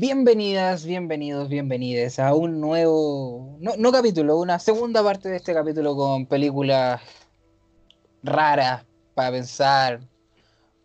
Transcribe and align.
Bienvenidas, 0.00 0.84
bienvenidos, 0.84 1.48
bienvenides 1.48 2.20
a 2.20 2.32
un 2.32 2.60
nuevo, 2.60 3.56
no, 3.58 3.72
no 3.76 3.90
capítulo, 3.90 4.38
una 4.38 4.60
segunda 4.60 5.02
parte 5.02 5.28
de 5.28 5.34
este 5.34 5.52
capítulo 5.52 5.96
con 5.96 6.24
películas 6.26 7.00
raras 8.22 8.84
para 9.14 9.32
pensar, 9.32 9.98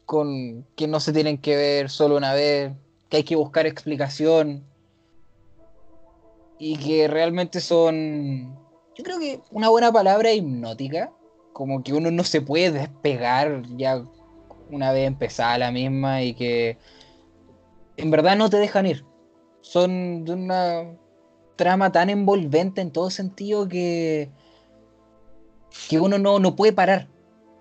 con 0.08 0.66
que 0.76 0.88
no 0.88 1.00
se 1.00 1.14
tienen 1.14 1.38
que 1.38 1.56
ver 1.56 1.92
solo 1.92 2.18
una 2.18 2.34
vez, 2.34 2.72
que 3.08 3.18
hay 3.18 3.24
que 3.24 3.36
buscar 3.36 3.68
explicación 3.68 4.64
y 6.58 6.78
que 6.78 7.08
realmente 7.08 7.60
son, 7.60 8.58
yo 8.96 9.04
creo 9.04 9.20
que 9.20 9.42
una 9.52 9.70
buena 9.70 9.92
palabra 9.92 10.34
hipnótica, 10.34 11.12
como 11.54 11.84
que 11.84 11.94
uno 11.94 12.10
no 12.10 12.24
se 12.24 12.42
puede 12.42 12.72
despegar 12.72 13.62
ya 13.78 14.04
una 14.72 14.92
vez 14.92 15.06
empezada 15.06 15.60
la 15.60 15.72
misma 15.72 16.24
y 16.24 16.34
que 16.34 16.80
en 17.98 18.12
verdad 18.12 18.38
no 18.38 18.50
te 18.50 18.58
dejan 18.58 18.86
ir. 18.86 19.06
Son 19.62 20.26
de 20.26 20.34
una 20.34 20.98
trama 21.56 21.92
tan 21.92 22.10
envolvente 22.10 22.82
en 22.82 22.92
todo 22.92 23.10
sentido 23.10 23.68
que, 23.68 24.30
que 25.90 26.00
uno 26.00 26.18
no, 26.18 26.40
no 26.40 26.56
puede 26.56 26.74
parar. 26.74 27.08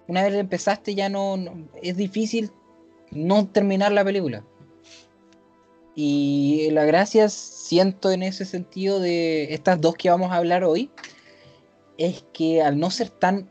Una 0.08 0.22
vez 0.22 0.34
empezaste 0.34 0.94
ya 0.94 1.08
no, 1.08 1.36
es 1.82 1.96
difícil 1.96 2.50
no 3.10 3.46
terminar 3.46 3.92
la 3.92 4.04
película. 4.04 4.44
Y 5.94 6.70
la 6.72 6.84
gracia 6.84 7.28
siento 7.28 8.10
en 8.10 8.22
ese 8.22 8.44
sentido 8.44 8.98
de 8.98 9.52
estas 9.52 9.80
dos 9.80 9.94
que 9.94 10.10
vamos 10.10 10.32
a 10.32 10.36
hablar 10.36 10.64
hoy 10.64 10.90
es 11.98 12.24
que 12.32 12.62
al 12.62 12.78
no 12.78 12.90
ser 12.90 13.10
tan 13.10 13.48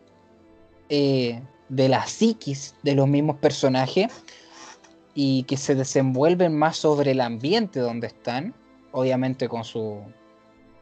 eh, 0.90 1.42
de 1.70 1.88
la 1.88 2.06
psiquis 2.06 2.76
de 2.84 2.96
los 2.96 3.08
mismos 3.08 3.38
personajes, 3.38 4.08
y 5.14 5.44
que 5.44 5.58
se 5.58 5.76
desenvuelven 5.76 6.58
más 6.58 6.78
sobre 6.78 7.12
el 7.12 7.22
ambiente 7.22 7.80
donde 7.80 8.08
están, 8.08 8.54
obviamente 8.92 9.50
con, 9.50 9.64
su, 9.64 10.00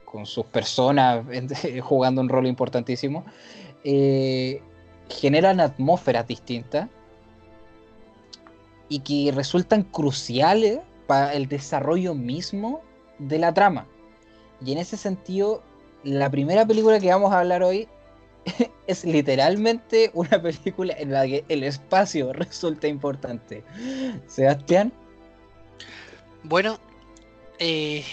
con 0.06 0.26
sus 0.26 0.46
personas 0.46 1.26
jugando 1.82 2.22
un 2.22 2.30
rol 2.30 2.48
importantísimo, 2.48 3.26
eh, 3.84 4.62
generan 5.10 5.60
atmósferas 5.60 6.28
distintas 6.28 6.90
y 8.88 9.00
que 9.00 9.32
resultan 9.32 9.84
cruciales 9.84 10.80
para 11.08 11.34
el 11.34 11.48
desarrollo 11.48 12.14
mismo 12.14 12.82
de 13.18 13.40
la 13.40 13.54
trama. 13.54 13.88
Y 14.64 14.74
en 14.74 14.78
ese 14.80 14.98
sentido, 14.98 15.64
la 16.04 16.30
primera 16.30 16.66
película 16.66 17.00
que 17.00 17.10
vamos 17.10 17.32
a 17.32 17.40
hablar 17.40 17.64
hoy 17.64 17.88
es 18.88 19.06
literalmente 19.06 20.12
una 20.14 20.42
película 20.42 20.94
en 20.98 21.12
la 21.12 21.26
que 21.26 21.44
el 21.50 21.64
espacio 21.64 22.34
resulta 22.34 22.88
importante. 22.88 23.64
Sebastián. 24.28 24.94
Bueno, 26.44 26.80
eh, 27.60 28.04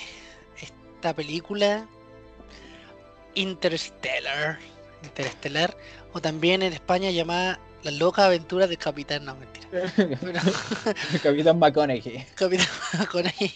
esta 0.61 1.15
película 1.15 1.87
Interstellar, 3.35 4.59
Interstellar, 5.03 5.77
o 6.13 6.21
también 6.21 6.63
en 6.63 6.73
España 6.73 7.11
llamada 7.11 7.61
La 7.83 7.91
loca 7.91 8.25
aventura 8.25 8.67
del 8.67 8.79
Capitán, 8.79 9.27
no 9.27 9.37
mentira. 9.37 9.69
Pero... 9.95 10.41
Capitán 11.23 11.59
McConaughey. 11.59 12.27
Capitán 12.35 12.67
McConaughey. 12.99 13.53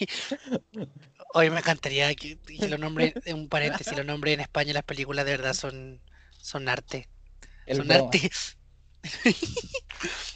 Hoy 1.33 1.49
me 1.49 1.59
encantaría 1.59 2.13
que, 2.13 2.37
que 2.37 2.67
lo 2.67 2.77
nombre, 2.77 3.13
un 3.33 3.49
paréntesis, 3.49 3.95
lo 3.95 4.03
nombre 4.03 4.33
en 4.33 4.41
España 4.41 4.73
las 4.73 4.83
películas 4.83 5.25
de 5.25 5.31
verdad 5.31 5.53
son 5.53 5.99
son 6.41 6.69
arte. 6.69 7.07
El 7.65 7.77
son 7.77 7.87
broma. 7.87 8.05
arte. 8.05 8.31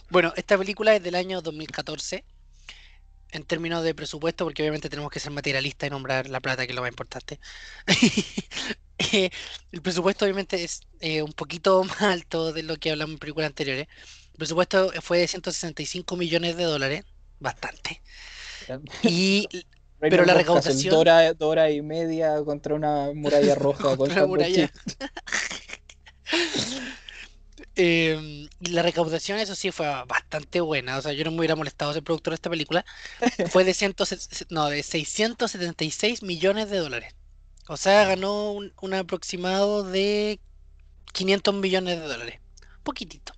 bueno, 0.09 0.33
esta 0.35 0.57
película 0.57 0.95
es 0.95 1.03
del 1.03 1.15
año 1.15 1.41
2014. 1.41 2.25
En 3.31 3.43
términos 3.43 3.83
de 3.83 3.93
presupuesto, 3.93 4.45
porque 4.45 4.61
obviamente 4.63 4.89
tenemos 4.89 5.11
que 5.11 5.19
ser 5.19 5.31
materialistas 5.31 5.87
y 5.87 5.91
nombrar 5.91 6.29
la 6.29 6.39
plata, 6.39 6.65
que 6.65 6.71
es 6.71 6.75
lo 6.75 6.81
más 6.81 6.91
importante. 6.91 7.39
Eh, 8.97 9.29
el 9.73 9.81
presupuesto 9.81 10.23
obviamente 10.23 10.63
es 10.63 10.79
eh, 11.01 11.21
un 11.21 11.33
poquito 11.33 11.83
más 11.83 12.01
alto 12.01 12.53
de 12.53 12.63
lo 12.63 12.77
que 12.77 12.91
hablamos 12.91 13.13
en 13.15 13.19
películas 13.19 13.47
anteriores. 13.47 13.87
El 14.31 14.37
presupuesto 14.37 14.89
fue 15.01 15.17
de 15.17 15.27
165 15.27 16.15
millones 16.15 16.55
de 16.55 16.63
dólares, 16.63 17.03
bastante. 17.37 18.01
Y 19.03 19.47
pero 19.99 20.23
la 20.25 20.33
recaudación- 20.33 20.91
dos 21.37 21.49
horas 21.49 21.71
y 21.73 21.81
media 21.81 22.41
contra 22.43 22.73
una 22.75 23.11
muralla 23.13 23.55
roja. 23.55 23.97
Contra 23.97 23.97
contra 23.97 24.15
la 24.21 24.23
un 24.23 24.29
muralla. 24.29 24.71
Eh, 27.77 28.47
y 28.59 28.69
la 28.69 28.81
recaudación, 28.81 29.39
eso 29.39 29.55
sí, 29.55 29.71
fue 29.71 29.87
bastante 30.07 30.61
buena. 30.61 30.97
O 30.97 31.01
sea, 31.01 31.13
yo 31.13 31.23
no 31.23 31.31
me 31.31 31.39
hubiera 31.39 31.55
molestado 31.55 31.93
ser 31.93 32.03
productor 32.03 32.31
de 32.31 32.35
esta 32.35 32.49
película. 32.49 32.85
Fue 33.49 33.63
de, 33.63 33.73
100, 33.73 33.95
no, 34.49 34.69
de 34.69 34.81
676 34.83 36.23
millones 36.23 36.69
de 36.69 36.77
dólares. 36.77 37.15
O 37.67 37.77
sea, 37.77 38.05
ganó 38.05 38.51
un, 38.51 38.73
un 38.81 38.93
aproximado 38.93 39.83
de 39.83 40.39
500 41.13 41.55
millones 41.55 41.99
de 41.99 42.07
dólares. 42.07 42.39
Poquitito. 42.83 43.33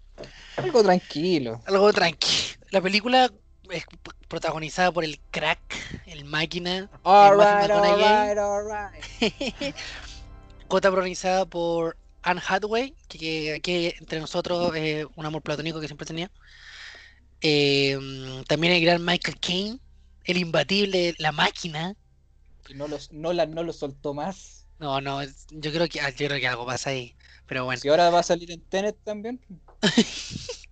Algo 0.58 0.84
tranquilo. 0.84 1.62
Algo 1.66 1.94
tranqui. 1.94 2.56
La 2.72 2.82
película 2.82 3.32
es 3.70 3.86
protagonizada 4.28 4.92
por 4.92 5.04
el 5.04 5.20
crack, 5.32 5.60
el 6.06 6.26
máquina, 6.26 6.78
el 6.78 6.90
Alright, 7.04 7.38
Matthew 7.38 7.80
McConaughey. 7.80 8.04
alright, 8.04 8.38
alright. 8.38 9.76
Coprotagonizada 10.68 11.46
por 11.46 11.98
Anne 12.22 12.42
Hathaway, 12.46 12.96
que, 13.08 13.54
aquí 13.54 13.94
entre 14.00 14.20
nosotros 14.20 14.76
es 14.76 15.06
un 15.16 15.26
amor 15.26 15.42
platónico 15.42 15.80
que 15.80 15.88
siempre 15.88 16.08
tenía. 16.08 16.32
Eh, 17.42 17.98
también 18.48 18.74
el 18.74 18.82
gran 18.82 19.04
Michael 19.04 19.40
Caine, 19.40 19.80
el 20.24 20.38
imbatible, 20.38 21.16
la 21.20 21.32
máquina. 21.32 21.96
Y 22.68 22.74
no, 22.74 22.88
los, 22.88 23.12
no, 23.12 23.34
la, 23.34 23.46
no 23.46 23.64
lo 23.64 23.74
soltó 23.74 24.14
más. 24.14 24.68
No, 24.80 25.02
no, 25.02 25.24
yo 25.24 25.72
creo 25.72 25.88
que 25.88 26.00
yo 26.00 26.28
creo 26.28 26.40
que 26.40 26.48
algo 26.48 26.66
pasa 26.66 26.92
ahí. 26.92 27.16
Pero 27.48 27.66
bueno. 27.66 27.80
Si 27.80 27.88
ahora 27.88 28.10
va 28.10 28.20
a 28.20 28.24
salir 28.24 28.52
en 28.52 28.62
Tenet 28.62 28.98
también. 29.04 29.40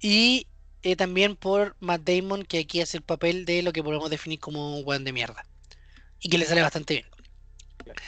Y 0.00 0.46
eh, 0.82 0.94
también 0.94 1.34
por 1.34 1.76
Matt 1.80 2.02
Damon, 2.02 2.44
que 2.44 2.60
aquí 2.60 2.80
hace 2.80 2.98
el 2.98 3.02
papel 3.02 3.44
de 3.44 3.62
lo 3.62 3.72
que 3.72 3.82
podemos 3.82 4.08
definir 4.08 4.38
como 4.38 4.78
un 4.78 4.84
weón 4.86 5.04
de 5.04 5.12
mierda. 5.12 5.44
Y 6.20 6.28
que 6.28 6.38
le 6.38 6.46
sale 6.46 6.62
bastante 6.62 6.94
bien. 6.94 7.06
Claro. 7.78 8.00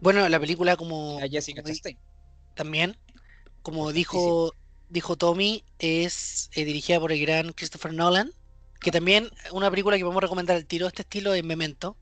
Bueno, 0.00 0.26
la 0.28 0.40
película 0.40 0.76
como 0.76 1.18
A 1.18 1.28
Jessica 1.28 1.62
como 1.62 1.74
Chastain. 1.74 1.98
también, 2.54 2.96
como 3.62 3.92
dijo, 3.92 4.54
dijo 4.88 5.16
Tommy, 5.16 5.64
es 5.78 6.50
eh, 6.54 6.64
dirigida 6.64 6.98
por 6.98 7.12
el 7.12 7.20
gran 7.20 7.52
Christopher 7.52 7.92
Nolan, 7.92 8.32
que 8.80 8.90
también 8.90 9.30
una 9.52 9.70
película 9.70 9.96
que 9.96 10.02
podemos 10.02 10.22
recomendar 10.22 10.56
al 10.56 10.66
tiro 10.66 10.86
de 10.86 10.88
este 10.88 11.02
estilo 11.02 11.34
es 11.34 11.44
Memento, 11.44 11.96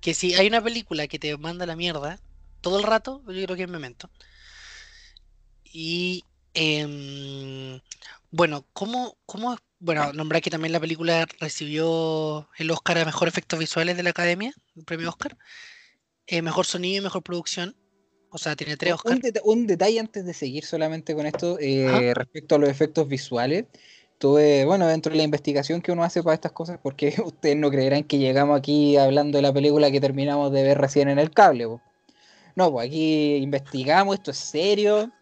que 0.00 0.12
si 0.12 0.34
hay 0.34 0.48
una 0.48 0.62
película 0.62 1.06
que 1.06 1.18
te 1.18 1.36
manda 1.36 1.66
la 1.66 1.76
mierda 1.76 2.20
todo 2.60 2.78
el 2.78 2.84
rato, 2.84 3.22
yo 3.26 3.44
creo 3.44 3.56
que 3.56 3.62
es 3.62 3.68
Memento. 3.68 4.10
Y 5.64 6.24
em, 6.54 7.80
bueno, 8.30 8.66
¿cómo, 8.72 9.16
cómo, 9.24 9.56
bueno, 9.78 10.12
nombrar 10.12 10.42
que 10.42 10.50
también 10.50 10.72
la 10.72 10.80
película 10.80 11.26
recibió 11.38 12.48
el 12.58 12.70
Oscar 12.72 12.98
a 12.98 13.04
Mejor 13.04 13.28
Efectos 13.28 13.58
Visuales 13.58 13.96
de 13.96 14.02
la 14.02 14.10
Academia, 14.10 14.52
el 14.74 14.84
premio 14.84 15.08
Oscar, 15.10 15.36
eh, 16.26 16.42
Mejor 16.42 16.66
Sonido 16.66 16.98
y 16.98 17.04
Mejor 17.04 17.22
Producción, 17.22 17.76
o 18.30 18.38
sea, 18.38 18.56
tiene 18.56 18.76
tres 18.76 18.92
Un, 18.92 18.96
Oscars. 18.96 19.20
deta- 19.20 19.40
un 19.44 19.66
detalle 19.66 20.00
antes 20.00 20.24
de 20.24 20.34
seguir 20.34 20.64
solamente 20.64 21.14
con 21.14 21.26
esto, 21.26 21.58
eh, 21.60 22.12
respecto 22.14 22.56
a 22.56 22.58
los 22.58 22.68
efectos 22.68 23.08
visuales. 23.08 23.64
Tuve, 24.18 24.64
bueno, 24.64 24.86
dentro 24.86 25.12
de 25.12 25.18
la 25.18 25.24
investigación 25.24 25.82
que 25.82 25.92
uno 25.92 26.02
hace 26.02 26.22
para 26.22 26.34
estas 26.34 26.52
cosas, 26.52 26.78
porque 26.82 27.14
ustedes 27.24 27.56
no 27.56 27.70
creerán 27.70 28.04
que 28.04 28.18
llegamos 28.18 28.58
aquí 28.58 28.96
hablando 28.96 29.38
de 29.38 29.42
la 29.42 29.52
película 29.52 29.90
que 29.90 30.00
terminamos 30.00 30.52
de 30.52 30.62
ver 30.62 30.78
recién 30.78 31.08
en 31.08 31.18
el 31.18 31.30
cable. 31.30 31.66
po. 31.66 31.82
No, 32.54 32.72
pues 32.72 32.88
aquí 32.88 33.36
investigamos, 33.36 34.14
esto 34.16 34.30
es 34.30 34.38
serio. 34.38 35.12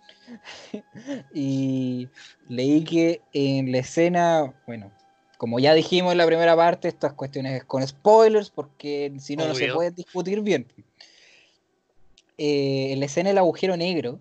y 1.34 2.08
leí 2.48 2.84
que 2.84 3.20
en 3.32 3.72
la 3.72 3.78
escena, 3.78 4.54
bueno, 4.66 4.90
como 5.38 5.58
ya 5.58 5.74
dijimos 5.74 6.12
en 6.12 6.18
la 6.18 6.26
primera 6.26 6.56
parte, 6.56 6.88
estas 6.88 7.12
cuestiones 7.12 7.60
es 7.60 7.64
con 7.64 7.86
spoilers, 7.86 8.50
porque 8.50 9.12
si 9.18 9.36
no, 9.36 9.46
no 9.48 9.54
se 9.54 9.72
puede 9.72 9.90
discutir 9.90 10.40
bien. 10.40 10.66
Eh, 12.38 12.92
en 12.92 13.00
la 13.00 13.06
escena 13.06 13.30
del 13.30 13.38
agujero 13.38 13.76
negro, 13.76 14.20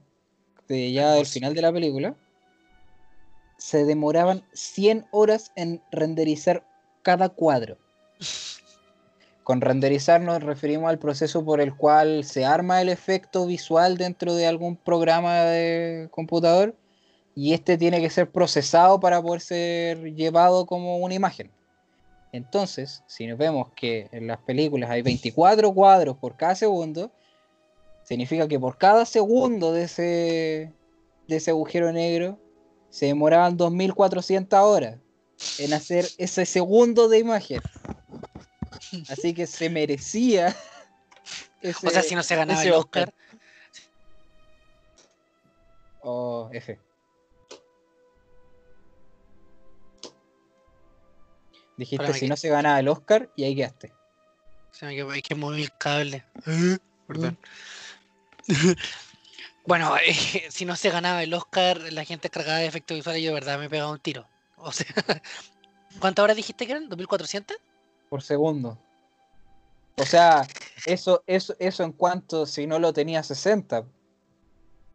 de 0.67 0.91
ya 0.91 1.13
del 1.13 1.25
final 1.25 1.53
de 1.53 1.61
la 1.61 1.73
película, 1.73 2.15
se 3.57 3.85
demoraban 3.85 4.43
100 4.53 5.05
horas 5.11 5.51
en 5.55 5.81
renderizar 5.91 6.65
cada 7.01 7.29
cuadro. 7.29 7.77
Con 9.43 9.59
renderizar 9.59 10.21
nos 10.21 10.41
referimos 10.41 10.89
al 10.89 10.99
proceso 10.99 11.43
por 11.43 11.59
el 11.59 11.75
cual 11.75 12.23
se 12.23 12.45
arma 12.45 12.81
el 12.81 12.87
efecto 12.87 13.45
visual 13.45 13.97
dentro 13.97 14.35
de 14.35 14.47
algún 14.47 14.77
programa 14.77 15.41
de 15.41 16.07
computador 16.11 16.75
y 17.35 17.53
este 17.53 17.77
tiene 17.77 17.99
que 17.99 18.09
ser 18.09 18.29
procesado 18.29 18.99
para 18.99 19.21
poder 19.21 19.41
ser 19.41 20.13
llevado 20.13 20.65
como 20.65 20.97
una 20.97 21.13
imagen. 21.13 21.51
Entonces, 22.31 23.03
si 23.07 23.27
nos 23.27 23.37
vemos 23.37 23.69
que 23.75 24.09
en 24.11 24.27
las 24.27 24.39
películas 24.39 24.89
hay 24.89 25.01
24 25.01 25.73
cuadros 25.73 26.17
por 26.17 26.35
cada 26.35 26.55
segundo, 26.55 27.11
significa 28.03 28.47
que 28.47 28.59
por 28.59 28.77
cada 28.77 29.05
segundo 29.05 29.71
de 29.71 29.83
ese, 29.83 30.73
de 31.27 31.35
ese 31.35 31.51
agujero 31.51 31.91
negro 31.91 32.39
se 32.89 33.07
demoraban 33.07 33.57
2400 33.57 34.59
horas 34.59 34.97
en 35.59 35.73
hacer 35.73 36.05
ese 36.17 36.45
segundo 36.45 37.07
de 37.07 37.19
imagen. 37.19 37.61
Así 39.09 39.33
que 39.33 39.47
se 39.47 39.69
merecía. 39.69 40.55
o 41.83 41.89
sea, 41.89 42.03
si 42.03 42.15
no 42.15 42.23
se 42.23 42.35
ganaba 42.35 42.61
el 42.63 42.73
Oscar. 42.73 43.13
O 46.01 46.49
F. 46.51 46.79
Dijiste 51.83 52.13
si 52.13 52.27
no 52.29 52.37
se 52.37 52.47
ganaba 52.47 52.79
el 52.79 52.87
Oscar 52.87 53.29
y 53.35 53.43
ahí 53.43 53.55
quedaste. 53.55 53.91
hay 54.81 55.21
que 55.21 55.35
mover 55.35 55.59
el 55.59 55.77
cable. 55.77 56.23
Perdón. 57.07 57.37
bueno, 59.65 59.95
eh, 59.97 60.13
si 60.49 60.63
no 60.63 60.77
se 60.77 60.89
ganaba 60.89 61.23
el 61.23 61.33
Oscar, 61.33 61.91
la 61.91 62.05
gente 62.05 62.29
cargada 62.29 62.59
de 62.59 62.67
efectos 62.67 62.95
visuales, 62.95 63.21
yo 63.21 63.29
de 63.29 63.33
verdad 63.33 63.59
me 63.59 63.69
pegaba 63.69 63.91
un 63.91 63.99
tiro. 63.99 64.25
O 64.55 64.71
sea, 64.71 64.87
¿cuántas 65.99 66.23
horas 66.23 66.37
dijiste 66.37 66.65
que 66.65 66.71
eran? 66.71 66.89
¿2400? 66.89 67.57
Por 68.09 68.21
segundo. 68.21 68.77
O 69.97 70.05
sea, 70.05 70.47
eso, 70.85 71.21
eso, 71.27 71.53
eso 71.59 71.83
en 71.83 71.91
cuanto 71.91 72.45
si 72.45 72.65
no 72.65 72.79
lo 72.79 72.93
tenía 72.93 73.21
60. 73.23 73.85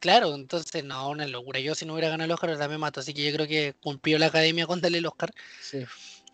Claro, 0.00 0.34
entonces 0.34 0.84
no, 0.84 1.10
una 1.10 1.26
locura. 1.26 1.60
Yo 1.60 1.74
si 1.74 1.84
no 1.84 1.92
hubiera 1.92 2.08
ganado 2.08 2.24
el 2.24 2.32
Oscar, 2.32 2.50
verdad 2.50 2.70
me 2.70 2.78
mato. 2.78 3.00
Así 3.00 3.12
que 3.12 3.24
yo 3.24 3.32
creo 3.34 3.46
que 3.46 3.74
cumplió 3.82 4.18
la 4.18 4.26
academia 4.26 4.66
con 4.66 4.80
darle 4.80 4.98
el 4.98 5.06
Oscar. 5.06 5.32
Sí. 5.60 5.84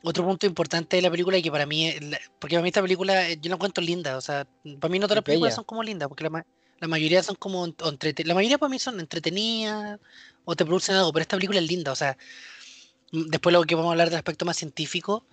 Otro 0.06 0.24
punto 0.24 0.46
importante 0.46 0.96
de 0.96 1.02
la 1.02 1.10
película 1.10 1.38
y 1.38 1.42
que 1.42 1.50
para 1.50 1.64
mí, 1.64 1.94
porque 2.38 2.56
para 2.56 2.62
mí 2.62 2.68
esta 2.68 2.82
película 2.82 3.28
eh, 3.28 3.38
yo 3.40 3.48
la 3.48 3.54
encuentro 3.56 3.82
linda, 3.82 4.18
o 4.18 4.20
sea, 4.20 4.46
para 4.78 4.92
mí 4.92 4.98
no 4.98 5.06
todas 5.06 5.16
las 5.16 5.24
películas 5.24 5.54
son 5.54 5.64
como 5.64 5.82
lindas, 5.82 6.08
porque 6.08 6.24
la, 6.24 6.46
la 6.80 6.88
mayoría 6.88 7.22
son 7.22 7.36
como 7.36 7.66
la 7.66 8.34
mayoría 8.34 8.58
para 8.58 8.68
mí 8.68 8.78
son 8.78 9.00
entretenidas 9.00 9.98
o 10.44 10.54
te 10.54 10.66
producen 10.66 10.96
algo, 10.96 11.10
pero 11.10 11.22
esta 11.22 11.36
película 11.36 11.58
es 11.58 11.66
linda, 11.66 11.90
o 11.90 11.96
sea, 11.96 12.18
mm, 13.12 13.28
después 13.30 13.52
lo 13.54 13.64
que 13.64 13.74
vamos 13.74 13.88
a 13.88 13.92
hablar 13.92 14.10
del 14.10 14.18
aspecto 14.18 14.44
más 14.44 14.58
científico, 14.58 15.24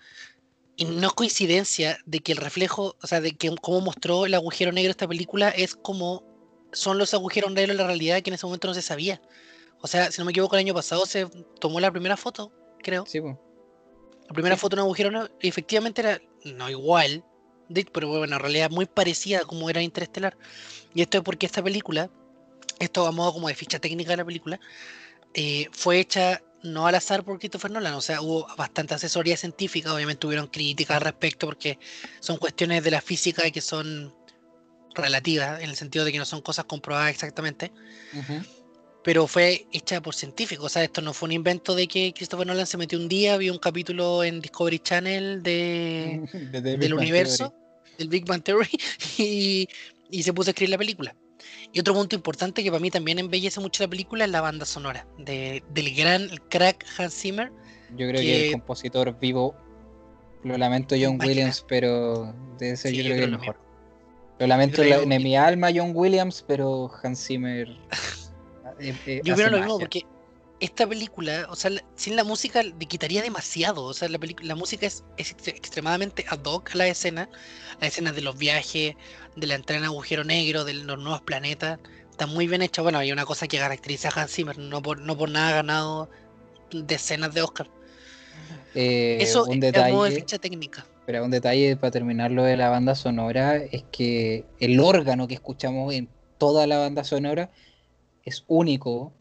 y 0.77 0.85
no 0.85 1.07
es 1.07 1.13
coincidencia 1.13 1.97
de 2.05 2.21
que 2.21 2.31
el 2.31 2.37
reflejo, 2.37 2.95
o 3.01 3.07
sea, 3.07 3.19
de 3.19 3.33
que 3.33 3.53
cómo 3.61 3.81
mostró 3.81 4.25
el 4.25 4.33
agujero 4.33 4.71
negro 4.71 4.91
esta 4.91 5.07
película 5.07 5.49
es 5.49 5.75
como 5.75 6.23
son 6.71 6.97
los 6.97 7.13
agujeros 7.13 7.51
negros 7.51 7.75
de 7.75 7.83
la 7.83 7.87
realidad 7.87 8.21
que 8.21 8.29
en 8.29 8.35
ese 8.35 8.45
momento 8.45 8.67
no 8.67 8.73
se 8.73 8.81
sabía. 8.81 9.21
O 9.81 9.87
sea, 9.87 10.11
si 10.11 10.19
no 10.19 10.25
me 10.25 10.31
equivoco, 10.31 10.55
el 10.55 10.61
año 10.61 10.73
pasado 10.73 11.05
se 11.05 11.27
tomó 11.59 11.79
la 11.79 11.91
primera 11.91 12.15
foto, 12.15 12.51
creo. 12.81 13.05
Sí, 13.05 13.19
pues. 13.19 13.35
La 14.31 14.33
primera 14.33 14.55
foto 14.55 14.77
de 14.77 14.81
un 14.81 14.85
agujero 14.85 15.11
negro, 15.11 15.29
efectivamente 15.41 15.99
era 15.99 16.21
no 16.45 16.69
igual, 16.69 17.21
pero 17.91 18.07
bueno, 18.07 18.37
en 18.37 18.41
realidad 18.41 18.71
muy 18.71 18.85
parecida 18.85 19.39
a 19.39 19.41
como 19.41 19.69
era 19.69 19.81
Interestelar. 19.81 20.37
Y 20.93 21.01
esto 21.01 21.17
es 21.17 21.23
porque 21.25 21.45
esta 21.45 21.61
película, 21.61 22.09
esto 22.79 23.05
a 23.05 23.11
modo 23.11 23.33
como 23.33 23.49
de 23.49 23.55
ficha 23.55 23.79
técnica 23.79 24.11
de 24.11 24.17
la 24.17 24.23
película, 24.23 24.57
eh, 25.33 25.67
fue 25.73 25.99
hecha 25.99 26.41
no 26.63 26.87
al 26.87 26.95
azar 26.95 27.25
por 27.25 27.39
Christopher 27.39 27.71
Nolan, 27.71 27.93
o 27.93 27.99
sea, 27.99 28.21
hubo 28.21 28.47
bastante 28.55 28.93
asesoría 28.93 29.35
científica, 29.35 29.93
obviamente 29.93 30.21
tuvieron 30.21 30.47
críticas 30.47 30.95
al 30.95 31.03
respecto 31.03 31.47
porque 31.47 31.77
son 32.21 32.37
cuestiones 32.37 32.85
de 32.85 32.91
la 32.91 33.01
física 33.01 33.51
que 33.51 33.59
son 33.59 34.15
relativas, 34.95 35.61
en 35.61 35.69
el 35.69 35.75
sentido 35.75 36.05
de 36.05 36.13
que 36.13 36.19
no 36.19 36.25
son 36.25 36.39
cosas 36.39 36.63
comprobadas 36.63 37.09
exactamente. 37.09 37.73
Pero 39.03 39.25
fue 39.25 39.65
hecha 39.71 39.99
por 40.01 40.13
científicos, 40.13 40.65
o 40.65 40.69
sea, 40.69 40.83
esto 40.83 41.01
no 41.01 41.13
fue 41.13 41.27
un 41.27 41.33
invento 41.33 41.73
de 41.73 41.87
que 41.87 42.13
Christopher 42.13 42.45
Nolan 42.45 42.67
se 42.67 42.77
metió 42.77 42.99
un 42.99 43.07
día, 43.07 43.35
vio 43.37 43.51
un 43.51 43.57
capítulo 43.57 44.23
en 44.23 44.41
Discovery 44.41 44.79
Channel 44.79 45.41
de, 45.41 46.21
del 46.51 46.93
universo, 46.93 47.53
del 47.97 48.09
Big 48.09 48.25
Bang 48.25 48.43
Theory, 48.43 48.69
y, 49.17 49.67
y 50.11 50.23
se 50.23 50.33
puso 50.33 50.49
a 50.49 50.51
escribir 50.51 50.69
la 50.69 50.77
película. 50.77 51.15
Y 51.73 51.79
otro 51.79 51.93
punto 51.93 52.15
importante 52.15 52.63
que 52.63 52.69
para 52.69 52.81
mí 52.81 52.91
también 52.91 53.17
embellece 53.17 53.59
mucho 53.59 53.83
la 53.83 53.89
película 53.89 54.25
es 54.25 54.31
la 54.31 54.41
banda 54.41 54.65
sonora 54.65 55.07
de, 55.17 55.63
del 55.73 55.95
gran 55.95 56.27
crack 56.49 56.85
Hans 56.97 57.13
Zimmer. 57.13 57.51
Yo 57.91 58.07
creo 58.07 58.21
que, 58.21 58.45
el 58.47 58.51
compositor 58.53 59.17
vivo, 59.19 59.55
lo 60.43 60.57
lamento 60.57 60.95
John 60.99 61.19
Williams, 61.19 61.65
pero 61.67 62.35
de 62.57 62.71
ese 62.71 62.93
yo 62.93 63.03
creo 63.03 63.15
que 63.15 63.19
es 63.21 63.25
el 63.25 63.37
mejor. 63.37 63.57
Lo 64.39 64.47
lamento 64.47 64.81
en 64.83 65.23
mi 65.23 65.35
alma 65.35 65.69
John 65.73 65.91
Williams, 65.93 66.43
pero 66.47 66.91
Hans 67.03 67.25
Zimmer. 67.25 67.67
Eh, 68.81 68.95
eh, 69.05 69.21
yo 69.23 69.35
creo 69.35 69.49
lo 69.49 69.59
mismo 69.59 69.79
porque 69.79 70.05
esta 70.59 70.87
película, 70.87 71.47
o 71.49 71.55
sea, 71.55 71.71
sin 71.95 72.15
la 72.15 72.23
música 72.23 72.61
le 72.61 72.85
quitaría 72.85 73.21
demasiado. 73.21 73.83
O 73.83 73.93
sea, 73.93 74.07
la, 74.09 74.19
la 74.41 74.55
música 74.55 74.85
es, 74.85 75.03
extremadamente 75.17 76.25
ad 76.29 76.43
hoc 76.45 76.71
a 76.73 76.77
la 76.77 76.87
escena. 76.87 77.29
La 77.79 77.87
escena 77.87 78.11
de 78.11 78.21
los 78.21 78.37
viajes, 78.37 78.95
de 79.35 79.47
la 79.47 79.55
entrada 79.55 79.79
en 79.79 79.85
agujero 79.85 80.23
negro, 80.23 80.63
de 80.63 80.75
los 80.75 80.99
nuevos 80.99 81.21
planetas. 81.21 81.79
Está 82.11 82.27
muy 82.27 82.47
bien 82.47 82.61
hecha. 82.61 82.83
Bueno, 82.83 82.99
hay 82.99 83.11
una 83.11 83.25
cosa 83.25 83.47
que 83.47 83.57
caracteriza 83.57 84.09
a 84.09 84.21
Hans 84.21 84.33
Zimmer. 84.33 84.57
No 84.59 84.81
por, 84.81 84.99
no 84.99 85.17
por 85.17 85.29
nada 85.29 85.49
ha 85.49 85.53
ganado 85.53 86.09
decenas 86.71 87.33
de 87.33 87.41
Oscar. 87.41 87.67
Eh, 88.75 89.17
Eso 89.19 89.45
un 89.45 89.59
detalle, 89.59 89.97
de 90.09 90.11
ficha 90.11 90.37
técnica. 90.37 90.85
Pero 91.05 91.25
un 91.25 91.31
detalle 91.31 91.75
para 91.75 91.91
terminar 91.91 92.31
lo 92.31 92.43
de 92.43 92.55
la 92.55 92.69
banda 92.69 92.95
sonora 92.95 93.57
es 93.57 93.83
que 93.91 94.45
el 94.59 94.79
órgano 94.79 95.27
que 95.27 95.33
escuchamos 95.33 95.93
en 95.93 96.07
toda 96.37 96.67
la 96.67 96.77
banda 96.77 97.03
sonora 97.03 97.51
es 98.23 98.43
único 98.47 99.13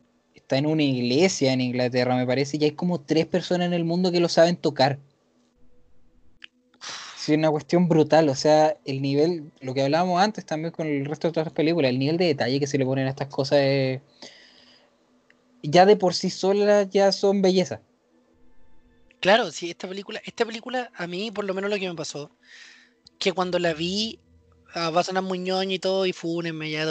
está 0.50 0.58
en 0.58 0.66
una 0.66 0.82
iglesia 0.82 1.52
en 1.52 1.60
Inglaterra, 1.60 2.16
me 2.16 2.26
parece, 2.26 2.56
y 2.56 2.64
hay 2.64 2.72
como 2.72 3.00
tres 3.00 3.24
personas 3.26 3.68
en 3.68 3.72
el 3.72 3.84
mundo 3.84 4.10
que 4.10 4.18
lo 4.18 4.28
saben 4.28 4.56
tocar. 4.56 4.98
Sí, 7.16 7.34
una 7.34 7.50
cuestión 7.50 7.88
brutal, 7.88 8.28
o 8.28 8.34
sea, 8.34 8.76
el 8.84 9.00
nivel, 9.00 9.52
lo 9.60 9.74
que 9.74 9.82
hablábamos 9.82 10.20
antes 10.20 10.44
también 10.44 10.72
con 10.72 10.88
el 10.88 11.04
resto 11.04 11.28
de 11.28 11.30
otras 11.30 11.52
películas, 11.52 11.90
el 11.90 12.00
nivel 12.00 12.16
de 12.16 12.24
detalle 12.24 12.58
que 12.58 12.66
se 12.66 12.78
le 12.78 12.84
ponen 12.84 13.06
a 13.06 13.10
estas 13.10 13.28
cosas 13.28 13.60
ya 15.62 15.86
de 15.86 15.96
por 15.96 16.14
sí 16.14 16.30
solas 16.30 16.88
ya 16.90 17.12
son 17.12 17.42
belleza. 17.42 17.80
Claro, 19.20 19.52
sí, 19.52 19.70
esta 19.70 19.86
película, 19.86 20.20
esta 20.24 20.44
película 20.44 20.90
a 20.96 21.06
mí 21.06 21.30
por 21.30 21.44
lo 21.44 21.54
menos 21.54 21.70
lo 21.70 21.78
que 21.78 21.88
me 21.88 21.94
pasó, 21.94 22.30
que 23.20 23.32
cuando 23.32 23.60
la 23.60 23.72
vi 23.74 24.18
ah, 24.74 24.90
va 24.90 25.00
a 25.00 25.04
sonar 25.04 25.22
muy 25.22 25.38
ñoño 25.38 25.74
y 25.74 25.78
todo, 25.78 26.06
y 26.06 26.12
fúnenme 26.12 26.70
ya 26.70 26.86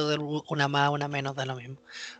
una 0.50 0.68
más, 0.68 0.90
una 0.92 1.08
menos, 1.08 1.36
da 1.36 1.46
lo 1.46 1.56
mismo. 1.56 1.78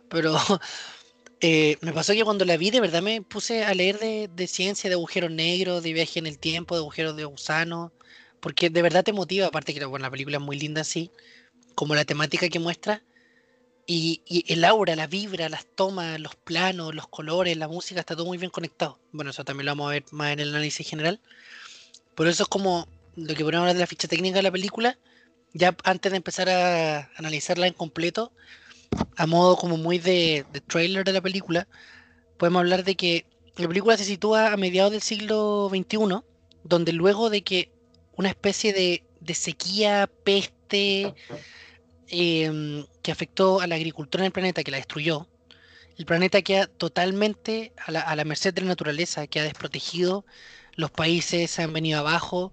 Pero 0.08 0.36
Eh, 1.42 1.78
me 1.80 1.92
pasó 1.94 2.12
que 2.12 2.22
cuando 2.22 2.44
la 2.44 2.58
vi, 2.58 2.70
de 2.70 2.80
verdad 2.80 3.00
me 3.00 3.22
puse 3.22 3.64
a 3.64 3.72
leer 3.72 3.98
de, 3.98 4.46
ciencia, 4.46 4.90
de 4.90 4.94
agujeros 4.94 5.30
negros, 5.30 5.82
de 5.82 5.94
viaje 5.94 6.18
en 6.18 6.26
el 6.26 6.38
tiempo, 6.38 6.74
de 6.74 6.80
agujeros 6.80 7.16
de 7.16 7.24
gusano, 7.24 7.92
porque 8.40 8.68
de 8.68 8.82
verdad 8.82 9.04
te 9.04 9.12
motiva, 9.14 9.46
aparte 9.46 9.72
que 9.72 9.84
bueno, 9.86 10.04
la 10.04 10.10
película 10.10 10.36
es 10.36 10.42
muy 10.42 10.58
linda 10.58 10.82
así, 10.82 11.10
como 11.74 11.94
la 11.94 12.04
temática 12.04 12.48
que 12.50 12.58
muestra, 12.58 13.02
y, 13.86 14.22
el 14.48 14.64
aura, 14.64 14.94
la 14.96 15.06
vibra, 15.06 15.48
las 15.48 15.66
tomas, 15.66 16.20
los 16.20 16.36
planos, 16.36 16.94
los 16.94 17.08
colores, 17.08 17.56
la 17.56 17.68
música, 17.68 18.00
está 18.00 18.14
todo 18.14 18.26
muy 18.26 18.38
bien 18.38 18.50
conectado. 18.50 19.00
Bueno, 19.12 19.30
eso 19.32 19.44
también 19.44 19.66
lo 19.66 19.72
vamos 19.72 19.88
a 19.88 19.92
ver 19.92 20.04
más 20.12 20.32
en 20.32 20.40
el 20.40 20.50
análisis 20.50 20.88
general. 20.88 21.20
Por 22.14 22.28
eso 22.28 22.44
es 22.44 22.48
como 22.48 22.86
lo 23.16 23.34
que 23.34 23.44
ponemos 23.44 23.66
de 23.72 23.80
la 23.80 23.86
ficha 23.86 24.08
técnica 24.08 24.36
de 24.36 24.42
la 24.42 24.52
película, 24.52 24.98
ya 25.52 25.76
antes 25.84 26.12
de 26.12 26.16
empezar 26.16 26.48
a 26.48 27.10
analizarla 27.16 27.66
en 27.66 27.74
completo, 27.74 28.32
a 29.16 29.26
modo 29.26 29.56
como 29.56 29.76
muy 29.76 29.98
de, 29.98 30.44
trailer 30.66 31.04
de 31.04 31.12
la 31.12 31.20
película, 31.20 31.68
podemos 32.38 32.60
hablar 32.60 32.84
de 32.84 32.96
que 32.96 33.26
la 33.56 33.68
película 33.68 33.96
se 33.96 34.04
sitúa 34.04 34.52
a 34.52 34.56
mediados 34.56 34.92
del 34.92 35.02
siglo 35.02 35.68
XXI, 35.70 36.20
donde 36.64 36.92
luego 36.92 37.30
de 37.30 37.42
que 37.42 37.72
una 38.16 38.28
especie 38.28 38.72
de, 38.72 39.34
sequía, 39.34 40.10
peste, 40.24 41.14
em, 42.08 42.84
que 43.02 43.12
afectó 43.12 43.60
a 43.60 43.66
la 43.66 43.76
agricultura 43.76 44.22
en 44.22 44.26
el 44.26 44.32
planeta, 44.32 44.64
que 44.64 44.70
la 44.70 44.78
destruyó, 44.78 45.28
el 45.96 46.06
planeta 46.06 46.42
queda 46.42 46.66
totalmente 46.66 47.72
a 47.76 47.92
la, 47.92 48.00
a 48.00 48.16
la 48.16 48.24
merced 48.24 48.54
de 48.54 48.62
la 48.62 48.68
naturaleza, 48.68 49.26
queda 49.26 49.44
desprotegido, 49.44 50.24
los 50.74 50.90
países 50.90 51.50
se 51.50 51.62
han 51.62 51.72
venido 51.72 52.00
abajo, 52.00 52.52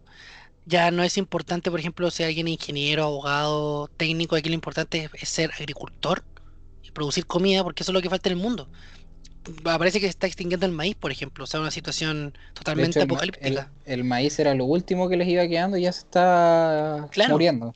ya 0.68 0.92
no 0.92 1.02
es 1.04 1.18
importante, 1.18 1.72
por 1.72 1.80
ejemplo, 1.80 2.12
si 2.12 2.24
alguien 2.24 2.48
ingeniero, 2.48 3.04
abogado, 3.04 3.88
técnico, 3.96 4.36
aquí 4.36 4.50
lo 4.50 4.56
importante 4.56 5.10
es, 5.14 5.30
ser 5.30 5.52
agricultor 5.54 6.24
y 6.84 6.92
producir 6.92 7.26
comida, 7.26 7.64
porque 7.64 7.84
eso 7.84 7.92
es 7.92 7.94
lo 7.94 8.02
que 8.02 8.10
falta 8.10 8.30
en 8.30 8.38
el 8.38 8.44
mundo. 8.44 8.68
Parece 9.64 10.02
que 10.02 10.08
se 10.08 10.10
está 10.10 10.28
extinguiendo 10.28 10.66
el 10.66 10.74
maíz, 10.74 10.96
por 10.96 11.10
ejemplo, 11.10 11.46
o 11.46 11.48
sea, 11.48 11.62
una 11.62 11.72
situación 11.72 12.38
totalmente 12.54 13.02
apocalíptica. 13.02 13.72
El, 13.86 14.04
maíz 14.04 14.38
era 14.40 14.54
lo 14.54 14.66
último 14.66 15.08
que 15.08 15.16
les 15.16 15.30
iba 15.30 15.48
quedando 15.48 15.78
y 15.78 15.84
ya 15.84 15.94
se 15.94 16.02
está 16.02 17.08
muriendo. 17.30 17.74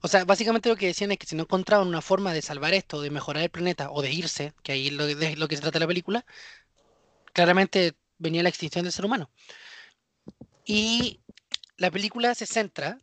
O 0.00 0.08
sea, 0.08 0.24
básicamente 0.24 0.70
lo 0.70 0.76
que 0.76 0.86
decían 0.86 1.12
es 1.12 1.18
que 1.18 1.26
si 1.26 1.36
no 1.36 1.42
encontraban 1.42 1.86
una 1.86 2.00
forma 2.00 2.32
de 2.32 2.40
salvar 2.40 2.72
esto, 2.72 3.02
de 3.02 3.10
mejorar 3.10 3.42
el 3.42 3.50
planeta 3.50 3.90
o 3.90 4.00
de 4.00 4.10
irse, 4.10 4.54
que 4.62 4.72
ahí 4.72 4.86
es 4.88 4.94
lo, 4.94 5.06
de 5.06 5.36
lo 5.36 5.48
que 5.48 5.56
se 5.56 5.62
trata 5.62 5.78
la 5.78 5.86
película, 5.86 6.24
claramente 7.34 7.92
venía 8.18 8.42
la 8.42 8.48
extinción 8.48 8.84
del 8.84 8.92
ser 8.92 9.04
humano. 9.04 9.30
Y 10.64 11.20
la 11.82 11.90
película 11.90 12.32
se 12.36 12.46
centra 12.46 12.96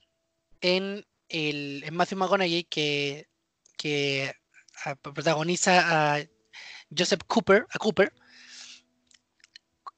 en, 0.61 1.05
el, 1.27 1.83
Matthew 1.91 2.17
McConaughey 2.17 2.63
que, 2.63 3.27
que 3.77 4.33
protagoniza 5.01 6.15
a 6.15 6.25
Joseph 6.97 7.23
Cooper, 7.27 7.67
a 7.71 7.77
Cooper, 7.77 8.13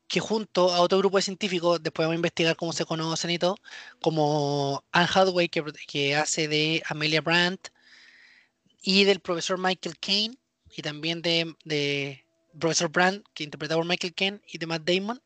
que 0.08 0.20
junto 0.20 0.74
a 0.74 0.82
otro 0.82 0.98
grupo 0.98 1.18
de 1.18 1.22
científicos, 1.22 1.84
después 1.84 2.06
vamos 2.08 2.16
a 2.16 2.24
investigar 2.24 2.56
cómo 2.56 2.74
se 2.74 2.86
conocen 2.86 3.30
y 3.30 3.38
todo, 3.38 3.56
como 4.02 4.84
Anne 4.92 5.10
Hathaway, 5.14 5.48
que, 5.48 5.64
que 5.88 6.16
hace 6.16 6.48
de 6.48 6.82
Amelia 6.88 7.22
Brandt, 7.22 7.70
y 8.82 9.04
del 9.04 9.20
profesor 9.20 9.60
Michael 9.60 10.00
Caine, 10.00 10.40
y 10.76 10.82
también 10.82 11.22
de, 11.22 11.56
de 11.66 12.26
profesor 12.60 12.90
Brandt, 12.90 13.28
que 13.36 13.44
interpreta 13.44 13.76
por 13.76 13.86
Michael 13.86 14.16
Caine, 14.16 14.42
y 14.52 14.58
de 14.58 14.66
Matt 14.66 14.90
Damon, 14.90 15.22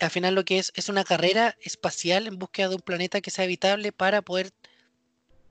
al 0.00 0.10
final 0.10 0.34
lo 0.34 0.44
que 0.44 0.58
es 0.58 0.72
es 0.74 0.88
una 0.88 1.04
carrera 1.04 1.56
espacial 1.60 2.26
en 2.26 2.38
búsqueda 2.38 2.68
de 2.68 2.76
un 2.76 2.80
planeta 2.80 3.20
que 3.20 3.30
sea 3.30 3.44
habitable 3.44 3.92
para 3.92 4.22
poder 4.22 4.50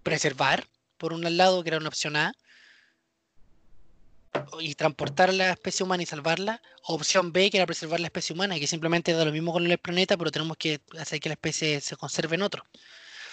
preservar, 0.03 0.67
por 0.97 1.13
un 1.13 1.37
lado, 1.37 1.63
que 1.63 1.69
era 1.69 1.77
una 1.77 1.89
opción 1.89 2.15
A, 2.15 2.33
y 4.59 4.75
transportar 4.75 5.33
la 5.33 5.51
especie 5.51 5.83
humana 5.83 6.03
y 6.03 6.05
salvarla, 6.05 6.61
o 6.83 6.95
opción 6.95 7.31
B, 7.31 7.49
que 7.49 7.57
era 7.57 7.65
preservar 7.65 7.99
la 7.99 8.07
especie 8.07 8.33
humana, 8.33 8.59
que 8.59 8.67
simplemente 8.67 9.13
da 9.13 9.25
lo 9.25 9.31
mismo 9.31 9.51
con 9.51 9.65
el 9.65 9.77
planeta, 9.77 10.17
pero 10.17 10.31
tenemos 10.31 10.57
que 10.57 10.81
hacer 10.99 11.19
que 11.19 11.29
la 11.29 11.33
especie 11.33 11.81
se 11.81 11.95
conserve 11.95 12.35
en 12.35 12.43
otro. 12.43 12.63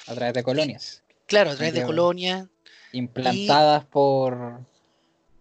A 0.06 0.14
través 0.14 0.34
de 0.34 0.42
colonias. 0.42 1.02
Claro, 1.26 1.50
a 1.50 1.56
través 1.56 1.74
de 1.74 1.84
colonias. 1.84 2.46
Implantadas 2.92 3.84
por, 3.86 4.60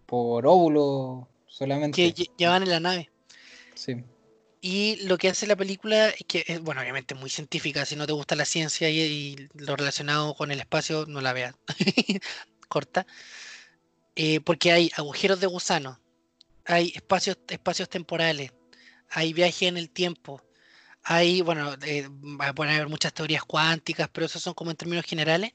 por 0.04 0.46
óvulos 0.46 1.26
solamente. 1.46 2.12
Que 2.12 2.28
llevan 2.36 2.64
en 2.64 2.70
la 2.70 2.80
nave. 2.80 3.10
Sí. 3.74 4.02
Y 4.68 4.96
lo 5.06 5.16
que 5.16 5.28
hace 5.28 5.46
la 5.46 5.54
película 5.54 6.08
es 6.08 6.24
que, 6.26 6.44
es, 6.48 6.60
bueno, 6.60 6.80
obviamente 6.80 7.14
muy 7.14 7.30
científica, 7.30 7.84
si 7.84 7.94
no 7.94 8.04
te 8.04 8.12
gusta 8.12 8.34
la 8.34 8.44
ciencia 8.44 8.90
y, 8.90 8.98
y 9.00 9.48
lo 9.54 9.76
relacionado 9.76 10.34
con 10.34 10.50
el 10.50 10.58
espacio, 10.58 11.06
no 11.06 11.20
la 11.20 11.32
veas. 11.32 11.54
Corta. 12.68 13.06
Eh, 14.16 14.40
porque 14.40 14.72
hay 14.72 14.90
agujeros 14.96 15.38
de 15.38 15.46
gusano, 15.46 16.00
hay 16.64 16.92
espacios, 16.96 17.38
espacios 17.48 17.88
temporales, 17.88 18.50
hay 19.08 19.32
viaje 19.32 19.68
en 19.68 19.76
el 19.76 19.88
tiempo, 19.88 20.42
hay, 21.04 21.42
bueno, 21.42 21.76
eh, 21.86 22.08
pueden 22.56 22.74
haber 22.74 22.88
muchas 22.88 23.14
teorías 23.14 23.44
cuánticas, 23.44 24.08
pero 24.12 24.26
esos 24.26 24.42
son 24.42 24.54
como 24.54 24.72
en 24.72 24.76
términos 24.76 25.04
generales. 25.04 25.52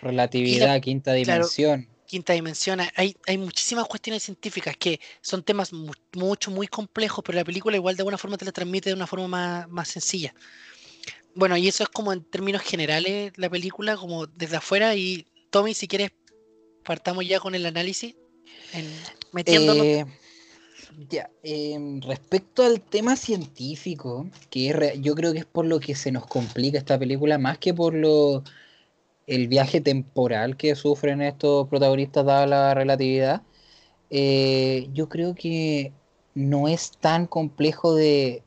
Relatividad, 0.00 0.68
la, 0.68 0.80
quinta 0.80 1.12
dimensión. 1.12 1.82
Claro, 1.82 1.95
quinta 2.06 2.32
dimensión. 2.32 2.80
Hay, 2.94 3.16
hay 3.26 3.38
muchísimas 3.38 3.86
cuestiones 3.86 4.22
científicas 4.22 4.76
que 4.76 5.00
son 5.20 5.42
temas 5.42 5.72
mu 5.72 5.92
mucho, 6.14 6.50
muy 6.50 6.66
complejos, 6.66 7.22
pero 7.24 7.36
la 7.36 7.44
película 7.44 7.76
igual 7.76 7.96
de 7.96 8.02
alguna 8.02 8.18
forma 8.18 8.38
te 8.38 8.44
la 8.44 8.52
transmite 8.52 8.90
de 8.90 8.94
una 8.94 9.06
forma 9.06 9.28
más, 9.28 9.68
más 9.68 9.88
sencilla. 9.88 10.34
Bueno, 11.34 11.56
y 11.56 11.68
eso 11.68 11.82
es 11.82 11.90
como 11.90 12.12
en 12.12 12.24
términos 12.24 12.62
generales 12.62 13.32
la 13.36 13.50
película, 13.50 13.96
como 13.96 14.26
desde 14.26 14.56
afuera. 14.56 14.94
Y 14.94 15.26
Tommy, 15.50 15.74
si 15.74 15.86
quieres 15.86 16.12
partamos 16.82 17.26
ya 17.26 17.40
con 17.40 17.54
el 17.54 17.66
análisis, 17.66 18.14
en, 18.72 18.86
metiéndonos. 19.32 19.84
Eh, 19.84 20.06
eh, 21.42 22.00
respecto 22.06 22.64
al 22.64 22.80
tema 22.80 23.16
científico, 23.16 24.30
que 24.48 24.70
es, 24.70 25.00
yo 25.02 25.14
creo 25.14 25.34
que 25.34 25.40
es 25.40 25.44
por 25.44 25.66
lo 25.66 25.78
que 25.78 25.94
se 25.94 26.10
nos 26.10 26.26
complica 26.26 26.78
esta 26.78 26.98
película, 26.98 27.36
más 27.36 27.58
que 27.58 27.74
por 27.74 27.92
lo 27.92 28.42
el 29.26 29.48
viaje 29.48 29.80
temporal 29.80 30.56
que 30.56 30.74
sufren 30.76 31.22
estos 31.22 31.68
protagonistas 31.68 32.24
dada 32.26 32.46
la 32.46 32.74
relatividad, 32.74 33.42
eh, 34.10 34.88
yo 34.92 35.08
creo 35.08 35.34
que 35.34 35.92
no 36.34 36.68
es 36.68 36.92
tan 37.00 37.26
complejo 37.26 37.94
de, 37.94 38.44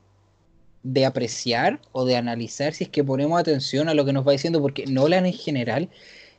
de 0.84 1.06
apreciar 1.06 1.82
o 1.92 2.06
de 2.06 2.16
analizar 2.18 2.74
si 2.74 2.86
es 2.86 2.90
que 2.90 3.04
ponemos 3.04 3.40
atención 3.40 3.90
a 3.90 3.94
lo 3.94 4.06
que 4.06 4.14
nos 4.14 4.28
va 4.28 4.32
diciendo, 4.34 4.62
porque 4.62 4.86
Nolan 4.88 5.26
en 5.26 5.34
general 5.34 5.90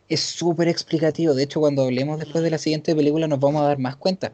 es 0.09 0.21
súper 0.21 0.69
explicativo. 0.69 1.35
De 1.35 1.45
hecho, 1.45 1.61
cuando 1.61 1.83
hablemos 1.85 2.19
después 2.19 2.45
de 2.45 2.51
la 2.51 2.59
siguiente 2.59 2.95
película 2.97 3.29
nos 3.29 3.41
vamos 3.41 3.63
a 3.63 3.67
dar 3.67 3.79
más 3.79 3.97
cuenta. 3.97 4.33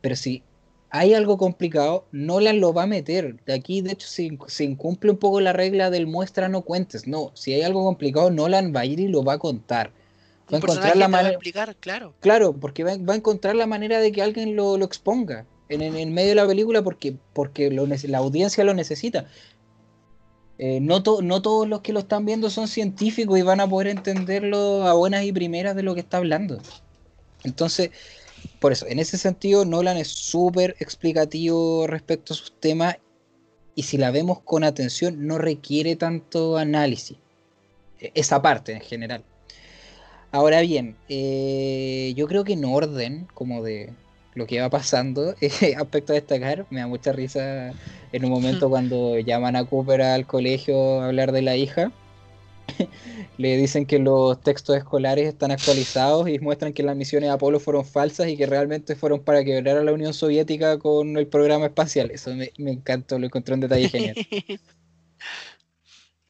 Pero 0.00 0.16
si 0.16 0.42
hay 0.90 1.14
algo 1.14 1.36
complicado, 1.36 2.06
Nolan 2.12 2.60
lo 2.60 2.72
va 2.72 2.84
a 2.84 2.86
meter. 2.86 3.36
De 3.44 3.54
aquí, 3.54 3.80
de 3.82 3.92
hecho, 3.92 4.08
se, 4.08 4.38
se, 4.46 4.64
incumple 4.64 5.10
un 5.10 5.18
poco 5.18 5.40
la 5.40 5.52
regla 5.52 5.90
del 5.90 6.06
muestra 6.06 6.48
no 6.48 6.62
cuentes. 6.62 7.06
No, 7.06 7.30
si 7.34 7.52
hay 7.52 7.62
algo 7.62 7.84
complicado, 7.84 8.30
Nolan 8.30 8.72
va 8.74 8.80
a 8.80 8.84
ir 8.86 9.00
y 9.00 9.08
lo 9.08 9.22
va 9.22 9.34
a 9.34 9.38
contar. 9.38 9.92
Va 10.52 10.56
a 10.56 10.60
encontrar 10.60 10.96
la 10.96 11.08
manera. 11.08 11.34
explicar, 11.34 11.76
claro. 11.76 12.14
Claro, 12.20 12.54
porque 12.54 12.84
va, 12.84 12.96
va, 12.96 13.12
a 13.12 13.16
encontrar 13.16 13.54
la 13.54 13.66
manera 13.66 14.00
de 14.00 14.12
que 14.12 14.22
alguien 14.22 14.56
lo, 14.56 14.78
lo 14.78 14.84
exponga 14.86 15.44
en, 15.68 15.82
en, 15.82 15.96
en, 15.96 16.14
medio 16.14 16.30
de 16.30 16.34
la 16.36 16.46
película 16.46 16.82
porque, 16.82 17.16
porque 17.34 17.70
lo, 17.70 17.86
la 17.86 18.18
audiencia 18.18 18.64
lo 18.64 18.72
necesita. 18.72 19.26
Eh, 20.58 20.80
no, 20.80 21.02
to, 21.02 21.22
no, 21.22 21.40
todos 21.40 21.68
los 21.68 21.82
que 21.82 21.92
lo 21.92 22.00
están 22.00 22.24
viendo 22.24 22.50
son 22.50 22.66
científicos 22.66 23.38
y 23.38 23.42
van 23.42 23.60
a 23.60 23.68
poder 23.68 23.88
entenderlo 23.88 24.86
a 24.88 24.94
buenas 24.94 25.22
y 25.24 25.32
primeras 25.32 25.76
de 25.76 25.82
lo 25.82 25.94
que 25.94 26.00
está 26.00 26.16
hablando. 26.16 26.58
Entonces, 27.44 27.90
por 28.60 28.72
eso, 28.72 28.86
en 28.86 28.98
ese 28.98 29.18
sentido, 29.18 29.64
Nolan 29.64 29.96
es 29.96 30.08
súper 30.08 30.76
explicativo 30.80 31.86
respecto 31.86 32.32
a 32.32 32.36
sus 32.36 32.52
temas 32.52 32.96
y 33.74 33.84
si 33.84 33.96
la 33.96 34.10
vemos 34.10 34.40
con 34.40 34.64
atención 34.64 35.26
no 35.26 35.38
requiere 35.38 35.96
tanto 35.96 36.56
análisis. 36.56 37.16
E, 38.00 38.10
esa 38.14 38.42
parte 38.42 38.72
en 38.72 38.80
general. 38.80 39.24
Ahora 40.32 40.60
bien, 40.60 40.96
eh, 41.08 42.12
yo 42.16 42.26
creo 42.26 42.44
que 42.44 42.52
en 42.54 42.64
orden, 42.64 43.28
como 43.34 43.62
de, 43.62 43.92
lo 44.38 44.46
que 44.46 44.60
va 44.60 44.70
pasando. 44.70 45.34
Eh, 45.40 45.74
aspecto 45.76 46.12
a 46.12 46.14
destacar, 46.14 46.66
me 46.70 46.80
da 46.80 46.86
mucha 46.86 47.12
risa 47.12 47.72
en 48.12 48.24
un 48.24 48.30
momento 48.30 48.70
cuando 48.74 49.18
llaman 49.18 49.56
a 49.56 49.64
Cooper 49.64 50.00
al 50.00 50.26
colegio 50.26 51.00
a 51.00 51.06
hablar 51.06 51.32
de 51.32 51.42
la 51.42 51.56
hija. 51.56 51.92
Le 53.38 53.56
dicen 53.56 53.86
que 53.86 53.98
los 53.98 54.40
textos 54.40 54.76
escolares 54.76 55.28
están 55.28 55.50
actualizados 55.50 56.28
y 56.28 56.38
muestran 56.40 56.72
que 56.72 56.82
las 56.82 56.96
misiones 56.96 57.30
Apolo 57.30 57.60
fueron 57.60 57.84
falsas 57.84 58.28
y 58.28 58.36
que 58.36 58.46
realmente 58.46 58.96
fueron 58.96 59.20
para 59.20 59.44
quebrar 59.44 59.76
a 59.76 59.84
la 59.84 59.92
Unión 59.92 60.12
Soviética 60.12 60.78
con 60.78 61.16
el 61.16 61.26
programa 61.28 61.66
espacial. 61.66 62.10
Eso 62.10 62.34
me, 62.34 62.52
me 62.58 62.72
encantó, 62.72 63.18
lo 63.18 63.26
encontré 63.26 63.54
un 63.54 63.60
detalle 63.60 63.88
genial. 63.88 64.16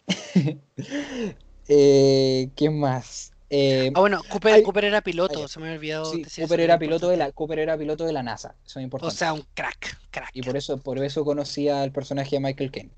eh, 1.68 2.50
¿Qué 2.54 2.70
más? 2.70 3.32
Eh, 3.50 3.90
ah, 3.94 4.00
bueno, 4.00 4.20
Cooper, 4.28 4.54
hay, 4.54 4.62
Cooper 4.62 4.84
era 4.84 5.00
piloto, 5.00 5.42
hay, 5.42 5.48
se 5.48 5.58
me 5.58 5.66
había 5.66 5.78
olvidado. 5.78 6.12
Sí, 6.12 6.42
Cooper, 6.42 6.60
era 6.60 6.78
piloto 6.78 7.08
de 7.08 7.16
la, 7.16 7.32
Cooper 7.32 7.58
era 7.60 7.78
piloto 7.78 8.04
de 8.04 8.12
la 8.12 8.22
NASA, 8.22 8.54
eso 8.66 8.78
es 8.78 8.84
importante. 8.84 9.14
O 9.14 9.16
sea, 9.16 9.32
un 9.32 9.42
crack, 9.54 9.98
crack. 10.10 10.30
Y 10.34 10.42
por 10.42 10.56
eso, 10.56 10.76
por 10.78 11.02
eso 11.02 11.24
conocía 11.24 11.80
al 11.82 11.90
personaje 11.90 12.36
de 12.36 12.40
Michael 12.40 12.70
Caine. 12.70 12.90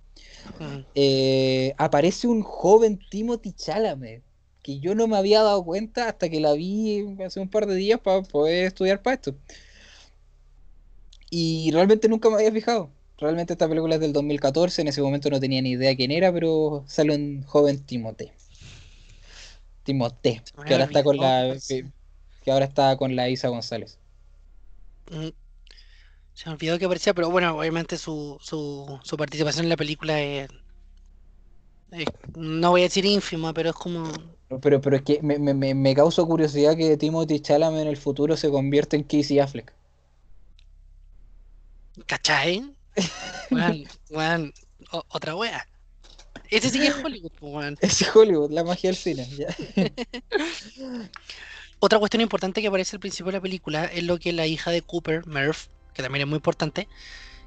Mm. 0.58 0.84
Eh, 0.94 1.74
aparece 1.78 2.26
un 2.28 2.42
joven 2.42 2.98
Timothy 3.10 3.52
Chalamet, 3.52 4.22
que 4.62 4.78
yo 4.78 4.94
no 4.94 5.06
me 5.06 5.16
había 5.16 5.42
dado 5.42 5.64
cuenta 5.64 6.08
hasta 6.08 6.28
que 6.28 6.40
la 6.40 6.52
vi 6.52 7.04
hace 7.24 7.40
un 7.40 7.48
par 7.48 7.66
de 7.66 7.74
días 7.74 8.00
para 8.00 8.22
poder 8.22 8.66
estudiar 8.66 9.02
para 9.02 9.14
esto. 9.14 9.34
Y 11.30 11.70
realmente 11.72 12.08
nunca 12.08 12.28
me 12.28 12.36
había 12.36 12.52
fijado. 12.52 12.90
Realmente 13.18 13.52
esta 13.52 13.68
película 13.68 13.96
es 13.96 14.00
del 14.00 14.12
2014, 14.12 14.82
en 14.82 14.88
ese 14.88 15.02
momento 15.02 15.28
no 15.28 15.40
tenía 15.40 15.60
ni 15.60 15.72
idea 15.72 15.94
quién 15.94 16.10
era, 16.10 16.32
pero 16.32 16.84
sale 16.86 17.14
un 17.14 17.42
joven 17.44 17.84
Timothy. 17.84 18.30
Timote, 19.82 20.42
que 20.66 20.72
ahora 20.72 20.84
está 20.84 21.02
con 21.02 21.16
la 21.16 21.56
que, 21.66 21.86
que, 22.44 22.50
ahora 22.50 22.66
está 22.66 22.96
con 22.96 23.16
la 23.16 23.28
Isa 23.28 23.48
González. 23.48 23.98
Se 26.40 26.48
me 26.48 26.54
olvidó 26.54 26.78
que 26.78 26.86
aparecía, 26.86 27.12
pero 27.12 27.28
bueno, 27.28 27.54
obviamente 27.58 27.98
su, 27.98 28.38
su, 28.40 28.98
su 29.02 29.16
participación 29.18 29.66
en 29.66 29.68
la 29.68 29.76
película 29.76 30.18
es, 30.22 30.48
es, 31.90 32.06
no 32.34 32.70
voy 32.70 32.80
a 32.80 32.84
decir 32.84 33.04
ínfima, 33.04 33.52
pero 33.52 33.68
es 33.68 33.76
como 33.76 34.10
pero, 34.62 34.80
pero 34.80 34.96
es 34.96 35.02
que 35.02 35.20
me, 35.20 35.38
me, 35.38 35.74
me 35.74 35.94
causa 35.94 36.24
curiosidad 36.24 36.78
que 36.78 36.96
Timothy 36.96 37.40
Chalamet 37.40 37.82
en 37.82 37.88
el 37.88 37.98
futuro 37.98 38.38
se 38.38 38.48
convierta 38.48 38.96
en 38.96 39.02
Casey 39.02 39.38
Affleck. 39.38 39.70
¿Cachai? 42.06 42.74
Juan, 43.50 43.84
Juan, 44.08 44.54
otra 45.08 45.36
wea. 45.36 45.68
Ese 46.48 46.70
sí 46.70 46.80
que 46.80 46.86
es 46.86 46.94
Hollywood. 47.04 47.32
Ese 47.82 48.04
es 48.04 48.16
Hollywood, 48.16 48.50
la 48.50 48.64
magia 48.64 48.88
del 48.88 48.96
cine. 48.96 49.28
Otra 51.80 51.98
cuestión 51.98 52.22
importante 52.22 52.62
que 52.62 52.68
aparece 52.68 52.96
al 52.96 53.00
principio 53.00 53.30
de 53.30 53.38
la 53.38 53.42
película 53.42 53.84
es 53.84 54.04
lo 54.04 54.18
que 54.18 54.32
la 54.32 54.46
hija 54.46 54.70
de 54.70 54.80
Cooper, 54.82 55.26
Murph, 55.26 55.68
que 55.92 56.02
también 56.02 56.22
es 56.22 56.28
muy 56.28 56.36
importante, 56.36 56.88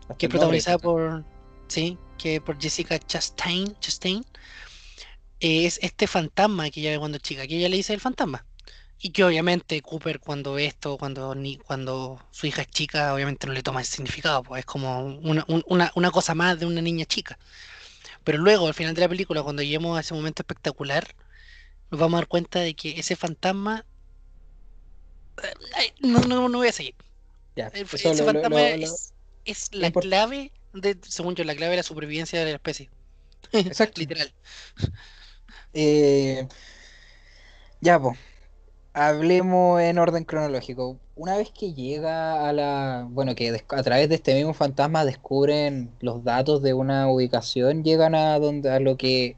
Hasta 0.01 0.15
que 0.17 0.25
es 0.27 0.29
protagonizada 0.29 0.77
por. 0.77 1.23
Sí, 1.67 1.97
que 2.17 2.41
por 2.41 2.59
Jessica 2.61 2.99
Chastain, 2.99 3.75
Chastain 3.79 4.23
es 5.39 5.79
este 5.81 6.07
fantasma 6.07 6.69
que 6.69 6.81
ella 6.81 6.91
ve 6.91 6.99
cuando 6.99 7.17
es 7.17 7.23
chica, 7.23 7.47
que 7.47 7.57
ella 7.57 7.69
le 7.69 7.77
dice 7.77 7.93
el 7.93 7.99
fantasma. 8.01 8.45
Y 8.99 9.09
que 9.11 9.23
obviamente 9.25 9.81
Cooper 9.81 10.19
cuando 10.19 10.53
ve 10.53 10.65
esto, 10.65 10.97
cuando 10.97 11.35
ni 11.35 11.57
cuando 11.57 12.21
su 12.31 12.47
hija 12.47 12.61
es 12.61 12.69
chica, 12.69 13.13
obviamente 13.13 13.47
no 13.47 13.53
le 13.53 13.63
toma 13.63 13.81
el 13.81 13.85
significado, 13.85 14.43
pues 14.43 14.59
es 14.59 14.65
como 14.65 15.05
una, 15.05 15.45
una, 15.47 15.91
una 15.95 16.11
cosa 16.11 16.35
más 16.35 16.59
de 16.59 16.65
una 16.65 16.81
niña 16.81 17.05
chica. 17.05 17.37
Pero 18.23 18.37
luego, 18.39 18.67
al 18.67 18.73
final 18.73 18.95
de 18.95 19.01
la 19.01 19.09
película, 19.09 19.43
cuando 19.43 19.61
lleguemos 19.61 19.97
a 19.97 20.01
ese 20.01 20.13
momento 20.13 20.41
espectacular, 20.43 21.15
nos 21.91 21.99
vamos 21.99 22.17
a 22.17 22.21
dar 22.21 22.27
cuenta 22.27 22.59
de 22.59 22.75
que 22.75 22.99
ese 22.99 23.15
fantasma. 23.15 23.85
No, 26.01 26.19
no, 26.21 26.49
no 26.49 26.57
voy 26.59 26.67
a 26.69 26.71
seguir. 26.71 26.95
Ya, 27.55 27.67
ese 27.67 28.15
lo, 28.15 28.25
fantasma 28.25 28.49
lo, 28.49 28.77
lo, 28.77 28.83
es, 28.83 29.13
es, 29.45 29.73
la 29.73 29.91
clave, 29.91 30.51
de, 30.73 30.97
según 31.07 31.35
yo, 31.35 31.43
la 31.43 31.55
clave 31.55 31.71
de 31.71 31.77
la 31.77 31.83
supervivencia 31.83 32.39
de 32.39 32.45
la 32.45 32.55
especie. 32.55 32.89
Exacto. 33.51 33.99
Literal. 34.01 34.33
Eh, 35.73 36.47
ya, 37.81 37.99
pues 37.99 38.17
hablemos 38.93 39.81
en 39.81 39.97
orden 39.97 40.23
cronológico. 40.23 40.99
Una 41.15 41.37
vez 41.37 41.51
que 41.51 41.73
llega 41.73 42.47
a 42.47 42.53
la. 42.53 43.07
Bueno, 43.09 43.35
que 43.35 43.49
a 43.69 43.83
través 43.83 44.09
de 44.09 44.15
este 44.15 44.33
mismo 44.35 44.53
fantasma 44.53 45.05
descubren 45.05 45.91
los 45.99 46.23
datos 46.23 46.61
de 46.61 46.73
una 46.73 47.09
ubicación, 47.09 47.83
llegan 47.83 48.15
a 48.15 48.39
donde 48.39 48.69
a 48.69 48.79
lo 48.79 48.97
que 48.97 49.37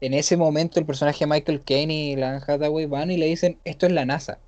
en 0.00 0.14
ese 0.14 0.36
momento 0.36 0.80
el 0.80 0.86
personaje 0.86 1.26
Michael 1.26 1.62
Caine 1.64 1.94
y 1.94 2.16
la 2.16 2.36
Hathaway 2.38 2.86
van 2.86 3.10
y 3.10 3.16
le 3.18 3.26
dicen: 3.26 3.60
Esto 3.64 3.86
es 3.86 3.92
la 3.92 4.04
NASA. 4.06 4.38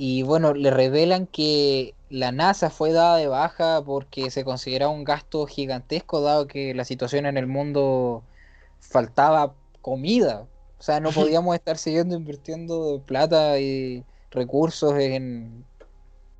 Y 0.00 0.22
bueno, 0.22 0.54
le 0.54 0.70
revelan 0.70 1.26
que 1.26 1.94
la 2.08 2.30
NASA 2.30 2.70
fue 2.70 2.92
dada 2.92 3.16
de 3.16 3.26
baja 3.26 3.82
porque 3.84 4.30
se 4.30 4.44
consideraba 4.44 4.92
un 4.92 5.02
gasto 5.02 5.44
gigantesco, 5.44 6.20
dado 6.20 6.46
que 6.46 6.72
la 6.72 6.84
situación 6.84 7.26
en 7.26 7.36
el 7.36 7.48
mundo 7.48 8.22
faltaba 8.78 9.54
comida. 9.82 10.46
O 10.78 10.82
sea, 10.82 11.00
no 11.00 11.10
podíamos 11.12 11.52
estar 11.56 11.78
siguiendo 11.78 12.14
invirtiendo 12.14 13.02
plata 13.04 13.58
y 13.58 14.04
recursos 14.30 14.94
en 14.98 15.64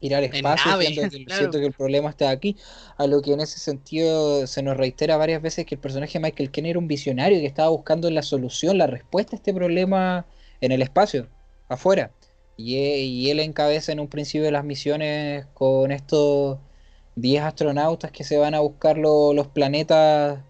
ir 0.01 0.15
al 0.15 0.23
espacio, 0.23 0.79
siento, 1.29 1.59
que, 1.59 1.67
el 1.67 1.73
problema 1.73 2.11
está 2.11 2.31
aquí. 2.31 2.57
A 2.97 3.09
lo 3.09 3.21
que 3.23 3.33
en 3.33 3.41
ese 3.41 3.59
sentido 3.59 4.47
se 4.47 4.63
nos 4.63 4.77
reitera 4.77 5.17
varias 5.17 5.43
veces 5.43 5.67
que 5.67 5.75
el 5.75 5.81
personaje 5.81 6.21
Michael 6.21 6.53
Ken 6.53 6.67
era 6.67 6.79
un 6.79 6.87
visionario 6.87 7.41
que 7.41 7.47
estaba 7.47 7.71
buscando 7.71 8.09
la 8.09 8.23
solución, 8.23 8.79
la 8.79 8.87
respuesta 8.87 9.35
a 9.35 9.39
este 9.39 9.53
problema 9.53 10.27
en 10.61 10.71
el 10.71 10.81
espacio, 10.83 11.27
afuera. 11.69 12.13
E, 12.59 13.01
y, 13.03 13.31
él 13.31 13.41
encabeza 13.41 13.93
en 13.93 14.01
un 14.01 14.09
principio 14.09 14.51
las 14.51 14.65
misiones 14.65 15.47
con 15.55 15.93
estos 15.93 16.59
10 17.17 17.43
astronautas 17.45 18.11
que 18.13 18.25
se 18.25 18.37
van 18.39 18.55
a 18.55 18.61
buscar 18.61 18.99
los 18.99 19.47
planetas 19.49 20.41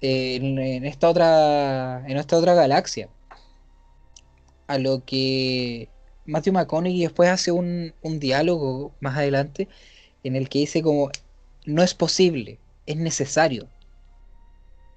en, 0.00 0.58
esta 0.86 1.10
otra 1.10 2.04
en 2.06 2.16
esta 2.16 2.36
otra 2.38 2.54
galaxia. 2.54 3.08
A 4.66 4.78
lo 4.78 5.04
que 5.04 5.88
Matthew 6.24 6.54
McConaughey 6.54 7.00
después 7.02 7.28
hace 7.30 7.52
un, 7.52 7.94
un 8.02 8.18
diálogo 8.18 8.92
más 9.00 9.16
adelante 9.16 9.68
en 10.24 10.36
el 10.36 10.48
que 10.48 10.60
dice 10.60 10.82
como 10.82 11.10
no 11.66 11.82
es 11.82 11.94
posible, 11.94 12.58
es 12.86 12.96
necesario. 12.96 13.68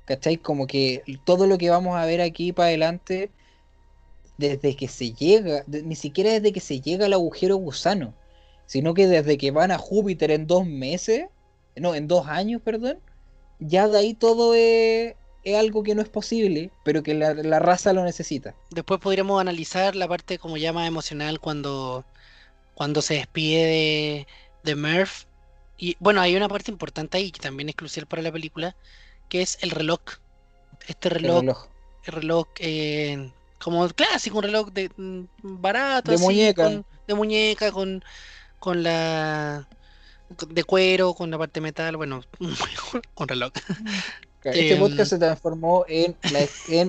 ¿Cachai? 0.05 0.37
Como 0.37 0.67
que 0.67 1.03
todo 1.25 1.47
lo 1.47 1.57
que 1.57 1.69
vamos 1.69 1.97
a 1.97 2.05
ver 2.05 2.21
aquí 2.21 2.53
para 2.53 2.69
adelante 2.69 3.29
desde 4.39 4.73
que 4.77 4.87
se 4.87 5.11
llega, 5.11 5.65
ni 5.67 5.97
siquiera 5.97 6.31
desde 6.31 6.53
que 6.53 6.61
se 6.61 6.79
llega 6.79 7.07
al 7.07 7.13
agujero 7.13 7.57
gusano, 7.57 8.13
sino 8.65 8.93
que 8.93 9.05
desde 9.05 9.37
que 9.37 9.51
van 9.51 9.69
a 9.69 9.77
Júpiter 9.77 10.31
en 10.31 10.47
dos 10.47 10.65
meses, 10.65 11.25
no, 11.75 11.93
en 11.93 12.07
dos 12.07 12.25
años, 12.25 12.61
perdón, 12.61 12.99
ya 13.59 13.89
de 13.89 13.97
ahí 13.97 14.13
todo 14.13 14.53
es, 14.55 15.15
algo 15.57 15.83
que 15.83 15.93
no 15.93 16.01
es 16.01 16.07
posible, 16.07 16.71
pero 16.85 17.03
que 17.03 17.15
la, 17.15 17.59
raza 17.59 17.91
lo 17.91 18.05
necesita. 18.05 18.55
Después 18.69 19.01
podríamos 19.01 19.41
analizar 19.41 19.97
la 19.97 20.07
parte 20.07 20.37
como 20.37 20.55
ya 20.55 20.71
más 20.71 20.87
emocional 20.87 21.41
cuando, 21.41 22.05
cuando 22.75 23.01
se 23.01 23.15
despide 23.15 23.65
de, 23.65 24.27
de 24.63 24.75
Murph. 24.77 25.25
Y 25.77 25.97
bueno, 25.99 26.21
hay 26.21 26.37
una 26.37 26.47
parte 26.47 26.71
importante 26.71 27.17
ahí 27.17 27.31
que 27.31 27.41
también 27.41 27.67
es 27.67 27.75
crucial 27.75 28.05
para 28.05 28.21
la 28.21 28.31
película, 28.31 28.77
que 29.27 29.41
es 29.41 29.57
el 29.61 29.71
reloj. 29.71 29.99
Este 30.87 31.09
reloj, 31.09 31.39
el 31.39 31.41
reloj, 31.41 31.67
el 32.05 32.13
reloj 32.13 32.47
eh, 32.59 33.31
como 33.63 33.87
clásico, 33.89 34.37
un 34.37 34.43
reloj 34.43 34.69
de 34.71 34.89
mm, 34.95 35.23
barato, 35.41 36.11
de 36.11 36.17
muñeca, 36.17 36.69
de 37.07 37.13
muñeca, 37.13 37.71
con, 37.71 38.03
con 38.59 38.83
la 38.83 39.67
de 40.47 40.63
cuero, 40.63 41.13
con 41.13 41.31
la 41.31 41.37
parte 41.37 41.61
metal, 41.61 41.97
bueno, 41.97 42.21
un 42.39 43.27
reloj. 43.27 43.51
Este 44.43 44.73
em, 44.73 44.79
podcast 44.79 45.09
se 45.09 45.17
transformó 45.17 45.85
en, 45.87 46.15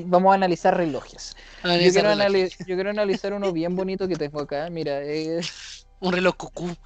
vamos 0.09 0.33
a 0.33 0.35
analizar 0.37 0.77
relojes. 0.77 1.35
yo, 1.65 2.77
quiero 2.77 2.91
analizar 2.91 3.33
uno 3.33 3.53
bien 3.53 3.75
bonito 3.75 4.07
que 4.07 4.17
tengo 4.17 4.41
acá, 4.41 4.71
mira, 4.71 5.03
es 5.03 5.87
un 5.99 6.13
reloj 6.13 6.37
cucú. 6.37 6.77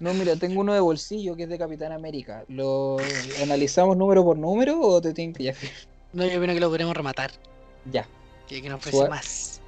No, 0.00 0.14
mira, 0.14 0.36
tengo 0.36 0.60
uno 0.60 0.72
de 0.72 0.80
bolsillo 0.80 1.36
que 1.36 1.42
es 1.42 1.48
de 1.48 1.58
Capitán 1.58 1.92
América. 1.92 2.44
¿Lo 2.48 2.98
analizamos 3.42 3.96
número 3.96 4.24
por 4.24 4.38
número 4.38 4.80
o 4.80 5.00
te 5.00 5.12
tengo 5.12 5.36
que 5.36 5.44
ya? 5.44 5.54
No, 6.12 6.24
yo 6.24 6.40
creo 6.40 6.54
que 6.54 6.60
lo 6.60 6.70
queremos 6.70 6.96
rematar. 6.96 7.32
Ya. 7.90 8.06
Que, 8.48 8.62
que 8.62 8.68
nos 8.68 8.78
ofrece 8.78 9.08
más. 9.08 9.60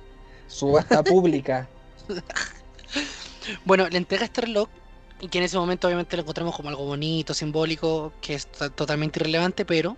Subasta 0.49 1.03
pública. 1.05 1.69
bueno, 3.65 3.89
le 3.89 3.99
entrega 3.99 4.25
este 4.25 4.43
reloj 4.43 4.69
y 5.21 5.29
que 5.29 5.39
en 5.39 5.45
ese 5.45 5.59
momento 5.59 5.87
obviamente 5.87 6.17
lo 6.17 6.23
encontramos 6.23 6.57
como 6.57 6.71
algo 6.71 6.85
bonito, 6.85 7.35
simbólico, 7.35 8.13
que 8.21 8.35
es 8.35 8.47
totalmente 8.47 9.21
irrelevante, 9.21 9.65
pero 9.65 9.97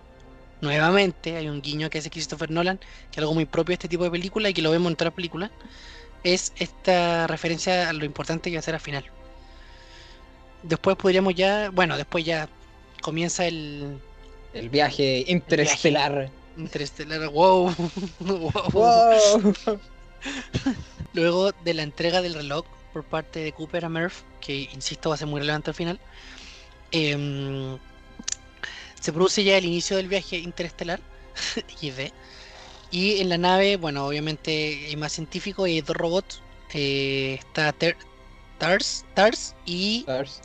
nuevamente 0.61 1.37
hay 1.37 1.47
un 1.47 1.61
guiño 1.61 1.89
que 1.89 1.99
hace 1.99 2.09
Christopher 2.09 2.51
Nolan, 2.51 2.77
que 2.77 3.13
es 3.13 3.17
algo 3.19 3.33
muy 3.33 3.45
propio 3.45 3.71
de 3.71 3.75
este 3.75 3.87
tipo 3.87 4.03
de 4.03 4.11
película 4.11 4.49
y 4.49 4.53
que 4.53 4.61
lo 4.61 4.71
vemos 4.71 4.87
en 4.87 4.93
otras 4.93 5.13
películas, 5.13 5.51
es 6.23 6.53
esta 6.57 7.27
referencia 7.27 7.89
a 7.89 7.93
lo 7.93 8.05
importante 8.05 8.49
que 8.49 8.57
va 8.57 8.59
a 8.59 8.63
ser 8.63 8.75
al 8.75 8.81
final. 8.81 9.05
Después 10.63 10.95
podríamos 10.95 11.35
ya, 11.35 11.69
bueno, 11.69 11.97
después 11.97 12.25
ya 12.25 12.47
comienza 13.01 13.45
el... 13.45 13.99
El 14.53 14.69
viaje 14.69 15.25
interestelar. 15.27 16.29
Interestelar, 16.57 17.29
wow. 17.31 17.73
wow. 18.19 19.53
Luego 21.13 21.51
de 21.51 21.73
la 21.73 21.83
entrega 21.83 22.21
del 22.21 22.33
reloj 22.33 22.65
por 22.91 23.03
parte 23.03 23.39
de 23.39 23.51
Cooper 23.51 23.85
a 23.85 23.89
Murph, 23.89 24.21
que 24.39 24.69
insisto 24.73 25.09
va 25.09 25.15
a 25.15 25.17
ser 25.17 25.27
muy 25.27 25.39
relevante 25.39 25.71
al 25.71 25.75
final, 25.75 25.99
em, 26.91 27.77
se 28.99 29.11
produce 29.11 29.43
ya 29.43 29.57
el 29.57 29.65
inicio 29.65 29.97
del 29.97 30.07
viaje 30.07 30.37
interestelar, 30.37 30.99
y 32.91 33.21
en 33.21 33.29
la 33.29 33.37
nave, 33.37 33.77
bueno, 33.77 34.05
obviamente 34.05 34.85
hay 34.87 34.95
más 34.95 35.13
científicos 35.13 35.67
y 35.67 35.73
hay 35.73 35.81
dos 35.81 35.97
robots. 35.97 36.41
Eh, 36.75 37.39
está 37.39 37.73
Tars, 38.59 39.05
Tars 39.15 39.55
y. 39.65 40.03
Tars. 40.03 40.41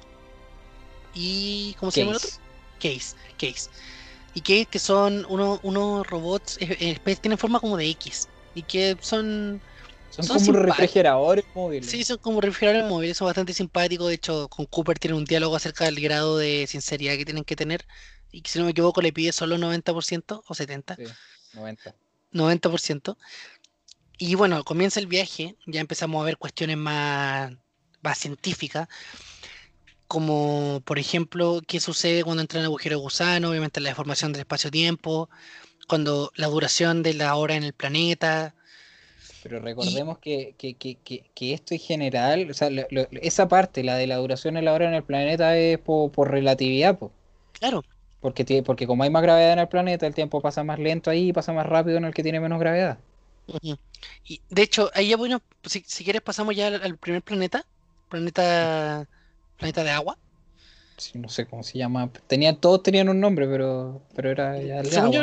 Y. 1.15 1.77
¿Cómo 1.79 1.91
se 1.91 2.01
llama 2.01 2.13
el 2.13 2.17
otro? 2.17 2.31
Case. 2.81 3.15
Case 3.39 3.69
y 4.35 4.41
que, 4.41 4.67
que 4.67 4.79
son 4.79 5.27
unos 5.29 6.07
robots, 6.07 6.59
tienen 7.21 7.39
forma 7.39 7.61
como 7.61 7.77
de 7.77 7.89
X 7.91 8.29
y 8.55 8.63
que 8.63 8.97
son... 9.01 9.61
Son, 10.11 10.27
como 10.27 10.53
refrigeradores 10.53 11.45
móviles. 11.55 11.91
Sí, 11.91 12.03
son 12.03 12.19
como 12.19 12.41
refrigeradores 12.41 12.91
móviles, 12.91 13.17
son 13.17 13.27
bastante 13.27 13.53
simpáticos. 13.53 14.09
De 14.09 14.15
hecho, 14.15 14.49
con 14.49 14.67
Cooper 14.67 14.99
tiene 14.99 15.17
un 15.17 15.25
diálogo 15.25 15.55
acerca 15.55 15.85
del 15.85 16.01
grado 16.01 16.39
de 16.39 16.67
sinceridad 16.67 17.17
que 17.17 17.25
tienen 17.25 17.45
que 17.45 17.55
tener. 17.55 17.87
Y 18.33 18.41
que 18.41 18.51
si 18.51 18.59
no 18.59 18.65
me 18.65 18.73
equivoco, 18.73 19.01
le 19.01 19.13
pide 19.13 19.33
solo 19.33 19.59
90% 19.59 20.43
o 20.45 20.55
70%. 20.55 20.97
Sí, 20.97 21.05
90%. 21.57 21.95
90%. 22.33 23.17
Y 24.17 24.35
bueno, 24.35 24.65
comienza 24.65 24.99
el 24.99 25.07
viaje, 25.07 25.57
ya 25.67 25.81
empezamos 25.81 26.21
a 26.21 26.25
ver 26.25 26.37
cuestiones 26.37 26.79
más, 26.79 27.53
más 28.03 28.19
científicas 28.19 28.89
como 30.09 30.81
por 30.85 30.99
ejemplo 30.99 31.61
qué 31.67 31.79
sucede 31.81 32.25
cuando 32.25 32.41
entra 32.41 32.59
en 32.59 32.63
el 32.63 32.71
agujero 32.71 32.99
gusano, 32.99 33.51
obviamente 33.51 33.81
la 33.81 33.91
deformación 33.91 34.33
del 34.33 34.41
espacio-tiempo, 34.41 35.29
cuando 35.87 36.33
la 36.35 36.49
duración 36.49 37.03
de 37.03 37.15
la 37.15 37.37
hora 37.37 37.55
en 37.55 37.63
el 37.63 37.75
planeta. 37.75 38.55
Pero 39.43 39.61
recordemos 39.61 40.19
que, 40.19 40.55
esto 41.39 41.75
en 41.75 41.81
general, 41.81 42.51
o 42.51 42.55
sea, 42.55 42.69
esa 43.13 43.49
parte, 43.49 43.85
la 43.85 43.97
de 43.97 44.07
la 44.07 44.17
duración 44.17 44.55
de 44.55 44.63
la 44.63 44.73
hora 44.73 44.89
en 44.89 44.95
el 44.95 45.05
planeta, 45.05 45.57
es 45.57 45.79
por, 45.79 46.31
relatividad. 46.31 46.99
Claro. 47.53 47.85
Porque, 48.21 48.63
porque 48.65 48.87
como 48.87 49.05
hay 49.05 49.11
más 49.11 49.23
gravedad 49.23 49.53
en 49.53 49.61
el 49.61 49.69
planeta, 49.69 50.07
el 50.07 50.15
tiempo 50.15 50.41
pasa 50.41 50.65
más 50.65 50.79
lento 50.79 51.11
ahí 51.11 51.29
y 51.29 51.33
pasa 51.33 51.53
más 51.53 51.67
rápido 51.67 51.99
en 51.99 52.07
el 52.07 52.15
que 52.15 52.23
tiene 52.23 52.41
menos 52.41 52.59
gravedad. 52.59 52.99
Y 54.25 54.41
de 54.51 54.63
hecho, 54.63 54.91
ahí 54.95 55.09
ya 55.09 55.17
bueno, 55.17 55.41
si, 55.65 55.85
si 55.87 56.03
quieres 56.03 56.23
pasamos 56.23 56.57
ya 56.57 56.67
al, 56.67 56.83
al 56.83 56.97
primer 56.99 57.23
planeta, 57.23 57.65
planeta 58.09 59.07
planeta 59.59 59.85
de 59.85 59.91
agua. 59.91 60.17
Sí, 60.97 61.19
no 61.19 61.29
sé 61.29 61.47
cómo 61.47 61.63
se 61.63 61.79
llama. 61.79 62.11
Tenían, 62.27 62.61
todos 62.61 62.83
tenían 62.83 63.09
un 63.09 63.21
nombre, 63.21 63.47
pero, 63.47 64.03
pero 64.15 64.31
era 64.31 64.61
ya 64.61 64.81
el 64.81 64.87
Según 64.87 65.13
Yo, 65.13 65.23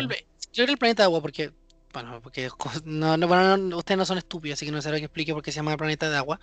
yo 0.54 0.64
era 0.64 0.72
el 0.72 0.78
planeta 0.78 1.04
de 1.04 1.06
agua 1.06 1.22
porque, 1.22 1.52
bueno, 1.94 2.22
porque 2.22 2.50
no, 2.86 3.18
no, 3.18 3.78
ustedes 3.78 3.98
no 3.98 4.06
son 4.06 4.18
estúpidos, 4.18 4.58
así 4.58 4.66
que 4.66 4.72
no 4.72 4.78
lo 4.78 4.84
que 4.84 4.98
explique 4.98 5.34
por 5.34 5.44
qué 5.44 5.52
se 5.52 5.58
llama 5.58 5.72
el 5.72 5.78
planeta 5.78 6.10
de 6.10 6.18
agua. 6.18 6.40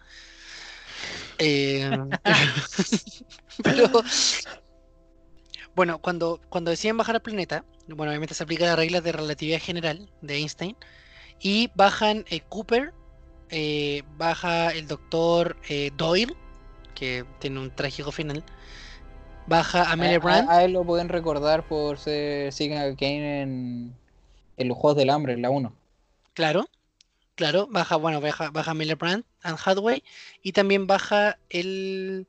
Eh, 1.38 1.90
pero, 3.62 3.90
bueno, 5.74 5.98
cuando, 5.98 6.40
cuando 6.48 6.70
deciden 6.70 6.98
bajar 6.98 7.14
al 7.14 7.22
planeta, 7.22 7.64
bueno, 7.88 8.10
obviamente 8.10 8.34
se 8.34 8.42
aplica 8.42 8.66
las 8.66 8.76
reglas 8.76 9.02
de 9.02 9.12
relatividad 9.12 9.60
general 9.60 10.10
de 10.20 10.36
Einstein 10.36 10.76
y 11.40 11.70
bajan 11.74 12.24
el 12.28 12.42
Cooper, 12.44 12.92
eh, 13.48 14.02
baja 14.16 14.70
el 14.70 14.86
doctor 14.86 15.56
eh, 15.68 15.90
Doyle 15.96 16.36
que 17.02 17.24
tiene 17.40 17.58
un 17.58 17.74
trágico 17.74 18.12
final. 18.12 18.44
Baja 19.48 19.90
a 19.90 19.96
Brand. 19.96 20.48
A, 20.48 20.62
él 20.62 20.72
lo 20.72 20.84
pueden 20.84 21.08
recordar 21.08 21.66
por 21.66 21.98
ser 21.98 22.52
Sigma 22.52 22.82
Kane 22.96 23.42
en, 23.42 23.96
en, 24.56 24.68
los 24.68 24.78
Juegos 24.78 24.98
del 24.98 25.10
Hambre, 25.10 25.32
en 25.32 25.42
la 25.42 25.50
1. 25.50 25.74
Claro, 26.32 26.68
claro. 27.34 27.66
Baja, 27.68 27.96
bueno, 27.96 28.20
baja, 28.20 28.50
baja 28.50 28.72
Miller 28.72 28.94
Brand, 28.94 29.24
and 29.42 29.58
Hathaway. 29.64 30.04
Y 30.44 30.52
también 30.52 30.86
baja 30.86 31.40
el, 31.50 32.28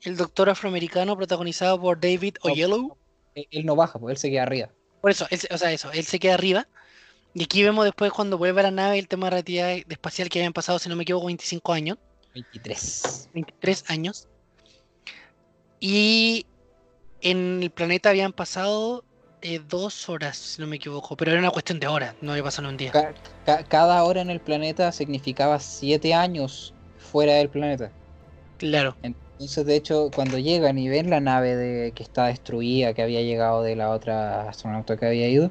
el 0.00 0.16
doctor 0.16 0.48
afroamericano 0.48 1.14
protagonizado 1.14 1.78
por 1.78 2.00
David 2.00 2.36
Oyelowo. 2.40 2.96
él, 3.34 3.66
no 3.66 3.76
baja, 3.76 3.98
porque 3.98 4.12
él 4.12 4.18
se 4.18 4.30
queda 4.30 4.44
arriba. 4.44 4.70
Por 5.02 5.10
eso, 5.10 5.26
o 5.50 5.58
sea, 5.58 5.72
eso, 5.72 5.92
él 5.92 6.04
se 6.04 6.18
queda 6.18 6.32
arriba. 6.32 6.66
Y 7.34 7.42
aquí 7.44 7.62
vemos 7.62 7.84
después 7.84 8.12
cuando 8.12 8.38
vuelve 8.38 8.60
a 8.60 8.62
la 8.62 8.70
nave 8.70 8.98
el 8.98 9.08
tema 9.08 9.26
de 9.26 9.30
relatividad 9.32 9.72
espacial 9.90 10.30
que 10.30 10.38
habían 10.38 10.54
pasado, 10.54 10.78
si 10.78 10.88
no 10.88 10.96
me 10.96 11.02
equivoco, 11.02 11.26
25 11.26 11.74
años. 11.74 11.98
23. 12.34 13.28
23 13.34 13.84
años. 13.88 14.28
Y 15.80 16.46
en 17.22 17.62
el 17.62 17.70
planeta 17.70 18.10
habían 18.10 18.32
pasado 18.32 19.04
eh, 19.42 19.60
dos 19.66 20.08
horas, 20.08 20.36
si 20.36 20.60
no 20.60 20.68
me 20.68 20.76
equivoco, 20.76 21.16
pero 21.16 21.30
era 21.30 21.40
una 21.40 21.50
cuestión 21.50 21.80
de 21.80 21.86
horas, 21.86 22.14
no 22.20 22.32
había 22.32 22.44
pasado 22.44 22.68
en 22.68 22.74
un 22.74 22.76
día. 22.76 22.92
cada 23.68 24.04
hora 24.04 24.20
en 24.20 24.28
el 24.28 24.40
planeta 24.40 24.92
significaba 24.92 25.58
siete 25.60 26.12
años 26.12 26.74
fuera 26.98 27.34
del 27.34 27.48
planeta. 27.48 27.90
Claro. 28.58 28.94
Entonces, 29.02 29.64
de 29.64 29.76
hecho, 29.76 30.10
cuando 30.14 30.36
llegan 30.36 30.76
y 30.76 30.90
ven 30.90 31.08
la 31.08 31.20
nave 31.20 31.56
de, 31.56 31.92
que 31.92 32.02
está 32.02 32.26
destruida, 32.26 32.92
que 32.92 33.00
había 33.00 33.22
llegado 33.22 33.62
de 33.62 33.74
la 33.74 33.88
otra 33.88 34.50
astronauta 34.50 34.98
que 34.98 35.06
había 35.06 35.28
ido, 35.28 35.50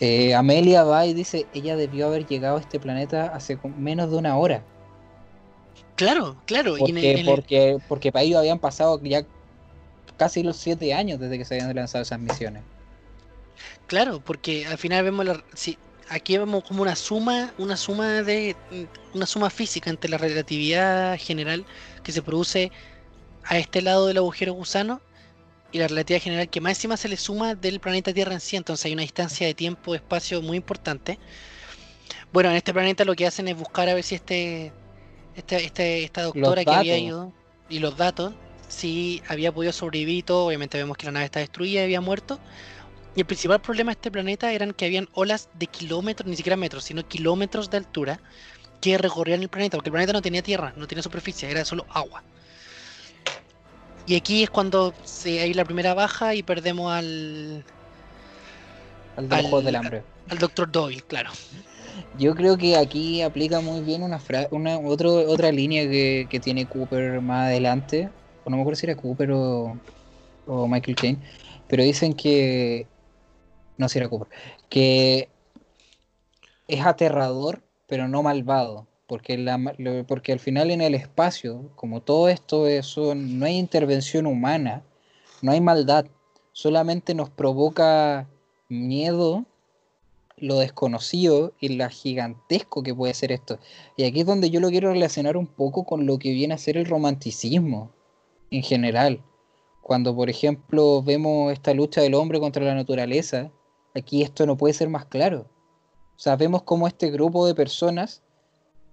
eh, 0.00 0.34
Amelia 0.34 0.84
va 0.84 1.06
y 1.06 1.14
dice, 1.14 1.46
ella 1.54 1.76
debió 1.76 2.08
haber 2.08 2.26
llegado 2.26 2.58
a 2.58 2.60
este 2.60 2.78
planeta 2.78 3.28
hace 3.34 3.58
menos 3.78 4.10
de 4.10 4.16
una 4.18 4.36
hora. 4.36 4.62
Claro, 5.96 6.36
claro. 6.46 6.76
Porque, 6.78 7.22
porque, 7.24 7.78
porque 7.88 8.12
para 8.12 8.24
ellos 8.24 8.38
habían 8.38 8.58
pasado 8.58 9.00
ya 9.02 9.24
casi 10.16 10.42
los 10.42 10.56
siete 10.56 10.92
años 10.94 11.20
desde 11.20 11.38
que 11.38 11.44
se 11.44 11.54
habían 11.54 11.74
lanzado 11.74 12.02
esas 12.02 12.18
misiones. 12.18 12.62
Claro, 13.86 14.20
porque 14.24 14.66
al 14.66 14.78
final 14.78 15.04
vemos 15.04 15.24
la, 15.24 15.44
aquí 16.08 16.36
vemos 16.38 16.64
como 16.64 16.82
una 16.82 16.96
suma, 16.96 17.52
una 17.58 17.76
suma 17.76 18.22
de 18.22 18.56
una 19.12 19.26
suma 19.26 19.50
física 19.50 19.90
entre 19.90 20.10
la 20.10 20.18
relatividad 20.18 21.18
general 21.18 21.64
que 22.02 22.12
se 22.12 22.22
produce 22.22 22.72
a 23.44 23.58
este 23.58 23.82
lado 23.82 24.06
del 24.06 24.18
agujero 24.18 24.54
gusano 24.54 25.00
y 25.72 25.78
la 25.78 25.88
relatividad 25.88 26.22
general 26.22 26.48
que 26.48 26.60
más 26.60 26.72
encima 26.78 26.96
se 26.96 27.08
le 27.08 27.16
suma 27.16 27.54
del 27.54 27.80
planeta 27.80 28.12
Tierra 28.12 28.32
en 28.32 28.40
sí, 28.40 28.56
entonces 28.56 28.86
hay 28.86 28.92
una 28.92 29.02
distancia 29.02 29.46
de 29.46 29.54
tiempo-espacio 29.54 30.40
muy 30.40 30.56
importante. 30.56 31.18
Bueno, 32.32 32.50
en 32.50 32.56
este 32.56 32.72
planeta 32.72 33.04
lo 33.04 33.14
que 33.14 33.26
hacen 33.26 33.48
es 33.48 33.56
buscar 33.56 33.88
a 33.88 33.94
ver 33.94 34.04
si 34.04 34.14
este, 34.14 34.72
este, 35.36 35.64
este 35.64 36.04
esta 36.04 36.22
doctora 36.22 36.64
que 36.64 36.70
había 36.70 36.98
ido 36.98 37.32
y 37.68 37.78
los 37.78 37.96
datos, 37.96 38.34
si 38.68 39.22
había 39.28 39.52
podido 39.52 39.72
sobrevivir 39.72 40.24
todo, 40.24 40.46
obviamente 40.46 40.78
vemos 40.78 40.96
que 40.96 41.06
la 41.06 41.12
nave 41.12 41.26
está 41.26 41.40
destruida 41.40 41.80
y 41.80 41.84
había 41.84 42.00
muerto. 42.00 42.38
Y 43.16 43.20
el 43.20 43.26
principal 43.26 43.60
problema 43.60 43.92
de 43.92 43.94
este 43.94 44.10
planeta 44.10 44.52
eran 44.52 44.72
que 44.72 44.86
habían 44.86 45.08
olas 45.12 45.48
de 45.54 45.68
kilómetros, 45.68 46.28
ni 46.28 46.36
siquiera 46.36 46.56
metros, 46.56 46.84
sino 46.84 47.06
kilómetros 47.06 47.70
de 47.70 47.76
altura 47.78 48.20
que 48.80 48.98
recorrían 48.98 49.40
el 49.40 49.48
planeta, 49.48 49.76
porque 49.76 49.88
el 49.88 49.92
planeta 49.92 50.12
no 50.12 50.20
tenía 50.20 50.42
tierra, 50.42 50.74
no 50.76 50.86
tenía 50.86 51.02
superficie, 51.02 51.50
era 51.50 51.64
solo 51.64 51.86
agua. 51.90 52.22
Y 54.06 54.16
aquí 54.16 54.42
es 54.42 54.50
cuando 54.50 54.92
se, 55.04 55.40
hay 55.40 55.54
la 55.54 55.64
primera 55.64 55.94
baja 55.94 56.34
y 56.34 56.42
perdemos 56.42 56.92
al. 56.92 57.64
Al, 59.16 59.32
al 59.32 59.64
del 59.64 59.76
hambre. 59.76 60.02
Al 60.28 60.38
Doctor 60.38 60.70
Doyle, 60.70 61.02
claro. 61.02 61.30
Yo 62.18 62.34
creo 62.34 62.56
que 62.56 62.76
aquí 62.76 63.22
aplica 63.22 63.60
muy 63.60 63.80
bien 63.80 64.02
una, 64.02 64.20
una 64.50 64.78
otra 64.78 65.52
línea 65.52 65.84
que, 65.84 66.26
que, 66.28 66.40
tiene 66.40 66.66
Cooper 66.66 67.20
más 67.20 67.48
adelante. 67.48 68.08
O 68.44 68.50
no 68.50 68.56
me 68.56 68.62
acuerdo 68.62 68.80
si 68.80 68.86
era 68.86 68.96
Cooper 68.96 69.32
o, 69.32 69.78
o 70.46 70.68
Michael 70.68 70.96
Caine. 70.96 71.18
Pero 71.68 71.82
dicen 71.82 72.14
que. 72.14 72.86
No, 73.76 73.88
si 73.88 73.98
era 73.98 74.08
Cooper. 74.08 74.28
Que 74.68 75.28
es 76.68 76.84
aterrador, 76.84 77.62
pero 77.86 78.08
no 78.08 78.22
malvado 78.22 78.86
porque, 79.06 79.36
la, 79.38 79.58
porque 80.06 80.32
al 80.32 80.40
final 80.40 80.70
en 80.70 80.80
el 80.80 80.94
espacio, 80.94 81.70
como 81.76 82.02
todo 82.02 82.28
esto, 82.28 82.66
eso, 82.66 83.14
no 83.14 83.46
hay 83.46 83.56
intervención 83.58 84.26
humana, 84.26 84.82
no 85.42 85.52
hay 85.52 85.60
maldad, 85.60 86.06
solamente 86.52 87.14
nos 87.14 87.30
provoca 87.30 88.26
miedo, 88.68 89.44
lo 90.36 90.58
desconocido 90.58 91.52
y 91.60 91.70
lo 91.70 91.88
gigantesco 91.88 92.82
que 92.82 92.94
puede 92.94 93.14
ser 93.14 93.32
esto. 93.32 93.58
Y 93.96 94.04
aquí 94.04 94.20
es 94.20 94.26
donde 94.26 94.50
yo 94.50 94.60
lo 94.60 94.70
quiero 94.70 94.92
relacionar 94.92 95.36
un 95.36 95.46
poco 95.46 95.84
con 95.84 96.06
lo 96.06 96.18
que 96.18 96.32
viene 96.32 96.54
a 96.54 96.58
ser 96.58 96.76
el 96.76 96.86
romanticismo 96.86 97.90
en 98.50 98.62
general. 98.62 99.22
Cuando, 99.82 100.14
por 100.14 100.30
ejemplo, 100.30 101.02
vemos 101.02 101.52
esta 101.52 101.74
lucha 101.74 102.00
del 102.00 102.14
hombre 102.14 102.40
contra 102.40 102.64
la 102.64 102.74
naturaleza, 102.74 103.50
aquí 103.94 104.22
esto 104.22 104.46
no 104.46 104.56
puede 104.56 104.74
ser 104.74 104.88
más 104.88 105.06
claro. 105.06 105.46
O 106.16 106.18
sea, 106.18 106.36
vemos 106.36 106.62
cómo 106.62 106.86
este 106.86 107.10
grupo 107.10 107.46
de 107.46 107.54
personas 107.54 108.22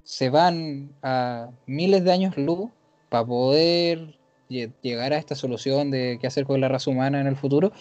se 0.04 0.30
van 0.30 0.96
a 1.04 1.52
miles 1.66 2.04
de 2.04 2.12
años 2.12 2.36
luz 2.38 2.70
para 3.10 3.26
poder 3.26 4.18
llegar 4.52 5.14
a 5.14 5.18
esta 5.18 5.36
solución 5.36 5.92
de 5.92 6.18
qué 6.20 6.28
hacer 6.28 6.46
con 6.46 6.60
la 6.62 6.68
raza 6.68 6.92
humana 6.92 7.20
en 7.20 7.28
el 7.28 7.36
futuro. 7.36 7.72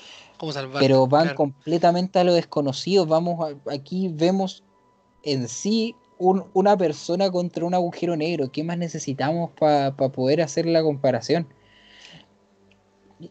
pero 0.78 1.06
van 1.06 1.34
completamente 1.34 2.18
a 2.18 2.24
lo 2.24 2.34
desconocido. 2.34 3.06
Vamos 3.06 3.54
aquí 3.70 4.10
vemos 4.12 4.64
en 5.22 5.48
sí 5.48 5.94
una 6.18 6.76
persona 6.76 7.30
contra 7.30 7.64
un 7.64 7.74
agujero 7.74 8.16
negro. 8.16 8.50
¿Qué 8.52 8.62
más 8.62 8.78
necesitamos 8.78 9.50
para 9.58 9.94
poder 9.94 10.42
hacer 10.42 10.66
la 10.66 10.82
comparación? 10.82 11.46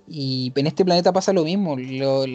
Y 0.08 0.52
en 0.56 0.68
este 0.68 0.86
planeta 0.86 1.14
pasa 1.14 1.34
lo 1.34 1.44
mismo. 1.44 1.76
Lo, 1.78 2.26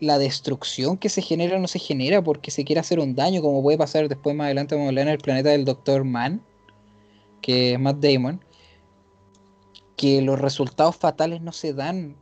la 0.00 0.18
destrucción 0.18 0.96
que 0.96 1.08
se 1.08 1.22
genera 1.22 1.58
no 1.58 1.68
se 1.68 1.78
genera 1.78 2.22
porque 2.22 2.50
se 2.50 2.64
quiere 2.64 2.80
hacer 2.80 3.00
un 3.00 3.14
daño, 3.14 3.40
como 3.42 3.62
puede 3.62 3.78
pasar 3.78 4.08
después 4.08 4.36
más 4.36 4.46
adelante, 4.46 4.74
vamos 4.74 4.86
a 4.86 4.88
hablar 4.90 5.06
en 5.06 5.12
el 5.12 5.18
planeta 5.18 5.50
del 5.50 5.64
Doctor 5.64 6.04
Mann, 6.04 6.42
que 7.40 7.74
es 7.74 7.80
Matt 7.80 7.98
Damon, 8.00 8.43
que 9.96 10.22
los 10.22 10.40
resultados 10.40 10.96
fatales 10.96 11.40
no 11.40 11.52
se 11.52 11.72
dan 11.72 12.16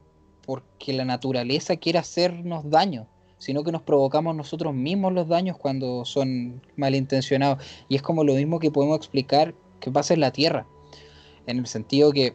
porque 0.45 0.93
la 0.93 1.05
naturaleza 1.05 1.77
quiere 1.77 1.99
hacernos 1.99 2.69
daño, 2.69 3.07
sino 3.39 3.65
que 3.65 3.73
nos 3.73 3.83
provocamos 3.83 4.35
nosotros 4.37 4.75
mismos 4.75 5.13
los 5.13 5.29
daños 5.29 5.57
cuando 5.57 6.05
son 6.05 6.61
malintencionados. 6.77 7.65
Y 7.89 7.97
es 7.97 8.03
como 8.03 8.25
lo 8.25 8.35
mismo 8.35 8.59
que 8.59 8.71
podemos 8.71 8.97
explicar 8.97 9.55
que 9.81 9.91
pasa 9.91 10.15
en 10.15 10.21
la 10.21 10.33
Tierra, 10.33 10.67
en 11.47 11.59
el 11.59 11.67
sentido 11.67 12.13
que 12.13 12.35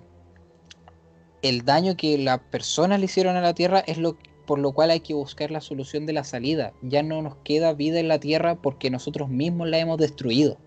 el 1.42 1.64
daño 1.64 1.96
que 1.96 2.18
las 2.18 2.40
personas 2.40 3.00
le 3.00 3.06
hicieron 3.06 3.36
a 3.36 3.42
la 3.42 3.54
Tierra 3.54 3.80
es 3.80 3.98
lo 3.98 4.18
por 4.48 4.60
lo 4.60 4.72
cual 4.72 4.90
hay 4.92 5.02
que 5.02 5.14
buscar 5.14 5.52
la 5.52 5.60
solución 5.60 6.06
de 6.06 6.14
la 6.14 6.24
salida. 6.24 6.72
Ya 6.82 7.04
no 7.04 7.22
nos 7.22 7.36
queda 7.44 7.74
vida 7.74 8.00
en 8.00 8.08
la 8.08 8.18
Tierra 8.18 8.56
porque 8.56 8.90
nosotros 8.90 9.28
mismos 9.30 9.68
la 9.68 9.78
hemos 9.78 9.98
destruido. 9.98 10.58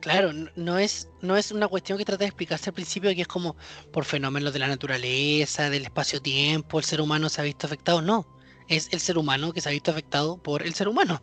Claro, 0.00 0.30
no 0.54 0.78
es, 0.78 1.08
no 1.20 1.36
es 1.36 1.50
una 1.50 1.68
cuestión 1.68 1.98
que 1.98 2.04
trata 2.04 2.20
de 2.20 2.26
explicarse 2.26 2.70
al 2.70 2.74
principio 2.74 3.14
que 3.14 3.22
es 3.22 3.28
como 3.28 3.56
por 3.92 4.04
fenómenos 4.04 4.52
de 4.52 4.58
la 4.58 4.68
naturaleza, 4.68 5.70
del 5.70 5.84
espacio-tiempo, 5.84 6.78
el 6.78 6.84
ser 6.84 7.00
humano 7.00 7.28
se 7.28 7.40
ha 7.40 7.44
visto 7.44 7.66
afectado. 7.66 8.02
No, 8.02 8.26
es 8.68 8.88
el 8.92 9.00
ser 9.00 9.18
humano 9.18 9.52
que 9.52 9.60
se 9.60 9.68
ha 9.68 9.72
visto 9.72 9.90
afectado 9.90 10.36
por 10.36 10.62
el 10.62 10.74
ser 10.74 10.88
humano. 10.88 11.20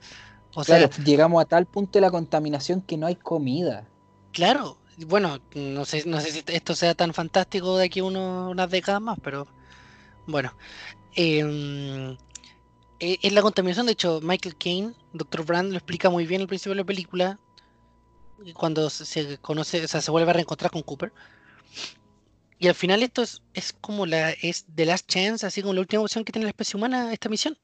O 0.55 0.63
sea, 0.63 0.89
llegamos 1.03 1.41
a 1.41 1.45
tal 1.45 1.65
punto 1.65 1.93
de 1.93 2.01
la 2.01 2.11
contaminación 2.11 2.81
que 2.81 2.97
no 2.97 3.07
hay 3.07 3.15
comida. 3.15 3.87
Claro, 4.31 4.77
bueno, 5.07 5.39
no 5.55 5.85
sé, 5.85 6.03
no 6.05 6.19
sé 6.19 6.31
si 6.31 6.43
esto 6.47 6.75
sea 6.75 6.93
tan 6.93 7.13
fantástico 7.13 7.77
de 7.77 7.85
aquí 7.85 8.01
uno, 8.01 8.49
unas 8.49 8.69
décadas 8.69 9.01
más, 9.01 9.17
pero 9.23 9.47
bueno, 10.27 10.55
eh, 11.15 12.17
es 12.99 13.33
la 13.33 13.41
contaminación, 13.41 13.85
de 13.85 13.93
hecho, 13.93 14.19
Michael 14.21 14.55
Caine, 14.55 14.93
Dr. 15.13 15.45
Brand, 15.45 15.71
lo 15.71 15.77
explica 15.77 16.09
muy 16.09 16.25
bien 16.25 16.41
al 16.41 16.47
principio 16.47 16.71
de 16.71 16.81
la 16.81 16.85
película, 16.85 17.39
cuando 18.53 18.89
se 18.89 19.37
conoce, 19.37 19.85
o 19.85 19.87
sea, 19.87 20.01
se 20.01 20.11
vuelve 20.11 20.29
a 20.29 20.33
reencontrar 20.33 20.71
con 20.71 20.81
Cooper. 20.81 21.11
Y 22.59 22.67
al 22.67 22.75
final 22.75 23.03
esto 23.03 23.21
es, 23.21 23.41
es 23.53 23.73
como 23.73 24.05
la 24.05 24.31
es 24.31 24.65
The 24.73 24.85
Last 24.85 25.07
Chance, 25.07 25.45
así 25.45 25.61
como 25.61 25.73
la 25.73 25.81
última 25.81 26.01
opción 26.01 26.23
que 26.23 26.31
tiene 26.31 26.45
la 26.45 26.51
especie 26.51 26.77
humana 26.77 27.11
esta 27.13 27.29
misión. 27.29 27.57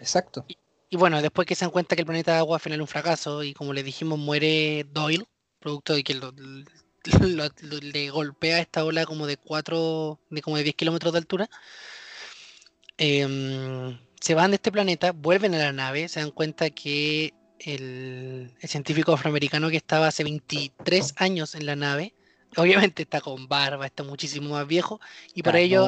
Exacto. 0.00 0.44
Y, 0.90 0.96
bueno, 0.96 1.20
después 1.20 1.46
que 1.46 1.54
se 1.54 1.64
dan 1.64 1.70
cuenta 1.70 1.96
que 1.96 2.02
el 2.02 2.06
planeta 2.06 2.38
agua 2.38 2.56
al 2.56 2.60
final 2.60 2.78
es 2.78 2.82
un 2.82 2.88
fracaso 2.88 3.42
y 3.42 3.52
como 3.52 3.72
le 3.72 3.82
dijimos 3.82 4.18
muere 4.18 4.86
Doyle, 4.90 5.26
producto 5.58 5.94
de 5.94 6.02
que 6.02 6.18
le 7.82 8.10
golpea 8.10 8.60
esta 8.60 8.84
ola 8.84 9.04
como 9.04 9.26
de 9.26 9.36
4, 9.36 10.20
de 10.30 10.42
como 10.42 10.56
de 10.56 10.62
10 10.62 10.76
kilómetros 10.76 11.12
de 11.12 11.18
altura, 11.18 11.50
Em, 12.98 13.96
se 14.20 14.34
van 14.34 14.50
de 14.50 14.56
este 14.56 14.72
planeta, 14.72 15.12
vuelven 15.12 15.54
a 15.54 15.58
la 15.58 15.72
nave, 15.72 16.08
se 16.08 16.18
dan 16.20 16.32
cuenta 16.32 16.68
que 16.70 17.32
el, 17.60 18.52
científico 18.62 19.12
afroamericano 19.12 19.70
que 19.70 19.76
estaba 19.76 20.08
hace 20.08 20.24
23 20.24 21.14
años 21.16 21.54
en 21.54 21.66
la 21.66 21.76
nave, 21.76 22.14
obviamente 22.56 23.02
está 23.02 23.20
con 23.20 23.48
barba, 23.48 23.86
está 23.86 24.02
muchísimo 24.02 24.50
más 24.50 24.66
viejo, 24.66 25.00
y 25.34 25.42
para 25.42 25.60
ello, 25.60 25.86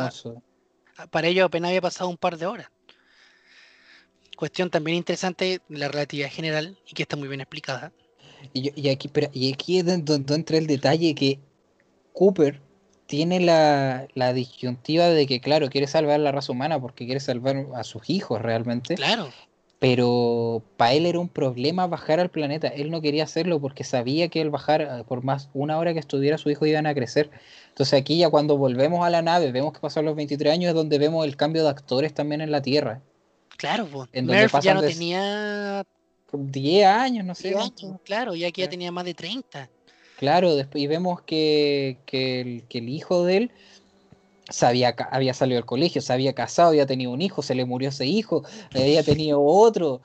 para 1.11 1.29
ello 1.29 1.45
apenas 1.45 1.69
había 1.69 1.81
pasado 1.81 2.11
un 2.11 2.17
par 2.17 2.37
de 2.37 2.47
horas. 2.47 2.69
Cuestión 4.37 4.71
también 4.71 4.97
interesante, 4.97 5.61
la 5.69 5.89
relatividad 5.89 6.31
general, 6.31 6.79
y 6.87 6.95
que 6.95 7.03
está 7.03 7.17
muy 7.17 7.29
bien 7.29 7.41
explicada. 7.41 7.93
Y, 8.55 8.89
aquí, 8.89 9.11
y 9.35 9.53
aquí 9.53 9.79
es 9.79 10.05
donde 10.05 10.35
entra 10.35 10.57
el 10.57 10.67
detalle 10.67 11.15
que 11.15 11.41
Cooper 12.15 12.61
tiene 13.11 13.41
la, 13.41 14.33
disyuntiva 14.33 15.09
de 15.09 15.27
que, 15.27 15.41
claro, 15.41 15.69
quiere 15.69 15.89
salvar 15.89 16.21
la 16.21 16.31
raza 16.31 16.53
humana 16.53 16.81
porque 16.81 17.07
quiere 17.07 17.19
salvar 17.19 17.67
a 17.75 17.83
sus 17.83 18.09
hijos 18.09 18.41
realmente. 18.41 18.95
Claro. 18.95 19.31
Pero 19.81 20.62
para 20.77 20.93
él 20.93 21.07
era 21.07 21.19
un 21.19 21.29
problema 21.29 21.87
bajar 21.87 22.21
al 22.21 22.31
planeta. 22.31 22.69
Él 22.69 22.90
no 22.90 23.01
quería 23.01 23.25
hacerlo 23.25 23.61
porque 23.61 23.83
sabía 23.83 24.29
que 24.29 24.43
al 24.43 24.51
bajar, 24.51 24.83
eh, 24.83 25.05
por 25.09 25.25
más 25.25 25.49
una 25.55 25.79
hora 25.79 25.95
que 25.95 25.99
estuviera, 25.99 26.38
su 26.38 26.51
hijo 26.51 26.66
iban 26.66 26.87
a 26.87 26.95
crecer. 26.95 27.31
Entonces 27.71 27.99
aquí 27.99 28.19
ya 28.19 28.29
cuando 28.29 28.59
volvemos 28.59 29.05
a 29.05 29.11
la 29.11 29.23
nave, 29.23 29.51
vemos 29.53 29.73
que 29.73 29.81
pasaron 29.81 30.05
los 30.05 30.16
23 30.16 30.53
años, 30.53 30.69
es 30.69 30.75
donde 30.75 30.99
vemos 30.99 31.27
el 31.27 31.35
cambio 31.37 31.64
de 31.64 31.71
actores 31.71 32.14
también 32.14 32.43
en 32.43 32.53
la 32.53 32.61
Tierra. 32.61 33.01
Claro, 33.57 33.88
pues. 33.90 34.09
ya 34.62 34.75
no 34.75 34.83
tenía... 34.83 35.85
10 36.33 36.87
años, 36.87 37.25
no 37.25 37.35
sé. 37.35 37.55
claro, 38.05 38.37
y 38.37 38.45
aquí 38.45 38.61
ya 38.61 38.69
tenía 38.69 38.93
más 38.93 39.05
de 39.05 39.14
30. 39.14 39.69
Claro, 40.21 40.55
después 40.55 40.85
y 40.85 40.87
vemos 40.87 41.23
que, 41.23 41.97
el, 42.12 42.88
hijo 42.88 43.25
de 43.25 43.37
él 43.38 43.51
había, 44.63 44.95
había 45.11 45.35
salido 45.35 45.57
del 45.57 45.67
colegio, 45.67 46.01
se 46.03 46.13
había 46.13 46.35
casado, 46.35 46.69
había 46.71 46.87
tenido 46.87 47.11
un 47.13 47.23
hijo, 47.23 47.43
se 47.43 47.55
le 47.55 47.65
murió 47.65 47.89
ese 47.91 48.07
hijo, 48.07 48.45
había 48.75 49.03
tenido 49.03 49.43
otro. 49.43 50.01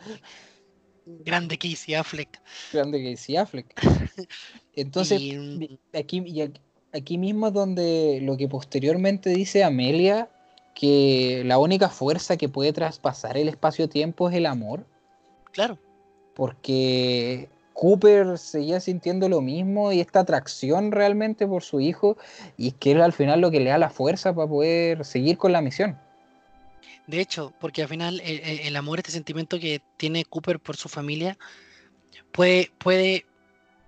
Grande 1.05 1.57
Casey 1.57 1.93
Affleck. 1.95 2.41
Grande 2.73 3.11
Casey 3.11 3.37
Affleck. 3.37 3.73
Entonces, 4.73 5.21
Y- 5.21 5.79
aquí, 5.93 6.23
y 6.25 6.41
aquí, 6.41 6.61
aquí 6.93 7.17
mismo 7.17 7.47
es 7.47 7.53
donde 7.53 8.19
lo 8.23 8.37
que 8.37 8.47
posteriormente 8.47 9.29
dice 9.29 9.63
Amelia, 9.63 10.29
que 10.73 11.43
la 11.45 11.57
única 11.57 11.89
fuerza 11.89 12.37
que 12.37 12.49
puede 12.49 12.73
traspasar 12.73 13.37
el 13.37 13.47
espacio-tiempo 13.49 14.29
es 14.29 14.35
el 14.35 14.45
amor, 14.45 14.85
Claro. 15.51 15.77
porque 16.35 17.49
Cooper 17.75 18.37
seguía 18.39 18.79
sintiendo 18.79 19.29
lo 19.29 19.41
mismo 19.41 19.91
y 19.91 19.99
esta 19.99 20.21
atracción 20.21 20.91
realmente 20.91 21.45
por 21.45 21.61
su 21.61 21.79
hijo, 21.81 22.17
y 22.57 22.71
que 22.71 22.93
es 22.93 22.97
al 23.01 23.13
final 23.13 23.41
lo 23.41 23.51
que 23.51 23.59
le 23.59 23.69
da 23.69 23.77
la 23.77 23.89
fuerza 23.89 24.33
para 24.33 24.47
poder 24.47 25.03
seguir 25.05 25.37
con 25.37 25.51
la 25.51 25.61
misión. 25.61 25.99
De 27.05 27.19
hecho, 27.19 27.53
porque 27.59 27.83
al 27.83 27.89
final 27.89 28.21
el, 28.21 28.39
el- 28.39 28.59
el 28.61 28.75
amor, 28.77 28.99
este 28.99 29.11
sentimiento 29.11 29.59
que 29.59 29.81
tiene 29.97 30.23
Cooper 30.25 30.59
por 30.59 30.77
su 30.77 30.87
familia, 30.89 31.37
puede, 32.31 32.71
puede, 32.79 33.25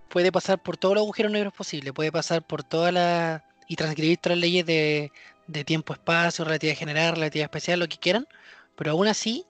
puede 0.09 0.31
pasar 0.31 0.61
por 0.61 0.75
todos 0.77 0.95
los 0.95 1.03
agujeros 1.03 1.31
negros 1.31 1.53
posibles, 1.53 1.93
puede 1.93 2.11
pasar 2.11 2.45
por 2.45 2.63
todas 2.63 2.93
las... 2.93 3.41
y 3.67 3.75
transgredir 3.77 4.17
todas 4.17 4.37
las 4.37 4.41
leyes 4.41 4.65
de, 4.65 5.11
de 5.47 5.63
tiempo, 5.63 5.93
espacio, 5.93 6.43
relatividad 6.45 6.77
general, 6.77 7.15
relatividad 7.15 7.45
especial, 7.45 7.79
lo 7.79 7.87
que 7.87 7.97
quieran, 7.97 8.27
pero 8.75 8.91
aún 8.91 9.07
así 9.07 9.45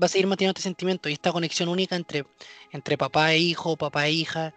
va 0.00 0.06
a 0.06 0.08
seguir 0.08 0.26
manteniendo 0.26 0.52
este 0.58 0.62
sentimiento 0.62 1.08
y 1.08 1.14
esta 1.14 1.32
conexión 1.32 1.68
única 1.68 1.96
entre, 1.96 2.24
entre 2.72 2.98
papá 2.98 3.32
e 3.32 3.38
hijo, 3.38 3.76
papá 3.76 4.06
e 4.06 4.12
hija. 4.12 4.54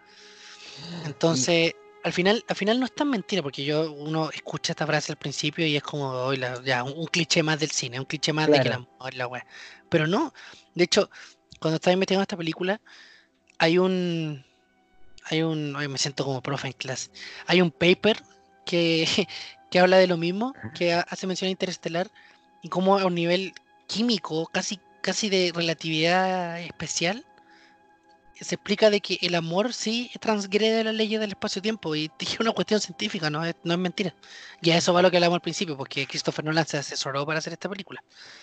Entonces, 1.04 1.74
al 2.02 2.12
final, 2.12 2.44
al 2.48 2.56
final 2.56 2.78
no 2.80 2.86
es 2.86 2.94
tan 2.94 3.10
mentira, 3.10 3.42
porque 3.42 3.64
yo 3.64 3.92
uno 3.92 4.30
escucha 4.30 4.72
esta 4.72 4.86
frase 4.86 5.12
al 5.12 5.18
principio 5.18 5.66
y 5.66 5.76
es 5.76 5.82
como 5.82 6.10
"Oy, 6.10 6.36
la- 6.36 6.62
ya, 6.62 6.82
un, 6.82 6.92
un 6.96 7.06
cliché 7.06 7.42
más 7.42 7.58
del 7.60 7.70
cine, 7.70 7.98
un 7.98 8.06
cliché 8.06 8.32
más 8.32 8.46
de 8.48 8.54
que 8.54 8.68
Claro. 8.68 8.88
amor, 8.98 9.14
la 9.14 9.26
wea. 9.26 9.46
Pero 9.88 10.06
no, 10.06 10.32
de 10.74 10.84
hecho, 10.84 11.10
cuando 11.58 11.76
estaba 11.76 11.92
investigando 11.94 12.22
esta 12.22 12.36
película, 12.36 12.80
hay 13.58 13.78
un. 13.78 14.44
Hay 15.24 15.42
un. 15.42 15.74
ay, 15.76 15.88
me 15.88 15.98
siento 15.98 16.24
como 16.24 16.42
profe 16.42 16.68
en 16.68 16.72
clase. 16.74 17.10
Hay 17.46 17.60
un 17.60 17.70
paper 17.70 18.22
que, 18.64 19.06
que 19.70 19.78
habla 19.78 19.98
de 19.98 20.06
lo 20.06 20.16
mismo, 20.16 20.54
que 20.74 20.94
ha- 20.94 21.00
hace 21.08 21.26
mención 21.26 21.48
a 21.48 21.50
Interestelar, 21.52 22.10
y 22.62 22.68
cómo 22.68 22.98
a 22.98 23.04
un 23.06 23.14
nivel 23.14 23.52
químico, 23.86 24.46
casi, 24.46 24.80
casi 25.00 25.28
de 25.28 25.52
relatividad 25.54 26.60
especial, 26.60 27.24
se 28.40 28.54
explica 28.54 28.88
de 28.88 29.00
que 29.00 29.18
el 29.20 29.34
amor 29.34 29.72
sí 29.74 30.10
transgrede 30.18 30.82
las 30.82 30.94
leyes 30.94 31.20
del 31.20 31.30
espacio-tiempo 31.30 31.94
y 31.94 32.10
es 32.18 32.40
una 32.40 32.52
cuestión 32.52 32.80
científica, 32.80 33.30
no 33.30 33.44
es, 33.44 33.54
no 33.64 33.74
es 33.74 33.78
mentira. 33.78 34.14
Y 34.62 34.70
a 34.70 34.78
eso 34.78 34.92
va 34.92 35.02
lo 35.02 35.10
que 35.10 35.18
hablamos 35.18 35.36
al 35.36 35.42
principio, 35.42 35.76
porque 35.76 36.06
Christopher 36.06 36.44
Nolan 36.44 36.66
se 36.66 36.78
asesoró 36.78 37.26
para 37.26 37.38
hacer 37.38 37.52
esta 37.52 37.68
película. 37.68 38.02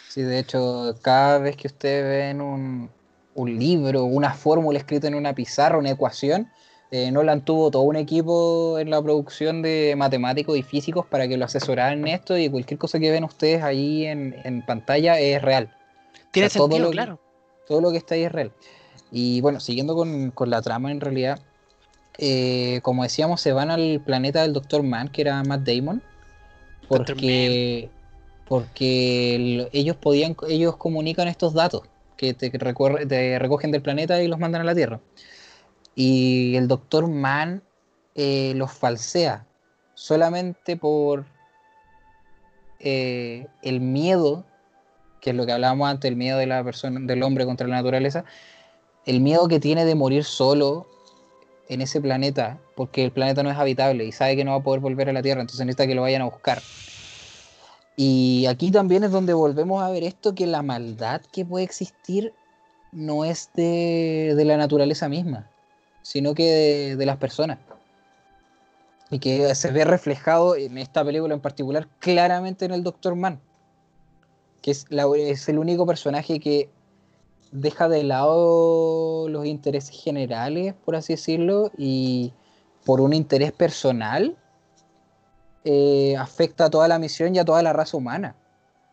Sí, 0.10 0.22
de 0.22 0.40
hecho, 0.40 0.96
cada 1.02 1.40
vez 1.40 1.56
que 1.56 1.68
ustedes 1.68 2.04
ven 2.06 2.42
un, 2.42 2.90
un 3.36 3.60
libro, 3.60 4.04
una 4.04 4.34
fórmula 4.34 4.78
escrita 4.78 5.08
en 5.08 5.16
una 5.16 5.34
pizarra, 5.34 5.78
una 5.78 5.92
ecuación, 5.92 6.50
eh, 6.90 7.12
Nolan 7.12 7.44
tuvo 7.44 7.70
todo 7.70 7.82
un 7.82 7.98
equipo 7.98 8.80
en 8.80 8.90
la 8.90 9.02
producción 9.02 9.62
de 9.62 9.94
matemáticos 9.98 10.58
y 10.58 10.64
físicos 10.64 11.06
para 11.06 11.28
que 11.28 11.36
lo 11.36 11.44
asesoraran 11.44 12.00
en 12.00 12.08
esto 12.08 12.38
y 12.38 12.50
cualquier 12.50 12.78
cosa 12.78 12.98
que 12.98 13.12
ven 13.12 13.26
ustedes 13.26 13.62
ahí 13.62 14.06
en, 14.06 14.36
en 14.46 14.66
pantalla 14.66 15.20
es 15.20 15.42
real. 15.42 15.77
Tiene 16.32 16.50
sea, 16.50 16.60
todo 16.60 16.70
sentido, 16.70 16.90
que- 16.90 16.96
claro. 16.96 17.20
Todo 17.68 17.82
lo 17.82 17.92
que 17.92 17.98
está 17.98 18.16
ahí 18.16 18.24
es 18.24 18.32
real. 18.32 18.52
Y 19.12 19.42
bueno, 19.42 19.60
siguiendo 19.60 19.96
con, 19.96 20.32
con 20.32 20.50
la 20.50 20.62
trama 20.62 20.92
en 20.92 21.02
realidad, 21.02 21.40
eh, 22.18 22.80
como 22.84 23.04
decíamos, 23.04 23.42
se 23.42 23.52
van 23.54 23.70
al 23.72 24.02
planeta 24.06 24.42
del 24.42 24.54
Dr. 24.54 24.84
Mann, 24.84 25.10
que 25.10 25.22
era 25.22 25.44
Matt 25.44 25.62
Damon, 25.62 26.02
porque, 26.88 27.90
porque 28.48 29.36
el- 29.36 29.70
ellos 29.74 29.96
podían, 29.98 30.36
ellos 30.48 30.78
comunican 30.78 31.28
estos 31.28 31.54
datos 31.54 31.84
que 32.16 32.34
te, 32.34 32.50
recorre- 32.52 33.06
te 33.08 33.38
recogen 33.40 33.72
del 33.72 33.82
planeta 33.82 34.22
y 34.24 34.28
los 34.28 34.40
mandan 34.40 34.62
a 34.62 34.66
la 34.66 34.74
Tierra. 34.76 35.00
Y 35.96 36.56
el 36.56 36.68
Dr. 36.68 37.08
Mann 37.08 37.64
eh, 38.16 38.54
los 38.56 38.72
falsea 38.72 39.46
solamente 39.94 40.78
por 40.78 41.26
eh, 42.80 43.48
el 43.62 43.80
miedo, 43.82 44.46
que 45.22 45.32
es 45.32 45.36
lo 45.36 45.46
que 45.46 45.52
hablábamos 45.52 45.90
antes, 45.90 46.10
el 46.10 46.16
miedo 46.16 46.38
de 46.38 46.48
la 46.48 46.64
persona, 46.64 47.00
del 47.02 47.24
hombre 47.24 47.46
contra 47.46 47.68
la 47.68 47.76
naturaleza, 47.76 48.26
el 49.06 49.22
miedo 49.22 49.48
que 49.48 49.60
tiene 49.60 49.86
de 49.86 49.96
morir 49.96 50.24
solo 50.24 50.88
en 51.70 51.82
ese 51.82 52.00
planeta, 52.02 52.60
porque 52.76 53.04
el 53.04 53.12
planeta 53.12 53.44
no 53.44 53.52
es 53.52 53.58
habitable 53.58 54.06
y 54.06 54.12
sabe 54.12 54.36
que 54.36 54.44
no 54.44 54.52
va 54.52 54.58
a 54.58 54.64
poder 54.64 54.80
volver 54.80 55.10
a 55.10 55.14
la 55.14 55.22
Tierra, 55.22 55.42
entonces 55.42 55.66
necesita 55.66 55.88
que 55.88 55.96
lo 55.96 56.02
vayan 56.02 56.22
a 56.22 56.26
buscar. 56.26 56.62
Y 57.96 58.46
aquí 58.46 58.70
también 58.72 59.04
es 59.04 59.12
donde 59.12 59.34
volvemos 59.34 59.82
a 59.82 59.90
ver 59.90 60.04
esto, 60.04 60.36
que 60.36 60.46
la 60.46 60.62
maldad 60.62 61.22
que 61.32 61.44
puede 61.46 61.66
existir 61.66 62.34
no 62.92 63.26
es 63.26 63.50
de, 63.56 64.34
de 64.36 64.46
la 64.46 64.58
naturaleza 64.58 65.10
misma, 65.10 65.50
sino 66.04 66.34
que 66.34 66.44
de, 66.44 66.96
de 66.96 67.06
las 67.06 67.18
personas. 67.18 67.60
Y 69.10 69.20
que 69.20 69.56
se 69.56 69.72
ve 69.72 69.86
reflejado 69.86 70.56
en 70.56 70.78
esta 70.78 71.04
película 71.04 71.34
en 71.34 71.40
particular 71.40 71.88
claramente 72.00 72.66
en 72.66 72.72
el 72.72 72.84
Doctor 72.84 73.16
Mann, 73.16 73.40
que 74.62 74.72
es, 74.72 74.86
es 74.90 75.50
el 75.50 75.60
único 75.60 75.86
personaje 75.86 76.40
que 76.40 76.70
deja 77.52 77.88
de 77.88 78.04
lado 78.04 79.30
los 79.30 79.46
intereses 79.46 80.02
generales, 80.04 80.74
por 80.86 80.96
así 80.96 81.14
decirlo, 81.14 81.72
y 81.78 82.34
por 82.86 83.00
un 83.02 83.14
interés 83.14 83.52
personal 83.52 84.36
eh, 85.64 86.16
afecta 86.18 86.66
a 86.66 86.70
toda 86.70 86.88
la 86.88 87.00
misión 87.00 87.36
y 87.36 87.40
a 87.40 87.46
toda 87.46 87.62
la 87.64 87.74
raza 87.74 87.98
humana. 87.98 88.36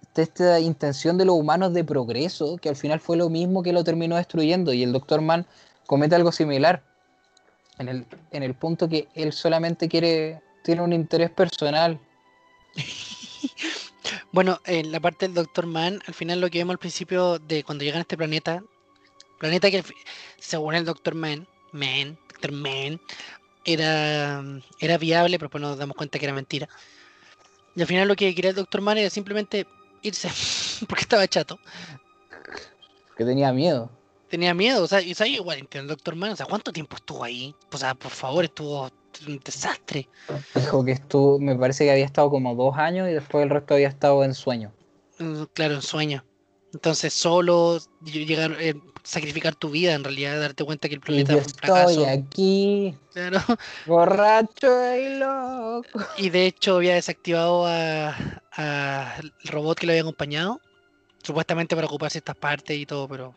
Esta- 0.02 0.22
Esta 0.22 0.60
intención 0.60 1.18
de 1.18 1.24
los 1.24 1.36
humanos 1.36 1.72
de 1.72 1.84
progreso, 1.84 2.56
que 2.58 2.68
al 2.68 2.76
final 2.76 3.00
fue 3.00 3.16
lo 3.16 3.28
mismo 3.28 3.62
que 3.62 3.72
lo 3.72 3.84
terminó 3.84 4.16
destruyendo, 4.16 4.72
y 4.72 4.82
el 4.82 4.92
Doctor 4.92 5.20
Mann 5.20 5.46
comete 5.86 6.14
algo 6.14 6.32
similar, 6.32 6.82
en 7.78 7.88
el, 7.88 8.06
en 8.30 8.42
el 8.44 8.54
punto 8.54 8.88
que 8.88 9.08
él 9.14 9.32
solamente 9.32 9.88
quiere, 9.88 10.40
tiene 10.62 10.82
un 10.82 10.92
interés 10.92 11.30
personal. 11.30 11.98
Bueno, 14.32 14.60
en 14.66 14.92
la 14.92 15.00
parte 15.00 15.26
del 15.26 15.34
Doctor 15.34 15.66
Mann, 15.66 16.02
al 16.06 16.14
final 16.14 16.40
lo 16.40 16.50
que 16.50 16.58
vemos 16.58 16.74
al 16.74 16.78
principio 16.78 17.38
de 17.38 17.64
cuando 17.64 17.84
llegan 17.84 17.98
a 17.98 18.02
este 18.02 18.16
planeta, 18.16 18.62
planeta 19.38 19.70
que 19.70 19.84
según 20.38 20.74
el 20.74 20.84
Doctor 20.84 21.14
Mann, 21.14 21.46
Man, 21.72 22.18
Doctor 22.28 22.52
Mann, 22.52 23.00
era, 23.64 24.42
era 24.78 24.98
viable, 24.98 25.38
pero 25.38 25.50
pues 25.50 25.62
nos 25.62 25.78
damos 25.78 25.96
cuenta 25.96 26.18
que 26.18 26.26
era 26.26 26.34
mentira. 26.34 26.68
Y 27.74 27.80
al 27.80 27.86
final 27.86 28.08
lo 28.08 28.16
que 28.16 28.34
quería 28.34 28.50
el 28.50 28.56
Doctor 28.56 28.80
Mann 28.80 28.98
era 28.98 29.10
simplemente 29.10 29.66
irse, 30.02 30.30
porque 30.88 31.02
estaba 31.02 31.26
chato. 31.26 31.58
que 33.16 33.24
tenía 33.24 33.52
miedo. 33.52 33.90
Tenía 34.28 34.54
miedo, 34.54 34.82
o 34.82 34.86
sea, 34.86 35.00
y 35.00 35.14
¿sabes? 35.14 35.34
igual 35.34 35.68
el 35.70 35.86
Doctor 35.86 36.16
Mann, 36.16 36.32
o 36.32 36.36
sea, 36.36 36.46
¿cuánto 36.46 36.72
tiempo 36.72 36.96
estuvo 36.96 37.22
ahí? 37.22 37.54
O 37.72 37.78
sea, 37.78 37.94
por 37.94 38.10
favor, 38.10 38.44
estuvo 38.44 38.90
un 39.26 39.38
desastre. 39.44 40.08
Dijo 40.54 40.84
que 40.84 40.92
estuvo, 40.92 41.38
me 41.38 41.56
parece 41.56 41.84
que 41.84 41.90
había 41.92 42.04
estado 42.04 42.30
como 42.30 42.54
dos 42.54 42.76
años 42.76 43.08
y 43.08 43.12
después 43.12 43.42
el 43.44 43.50
resto 43.50 43.74
había 43.74 43.88
estado 43.88 44.24
en 44.24 44.34
sueño. 44.34 44.72
Mm, 45.18 45.44
Claro, 45.52 45.74
en 45.74 45.82
sueño. 45.82 46.24
Entonces, 46.72 47.14
solo 47.14 47.78
ll- 47.78 48.26
llegar, 48.26 48.56
eh, 48.60 48.74
sacrificar 49.04 49.54
tu 49.54 49.70
vida, 49.70 49.94
en 49.94 50.02
realidad, 50.02 50.40
darte 50.40 50.64
cuenta 50.64 50.88
que 50.88 50.94
el 50.96 51.00
planeta 51.00 51.34
fue 51.34 51.42
un 51.42 51.48
fracaso. 51.50 51.90
estoy 51.90 52.04
aquí, 52.04 52.94
Claro. 53.12 53.38
borracho 53.86 54.96
y 54.96 55.18
loco. 55.18 56.00
Y 56.18 56.30
de 56.30 56.46
hecho 56.46 56.76
había 56.76 56.94
desactivado 56.94 57.64
a, 57.66 58.16
a 58.56 59.20
robot 59.44 59.78
que 59.78 59.86
lo 59.86 59.92
había 59.92 60.02
acompañado, 60.02 60.60
supuestamente 61.22 61.76
para 61.76 61.86
ocupar 61.86 62.10
ciertas 62.10 62.36
partes 62.36 62.76
y 62.76 62.86
todo, 62.86 63.06
pero 63.08 63.34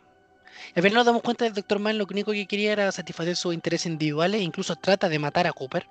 al 0.75 0.83
final 0.83 0.95
nos 0.95 1.05
damos 1.05 1.21
cuenta 1.21 1.45
del 1.45 1.53
Dr. 1.53 1.79
Mann 1.79 1.97
lo 1.97 2.05
único 2.09 2.31
que 2.31 2.47
quería 2.47 2.71
era 2.71 2.91
satisfacer 2.91 3.35
sus 3.35 3.53
intereses 3.53 3.87
individuales 3.87 4.41
e 4.41 4.43
incluso 4.43 4.75
trata 4.75 5.09
de 5.09 5.19
matar 5.19 5.47
a 5.47 5.53
Cooper. 5.53 5.87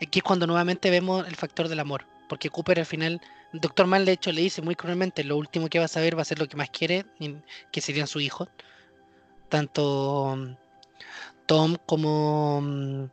Y 0.00 0.06
aquí 0.06 0.20
es 0.20 0.22
cuando 0.22 0.46
nuevamente 0.46 0.90
vemos 0.90 1.26
el 1.26 1.36
factor 1.36 1.68
del 1.68 1.80
amor, 1.80 2.06
porque 2.28 2.50
Cooper 2.50 2.80
al 2.80 2.86
final, 2.86 3.20
Dr. 3.52 3.86
Mann 3.86 4.04
de 4.04 4.12
hecho 4.12 4.32
le 4.32 4.42
dice 4.42 4.62
muy 4.62 4.76
cruelmente, 4.76 5.24
lo 5.24 5.36
último 5.36 5.68
que 5.68 5.78
va 5.78 5.86
a 5.86 5.88
saber 5.88 6.16
va 6.16 6.22
a 6.22 6.26
ser 6.26 6.38
lo 6.38 6.48
que 6.48 6.56
más 6.56 6.70
quiere, 6.70 7.06
que 7.72 7.80
serían 7.80 8.06
sus 8.06 8.22
hijos, 8.22 8.48
tanto 9.48 10.36
mm, 10.36 10.56
Tom 11.46 11.76
como 11.86 12.60
mm, 12.60 13.04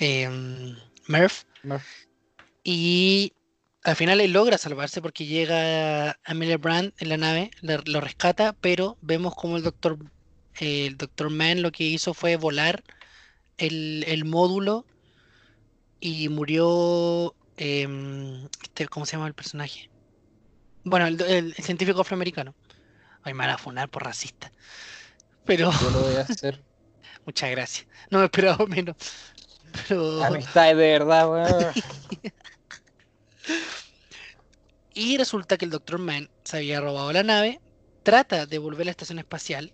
em, 0.00 0.76
Murph. 1.08 1.44
Y 2.64 3.32
al 3.82 3.96
final 3.96 4.20
él 4.20 4.32
logra 4.32 4.58
salvarse 4.58 5.00
porque 5.02 5.26
llega 5.26 6.18
Amelia 6.24 6.58
Brand 6.58 6.92
en 6.98 7.08
la 7.08 7.16
nave, 7.16 7.50
le- 7.62 7.78
lo 7.86 8.00
rescata, 8.00 8.54
pero 8.60 8.98
vemos 9.00 9.34
como 9.34 9.56
el 9.56 9.62
doctor, 9.62 9.98
el 10.58 10.96
doctor 10.96 11.30
Mann 11.30 11.62
lo 11.62 11.72
que 11.72 11.84
hizo 11.84 12.12
fue 12.14 12.36
volar 12.36 12.82
el, 13.56 14.04
el 14.06 14.24
módulo 14.24 14.84
y 16.00 16.28
murió. 16.28 17.34
em, 17.56 18.46
este, 18.62 18.88
¿cómo 18.88 19.04
se 19.06 19.12
llama 19.16 19.26
el 19.28 19.34
personaje? 19.34 19.90
Bueno, 20.84 21.06
el, 21.06 21.20
el- 21.22 21.54
el 21.56 21.64
científico 21.64 22.00
afroamericano. 22.00 22.54
Ay, 23.22 23.34
me 23.34 23.40
van 23.40 23.50
a 23.50 23.58
funar 23.58 23.88
por 23.90 24.04
racista. 24.04 24.50
Pero 25.44 25.70
Yo 25.72 25.90
lo 25.90 26.00
voy 26.00 26.14
a 26.16 26.20
hacer. 26.28 26.64
muchas 27.26 27.50
gracias. 27.50 27.86
No 28.10 28.18
me 28.18 28.24
esperaba 28.26 28.64
menos. 28.66 28.96
Pero. 29.88 30.22
Amistad 30.24 30.68
de 30.68 30.74
verdad, 30.74 31.30
weón. 31.30 31.72
Y 34.94 35.16
resulta 35.16 35.56
que 35.56 35.64
el 35.64 35.70
Dr. 35.70 35.98
Mann 35.98 36.28
se 36.44 36.58
había 36.58 36.80
robado 36.80 37.12
la 37.12 37.22
nave, 37.22 37.60
trata 38.02 38.46
de 38.46 38.58
volver 38.58 38.82
a 38.82 38.84
la 38.86 38.90
estación 38.90 39.18
espacial 39.18 39.72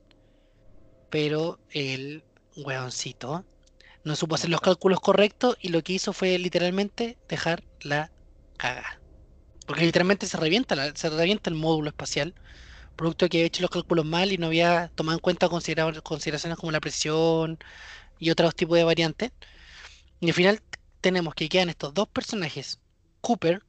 pero 1.10 1.58
el 1.70 2.22
weoncito 2.56 3.44
no 4.04 4.16
supo 4.16 4.34
hacer 4.34 4.50
los 4.50 4.60
cálculos 4.60 5.00
correctos 5.00 5.56
y 5.60 5.68
lo 5.68 5.82
que 5.82 5.94
hizo 5.94 6.12
fue 6.12 6.38
literalmente 6.38 7.16
dejar 7.28 7.64
la 7.80 8.10
caga. 8.56 9.00
Porque 9.66 9.84
literalmente 9.84 10.26
se 10.26 10.36
revienta, 10.36 10.94
se 10.94 11.10
revienta 11.10 11.50
el 11.50 11.56
módulo 11.56 11.88
espacial, 11.88 12.34
producto 12.94 13.24
de 13.24 13.28
que 13.30 13.38
había 13.38 13.46
hecho 13.46 13.62
los 13.62 13.70
cálculos 13.70 14.04
mal 14.04 14.32
y 14.32 14.38
no 14.38 14.46
había 14.46 14.90
tomado 14.94 15.16
en 15.16 15.20
cuenta 15.22 15.48
considera- 15.48 16.00
consideraciones 16.02 16.58
como 16.58 16.72
la 16.72 16.80
presión 16.80 17.58
y 18.18 18.30
otros 18.30 18.54
tipos 18.54 18.76
de 18.76 18.84
variantes. 18.84 19.32
Y 20.20 20.28
al 20.28 20.34
final 20.34 20.62
tenemos 21.00 21.34
que 21.34 21.48
quedan 21.48 21.68
estos 21.70 21.94
dos 21.94 22.08
personajes, 22.08 22.78
Cooper 23.26 23.60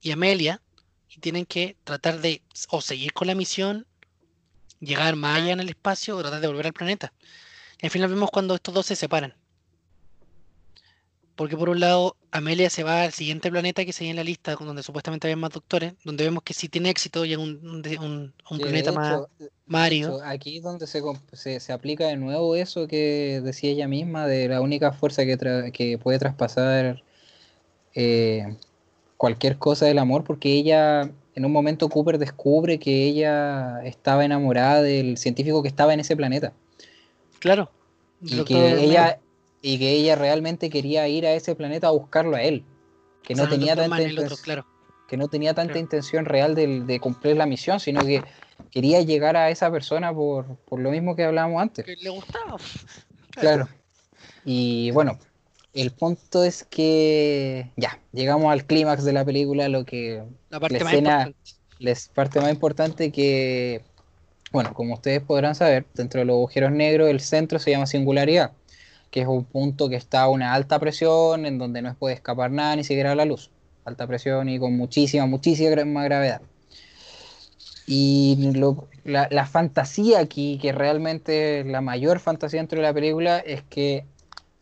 y 0.00 0.12
Amelia, 0.12 0.62
y 1.08 1.18
tienen 1.18 1.46
que 1.46 1.76
tratar 1.82 2.20
de 2.20 2.42
o 2.70 2.80
seguir 2.80 3.12
con 3.12 3.26
la 3.26 3.34
misión, 3.34 3.86
llegar 4.78 5.16
más 5.16 5.40
allá 5.40 5.52
en 5.52 5.58
el 5.58 5.68
espacio 5.68 6.16
o 6.16 6.20
tratar 6.20 6.40
de 6.40 6.46
volver 6.46 6.66
al 6.66 6.72
planeta. 6.72 7.12
Y 7.82 7.86
al 7.86 7.90
final 7.90 8.08
vemos 8.08 8.30
cuando 8.30 8.54
estos 8.54 8.72
dos 8.72 8.86
se 8.86 8.94
separan. 8.94 9.34
Porque 11.34 11.56
por 11.56 11.70
un 11.70 11.80
lado, 11.80 12.16
Amelia 12.30 12.70
se 12.70 12.84
va 12.84 13.02
al 13.02 13.12
siguiente 13.12 13.50
planeta 13.50 13.84
que 13.84 13.92
se 13.92 14.08
en 14.08 14.14
la 14.14 14.22
lista, 14.22 14.54
donde 14.54 14.84
supuestamente 14.84 15.26
había 15.26 15.36
más 15.36 15.50
doctores, 15.50 15.94
donde 16.04 16.22
vemos 16.22 16.44
que 16.44 16.54
si 16.54 16.68
tiene 16.68 16.90
éxito 16.90 17.24
llega 17.24 17.42
a 17.42 17.44
un, 17.44 18.32
un, 18.48 18.58
planeta 18.60 18.92
más, 18.92 19.22
hecho- 19.40 19.50
más 19.66 19.86
árido. 19.86 20.22
aquí 20.22 20.58
es 20.58 20.62
donde 20.62 20.86
se, 20.86 21.02
se, 21.32 21.58
se 21.58 21.72
aplica 21.72 22.06
de 22.06 22.16
nuevo 22.16 22.54
eso 22.54 22.86
que 22.86 23.40
decía 23.42 23.70
ella 23.70 23.88
misma, 23.88 24.28
de 24.28 24.46
la 24.46 24.60
única 24.60 24.92
fuerza 24.92 25.24
que, 25.24 25.36
tra- 25.36 25.72
que 25.72 25.98
puede 25.98 26.20
traspasar 26.20 27.02
eh, 27.96 28.56
cualquier 29.24 29.56
cosa 29.56 29.86
del 29.86 29.98
amor, 29.98 30.22
porque 30.22 30.52
ella, 30.52 31.10
en 31.34 31.44
un 31.46 31.50
momento 31.50 31.88
Cooper 31.88 32.18
descubre 32.18 32.78
que 32.78 33.04
ella 33.06 33.80
estaba 33.82 34.22
enamorada 34.22 34.82
del 34.82 35.16
científico 35.16 35.62
que 35.62 35.68
estaba 35.68 35.94
en 35.94 36.00
ese 36.00 36.14
planeta. 36.14 36.52
Claro. 37.38 37.70
Y 38.20 38.44
que 38.44 38.82
ella, 38.84 39.20
y 39.62 39.78
que 39.78 39.92
ella 39.92 40.14
realmente 40.14 40.68
quería 40.68 41.08
ir 41.08 41.24
a 41.24 41.32
ese 41.32 41.54
planeta 41.54 41.86
a 41.86 41.92
buscarlo 41.92 42.36
a 42.36 42.42
él. 42.42 42.66
Que 43.22 43.32
O 43.32 43.36
no 43.38 43.44
sea, 43.44 43.52
tenía 43.52 43.74
tanta 43.74 43.96
otro, 43.96 44.08
intención 44.10 44.38
claro. 44.42 44.66
que 45.08 45.16
no 45.16 45.28
tenía 45.28 45.54
tanta 45.54 45.72
Claro. 45.72 45.80
intención 45.80 46.24
real 46.26 46.54
de, 46.54 46.80
de 46.80 47.00
cumplir 47.00 47.34
la 47.38 47.46
misión, 47.46 47.80
sino 47.80 48.04
que 48.04 48.22
quería 48.70 49.00
llegar 49.00 49.38
a 49.38 49.48
esa 49.48 49.70
persona 49.70 50.12
por, 50.12 50.58
por 50.68 50.80
lo 50.80 50.90
mismo 50.90 51.16
que 51.16 51.24
hablábamos 51.24 51.62
antes. 51.62 51.82
Que 51.86 51.96
le 51.96 52.10
gustaba. 52.10 52.58
Claro. 53.40 53.68
Y 54.44 54.90
bueno, 54.90 55.18
el 55.74 55.90
punto 55.90 56.44
es 56.44 56.64
que 56.64 57.70
ya, 57.76 58.00
llegamos 58.12 58.52
al 58.52 58.64
clímax 58.64 59.04
de 59.04 59.12
la 59.12 59.24
película, 59.24 59.68
lo 59.68 59.84
que 59.84 60.22
La 60.50 60.60
parte 60.60 60.78
La 60.78 60.84
más 60.84 60.92
escena- 60.94 61.10
importante. 61.26 61.50
les 61.80 62.08
parte 62.08 62.40
más 62.40 62.50
importante 62.52 63.10
que, 63.12 63.82
bueno, 64.52 64.72
como 64.72 64.94
ustedes 64.94 65.20
podrán 65.20 65.54
saber, 65.54 65.84
dentro 65.94 66.20
de 66.20 66.26
los 66.26 66.34
agujeros 66.34 66.70
negros 66.72 67.08
el 67.10 67.20
centro 67.20 67.58
se 67.58 67.72
llama 67.72 67.86
singularidad, 67.86 68.52
que 69.10 69.22
es 69.22 69.26
un 69.26 69.44
punto 69.44 69.88
que 69.88 69.96
está 69.96 70.22
a 70.22 70.28
una 70.28 70.54
alta 70.54 70.78
presión, 70.78 71.44
en 71.46 71.58
donde 71.58 71.82
no 71.82 71.94
puede 71.94 72.14
escapar 72.14 72.50
nada, 72.50 72.76
ni 72.76 72.84
siquiera 72.84 73.14
la 73.14 73.24
luz. 73.24 73.50
Alta 73.84 74.06
presión 74.06 74.48
y 74.48 74.58
con 74.58 74.76
muchísima, 74.76 75.26
muchísima 75.26 76.04
gravedad. 76.04 76.40
Y 77.86 78.52
lo- 78.54 78.88
la, 79.04 79.28
la 79.30 79.44
fantasía 79.46 80.20
aquí, 80.20 80.58
que 80.60 80.72
realmente 80.72 81.60
es 81.60 81.66
la 81.66 81.80
mayor 81.82 82.18
fantasía 82.18 82.60
dentro 82.60 82.78
de 82.78 82.82
la 82.86 82.94
película, 82.94 83.38
es 83.40 83.62
que 83.62 84.04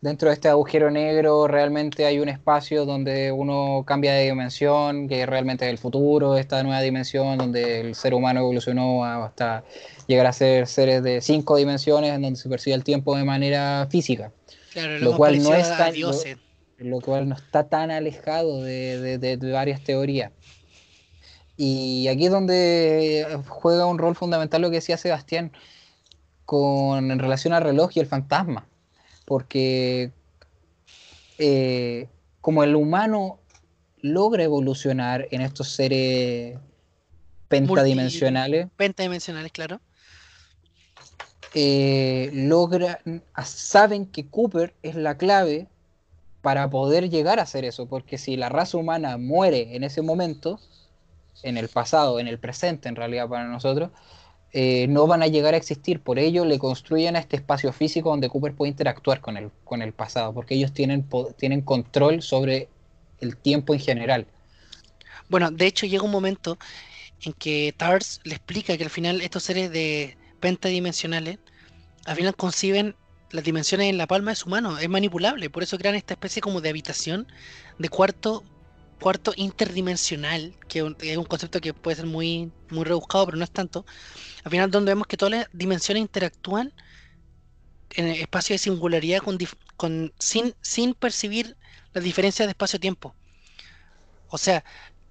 dentro 0.03 0.29
de 0.29 0.35
este 0.35 0.49
agujero 0.49 0.91
negro 0.91 1.47
realmente 1.47 2.05
hay 2.05 2.19
un 2.19 2.29
espacio 2.29 2.85
donde 2.85 3.33
uno 3.33 3.85
cambia 3.87 4.12
de 4.12 4.25
dimensión, 4.25 5.09
que 5.09 5.25
realmente 5.25 5.65
es 5.65 5.71
el 5.71 5.79
futuro, 5.79 6.37
esta 6.37 6.62
nueva 6.62 6.81
dimensión 6.83 7.38
donde 7.38 7.81
el 7.81 7.95
ser 7.95 8.12
humano 8.12 8.41
evolucionó 8.41 9.05
hasta 9.05 9.65
llegar 10.09 10.27
a 10.27 10.33
ser 10.33 10.67
seres 10.67 11.03
de 11.05 11.21
cinco 11.23 11.57
dimensiones, 11.57 12.11
en 12.12 12.21
donde 12.23 12.38
se 12.38 12.49
percibe 12.51 12.75
el 12.75 12.85
tiempo 12.85 13.17
de 13.17 13.25
manera 13.25 13.87
física, 13.91 14.33
Claro, 14.73 14.99
lo 14.99 15.17
cual 15.17 15.41
no 15.41 15.51
parecido 15.51 15.55
es 15.71 15.71
a 15.71 15.77
tan- 15.79 15.93
dioses. 15.95 16.37
lo 16.79 17.01
cual 17.01 17.29
no 17.29 17.37
está 17.37 17.69
tan 17.69 17.91
alejado 17.93 18.61
de, 18.62 18.99
de- 19.01 19.19
de- 19.19 19.37
de 19.37 19.53
varias 19.53 19.83
teorías. 19.85 20.33
Y 21.57 22.09
aquí 22.09 22.25
es 22.27 22.33
donde 22.33 23.25
juega 23.47 23.87
un 23.87 23.99
rol 23.99 24.17
fundamental 24.17 24.62
lo 24.62 24.71
que 24.71 24.77
decía 24.77 24.97
Sebastián 24.97 25.53
con, 26.45 27.12
en 27.12 27.19
relación 27.21 27.55
al 27.55 27.62
reloj 27.62 27.91
y 27.95 28.01
el 28.01 28.07
fantasma. 28.07 28.67
Porque 29.33 30.12
eh, 31.38 32.07
como 32.42 32.64
el 32.64 32.77
humano 32.77 33.38
logra 34.03 34.45
evolucionar 34.45 35.27
en 35.31 35.40
estos 35.40 35.71
seres 35.71 36.59
pentadimensionales, 37.49 38.68
Pentadimensionales, 38.77 39.51
claro. 39.51 39.81
eh, 41.55 42.29
logra, 42.35 43.01
saben 43.42 44.05
que 44.05 44.27
Cooper 44.27 44.75
es 44.83 44.97
la 44.97 45.16
clave 45.16 45.66
para 46.42 46.68
poder 46.68 47.09
llegar 47.09 47.38
a 47.38 47.45
hacer 47.45 47.64
eso, 47.64 47.87
porque 47.87 48.18
si 48.18 48.37
la 48.37 48.51
raza 48.51 48.77
humana 48.77 49.16
muere 49.16 49.75
en 49.75 49.83
ese 49.83 50.03
momento, 50.03 50.61
en 51.42 51.57
el 51.57 51.71
pasado, 51.71 52.21
en 52.21 52.29
el 52.29 52.38
presente 52.38 52.90
en 52.90 52.97
realidad 52.97 53.31
para 53.31 53.47
nosotros, 53.47 53.92
eh, 54.53 54.87
no 54.88 55.07
van 55.07 55.23
a 55.23 55.27
llegar 55.27 55.55
a 55.55 55.57
existir. 55.57 56.01
Por 56.01 56.19
ello 56.19 56.45
le 56.45 56.59
construyen 56.59 57.17
a 57.17 57.19
este 57.19 57.37
espacio 57.37 57.73
físico 57.73 58.11
donde 58.11 58.29
Cooper 58.29 58.55
puede 58.55 58.71
interactuar 58.71 59.21
con 59.21 59.37
el, 59.37 59.51
con 59.65 59.83
el 59.83 59.93
pasado, 59.93 60.35
porque 60.35 60.55
ellos 60.55 60.73
tienen, 60.73 61.07
tienen 61.37 61.62
control 61.62 62.23
sobre 62.23 62.69
el 63.21 63.37
tiempo 63.37 63.73
en 63.73 63.81
general. 63.81 64.27
Bueno, 65.29 65.51
de 65.51 65.67
hecho 65.67 65.87
llega 65.87 66.03
un 66.03 66.11
momento 66.11 66.59
en 67.23 67.33
que 67.33 67.75
Tars 67.77 68.21
le 68.25 68.35
explica 68.35 68.77
que 68.77 68.85
al 68.85 68.91
final 68.91 69.21
estos 69.21 69.45
seres 69.45 69.71
de 69.71 70.17
pentadimensionales 70.41 71.38
al 72.05 72.17
final 72.17 72.35
conciben 72.35 72.97
las 73.31 73.45
dimensiones 73.45 73.88
en 73.88 73.97
la 73.97 74.07
palma 74.07 74.33
de 74.33 74.37
su 74.37 74.49
mano, 74.49 74.77
es 74.79 74.88
manipulable, 74.88 75.49
por 75.49 75.62
eso 75.62 75.79
crean 75.79 75.95
esta 75.95 76.15
especie 76.15 76.43
como 76.43 76.61
de 76.61 76.69
habitación 76.69 77.27
de 77.79 77.88
cuarto 77.88 78.45
cuarto 79.03 79.33
interdimensional, 79.37 80.57
que 80.69 80.81
es 81.01 81.17
un 81.19 81.25
concepto 81.27 81.61
que 81.61 81.75
puede 81.75 81.97
ser 81.99 82.07
muy 82.07 82.55
muy 82.71 82.85
rebuscado, 82.85 83.27
pero 83.27 83.38
no 83.38 83.45
es 83.45 83.53
tanto. 83.53 83.85
Al 84.45 84.51
final 84.53 84.71
donde 84.71 84.93
vemos 84.93 85.07
que 85.09 85.17
todas 85.19 85.33
las 85.33 85.49
dimensiones 85.53 86.03
interactúan 86.03 86.75
en 87.91 88.07
el 88.09 88.21
espacio 88.21 88.55
de 88.55 88.59
singularidad 88.59 89.21
con, 89.21 89.38
con 89.77 90.12
sin 90.19 90.55
sin 90.62 90.95
percibir 90.95 91.57
las 91.93 92.05
diferencias 92.05 92.47
de 92.47 92.51
espacio-tiempo. 92.51 93.17
O 94.29 94.38
sea, 94.38 94.65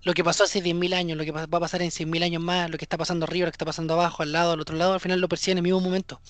lo 0.04 0.14
que 0.14 0.24
pasó 0.24 0.44
hace 0.46 0.62
10.000 0.62 0.94
años, 0.94 1.18
lo 1.18 1.24
que 1.24 1.32
va 1.32 1.44
a 1.44 1.48
pasar 1.48 1.82
en 1.82 1.92
100.000 1.92 2.24
años 2.24 2.42
más, 2.42 2.70
lo 2.70 2.78
que 2.78 2.86
está 2.86 2.98
pasando 2.98 3.26
arriba, 3.26 3.46
lo 3.46 3.52
que 3.52 3.56
está 3.56 3.66
pasando 3.66 3.94
abajo, 3.94 4.24
al 4.24 4.32
lado, 4.32 4.54
al 4.54 4.60
otro 4.62 4.76
lado, 4.76 4.94
al 4.94 5.00
final 5.00 5.20
lo 5.22 5.30
perciben 5.30 5.58
en 5.60 5.60
el 5.60 5.64
mismo 5.64 5.80
momento. 5.82 6.22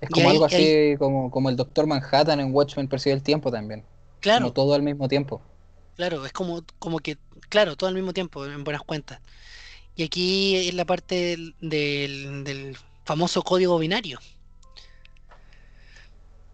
Es 0.00 0.10
como 0.10 0.28
algo 0.30 0.44
ahí- 0.50 0.74
así 0.74 0.94
como, 0.98 1.30
como 1.30 1.48
el 1.50 1.56
Doctor 1.56 1.86
Manhattan 1.86 2.40
en 2.40 2.54
Watchmen 2.54 2.88
percibe 2.88 3.14
el 3.14 3.22
tiempo 3.22 3.50
también, 3.50 3.86
Claro, 4.20 4.48
como 4.48 4.52
todo 4.52 4.74
al 4.74 4.82
mismo 4.82 5.08
tiempo. 5.08 5.49
Claro, 6.00 6.24
es 6.24 6.32
como, 6.32 6.64
como 6.78 6.98
que, 7.00 7.18
claro, 7.50 7.76
todo 7.76 7.88
al 7.88 7.94
mismo 7.94 8.14
tiempo, 8.14 8.46
en 8.46 8.64
buenas 8.64 8.82
cuentas. 8.82 9.20
Y 9.94 10.02
aquí 10.02 10.56
es 10.56 10.72
la 10.74 10.86
parte 10.86 11.14
del, 11.14 11.54
del- 11.60 12.42
del 12.42 12.76
famoso 13.04 13.42
código 13.42 13.78
binario, 13.78 14.18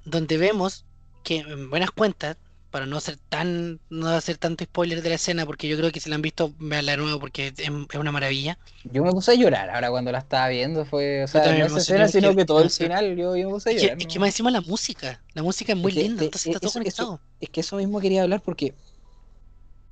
donde 0.04 0.36
vemos 0.36 0.84
que 1.22 1.38
en 1.38 1.70
buenas 1.70 1.92
cuentas, 1.92 2.36
para 2.72 2.86
no 2.86 2.96
hacer 2.96 3.16
tan, 3.28 3.78
no 3.88 4.08
hacer 4.08 4.36
tanto 4.36 4.64
spoiler 4.64 5.00
de 5.00 5.08
la 5.10 5.14
escena, 5.14 5.46
porque 5.46 5.68
yo 5.68 5.76
creo 5.78 5.92
que 5.92 6.00
si 6.00 6.10
la 6.10 6.16
han 6.16 6.22
visto, 6.22 6.52
veanla 6.58 6.92
de 6.92 6.98
nuevo 6.98 7.20
porque 7.20 7.46
es, 7.48 7.54
es 7.60 7.70
una 8.00 8.10
maravilla. 8.12 8.58
Yo 8.82 9.02
me 9.04 9.12
puse 9.12 9.30
a 9.30 9.34
llorar 9.34 9.70
ahora 9.70 9.90
cuando 9.90 10.10
la 10.12 10.18
estaba 10.18 10.48
viendo, 10.48 10.84
fue, 10.84 11.22
o 11.24 11.28
sea, 11.28 11.42
no 11.56 11.66
esa 11.66 11.78
escena, 11.78 12.08
sino 12.08 12.30
que- 12.30 12.38
que 12.38 12.44
todo 12.44 12.62
el 12.62 12.70
final 12.70 13.16
yo, 13.16 13.36
yo 13.36 13.46
me 13.48 13.54
puse 13.54 13.70
a 13.70 13.72
Es 13.72 13.78
que, 13.80 13.86
llorar. 13.86 14.02
es 14.02 14.06
que 14.08 14.18
más 14.18 14.28
encima 14.30 14.50
la 14.50 14.60
música, 14.60 15.22
la 15.34 15.42
música 15.44 15.72
es 15.72 15.78
muy 15.78 15.92
Es 15.92 15.98
que, 15.98 16.02
linda, 16.02 16.24
entonces 16.24 16.46
está 16.48 16.58
todo 16.58 16.68
eso- 16.70 16.80
eso- 16.80 16.96
conectado. 17.06 17.20
Es 17.40 17.48
que 17.50 17.60
eso 17.60 17.76
mismo 17.76 18.00
quería 18.00 18.22
hablar 18.24 18.42
porque 18.42 18.74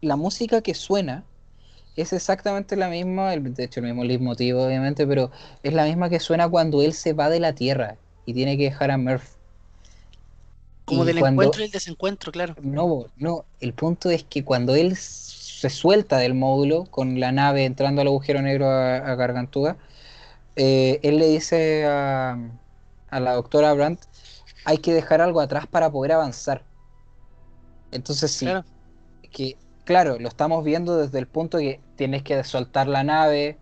la 0.01 0.17
música 0.17 0.61
que 0.63 0.75
suena 0.75 1.25
es 1.97 2.13
exactamente 2.13 2.77
la 2.77 2.89
misma, 2.89 3.33
el- 3.35 3.55
de 3.55 3.65
hecho 3.65 3.81
el 3.81 3.87
mismo 3.87 4.05
leitmotiv 4.05 4.57
obviamente, 4.59 5.07
pero 5.07 5.31
es 5.63 5.73
la 5.75 5.85
misma 5.85 6.11
que 6.11 6.21
suena 6.21 6.49
cuando 6.49 6.83
él 6.83 6.93
se 6.93 7.13
va 7.13 7.31
de 7.31 7.41
la 7.41 7.55
Tierra 7.55 7.97
y 8.27 8.35
tiene 8.35 8.57
que 8.57 8.65
dejar 8.65 8.91
a 8.91 8.99
Murph. 8.99 9.37
Como 10.85 11.05
Y 11.05 11.07
del 11.07 11.19
cuando- 11.21 11.43
encuentro 11.43 11.63
y 11.63 11.65
el 11.67 11.71
desencuentro, 11.71 12.31
claro. 12.33 12.55
No, 12.61 13.07
no, 13.17 13.47
el 13.61 13.73
punto 13.73 14.11
es 14.11 14.25
que 14.25 14.45
cuando 14.45 14.75
él 14.75 14.97
se 14.97 15.71
suelta 15.71 16.19
del 16.19 16.35
módulo 16.35 16.85
con 16.91 17.19
la 17.21 17.33
nave 17.33 17.65
entrando 17.65 18.03
al 18.03 18.09
agujero 18.09 18.43
negro 18.43 18.67
a, 18.69 18.97
a 18.97 19.15
Gargantúa, 19.15 19.77
eh, 20.57 21.01
él 21.03 21.19
le 21.19 21.27
dice 21.29 21.87
a, 21.87 22.39
a 23.09 23.21
la 23.21 23.33
doctora 23.35 23.73
Brandt, 23.73 24.03
hay 24.67 24.79
que 24.79 24.93
dejar 24.93 25.21
algo 25.23 25.41
atrás 25.41 25.67
para 25.67 25.91
poder 25.91 26.13
avanzar. 26.13 26.65
Entonces 27.91 28.33
sí, 28.33 28.47
Claro. 28.47 28.65
que 29.33 29.57
claro, 29.85 30.19
lo 30.19 30.29
estamos 30.29 30.65
viendo 30.65 30.97
desde 30.99 31.19
el 31.19 31.29
punto 31.29 31.59
que 31.59 31.81
tienes 31.97 32.23
que 32.23 32.43
soltar 32.45 32.89
la 32.89 33.05
nave 33.05 33.59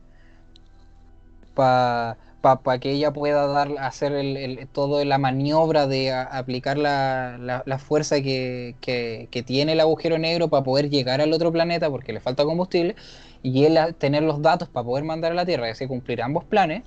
para 1.55 2.79
que 2.81 2.91
ella 2.93 3.13
pueda 3.13 3.47
dar, 3.47 3.71
hacer 3.79 4.13
el, 4.13 4.37
el- 4.37 4.69
toda 4.69 5.05
la 5.05 5.19
maniobra 5.19 5.87
de 5.87 6.13
a- 6.13 6.23
aplicar 6.25 6.79
la, 6.79 7.39
la- 7.39 7.63
la 7.67 7.79
fuerza 7.79 8.21
que, 8.23 8.77
que- 8.81 9.29
que 9.31 9.43
tiene 9.43 9.73
el 9.73 9.81
agujero 9.81 10.19
negro 10.19 10.49
para 10.51 10.65
poder 10.65 10.91
llegar 10.91 11.21
al 11.21 11.33
otro 11.33 11.53
planeta 11.53 11.91
porque 11.91 12.13
le 12.13 12.21
falta 12.21 12.45
combustible 12.45 12.97
y 13.43 13.65
él 13.65 13.77
a- 13.77 13.93
tener 13.93 14.23
los 14.23 14.43
datos 14.43 14.69
para 14.71 14.85
poder 14.85 15.05
mandar 15.05 15.33
a 15.33 15.35
la 15.35 15.47
Tierra 15.47 15.69
y 15.69 15.71
así 15.73 15.87
cumplir 15.87 16.23
ambos 16.23 16.45
planes. 16.45 16.85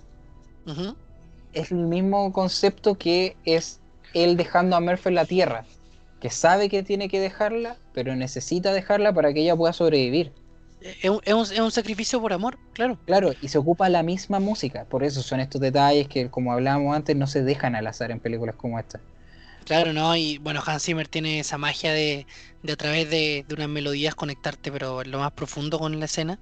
Es 1.53 1.71
el 1.71 1.88
mismo 1.88 2.31
concepto 2.33 2.97
que 2.99 3.39
es 3.43 3.81
él 4.13 4.38
dejando 4.38 4.75
a 4.75 4.79
Murphy 4.81 5.09
en 5.09 5.15
la 5.15 5.25
Tierra, 5.25 5.65
que 6.26 6.32
sabe 6.32 6.69
que 6.69 6.84
tiene 6.84 7.09
que 7.09 7.19
dejarla, 7.19 7.78
pero 7.93 8.15
necesita 8.15 8.73
dejarla 8.73 9.13
para 9.13 9.34
que 9.34 9.41
ella 9.41 9.55
pueda 9.57 9.73
sobrevivir. 9.73 10.34
Es 10.80 11.09
un, 11.09 11.19
es 11.26 11.59
un- 11.59 11.71
sacrificio 11.71 12.21
por 12.21 12.32
amor, 12.34 12.59
claro. 12.73 13.01
Claro, 13.05 13.34
y 13.39 13.47
se 13.47 13.57
ocupa 13.57 13.89
la 13.89 14.03
misma 14.03 14.39
música, 14.39 14.88
por 14.88 15.03
eso 15.03 15.23
son 15.23 15.39
estos 15.39 15.59
detalles 15.59 16.07
que, 16.07 16.30
como 16.30 16.53
hablábamos 16.53 16.95
antes, 16.95 17.15
no 17.15 17.26
se 17.26 17.41
dejan 17.43 17.73
al 17.76 17.88
azar 17.88 18.11
en 18.11 18.19
películas 18.19 18.55
como 18.57 18.78
esta. 18.80 19.03
Claro, 19.65 19.93
¿no? 19.93 20.15
Y 20.15 20.38
bueno, 20.38 20.61
Hans 20.65 20.84
Zimmer 20.84 21.07
tiene 21.07 21.39
esa 21.39 21.57
magia 21.57 21.91
de, 21.91 22.28
de 22.61 22.73
a 22.73 22.76
través 22.78 23.09
de, 23.09 23.43
de 23.47 23.55
unas 23.55 23.67
melodías 23.69 24.13
conectarte, 24.15 24.71
pero 24.71 25.01
en 25.01 25.09
lo 25.11 25.19
más 25.19 25.32
profundo 25.34 25.80
con 25.80 25.99
la 25.99 26.05
escena. 26.05 26.39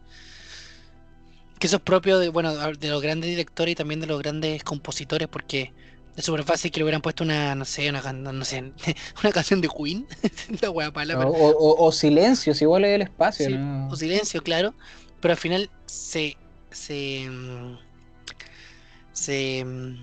Que 1.60 1.68
eso 1.68 1.78
es 1.78 1.82
propio 1.84 2.20
de, 2.20 2.30
bueno, 2.30 2.54
de 2.74 2.90
los 2.90 3.02
grandes 3.02 3.30
directores 3.30 3.74
y 3.74 3.76
también 3.76 4.00
de 4.02 4.08
los 4.08 4.20
grandes 4.22 4.64
compositores, 4.64 5.28
porque 5.30 5.74
es 6.16 6.26
súper 6.26 6.44
fácil 6.44 6.72
que 6.72 6.80
le 6.80 6.84
hubieran 6.86 7.02
puesto 7.02 7.24
una, 7.24 7.56
no 7.56 7.66
sé, 7.66 7.90
una, 7.90 8.14
no 8.14 8.46
sé, 8.46 8.74
una 9.24 9.32
canción 9.32 9.62
de 9.62 9.70
Queen. 9.70 10.08
La 10.62 10.70
wea 10.70 10.92
pala, 10.92 11.16
O, 11.16 11.18
pero- 11.18 11.32
o- 11.32 11.50
o- 11.84 11.88
o 11.88 11.92
silencios, 11.92 12.62
igual 12.62 12.86
es 12.86 12.96
el 12.96 13.02
espacio, 13.04 13.48
Sí, 13.48 13.54
¿no? 13.54 13.88
o 13.90 13.96
silencio, 13.96 14.42
claro. 14.44 14.76
Pero 15.20 15.34
al 15.34 15.38
final 15.40 15.70
se. 15.86 16.38
se. 16.72 17.28
mm, 17.30 17.78
se. 19.12 19.64
mm, 19.66 19.96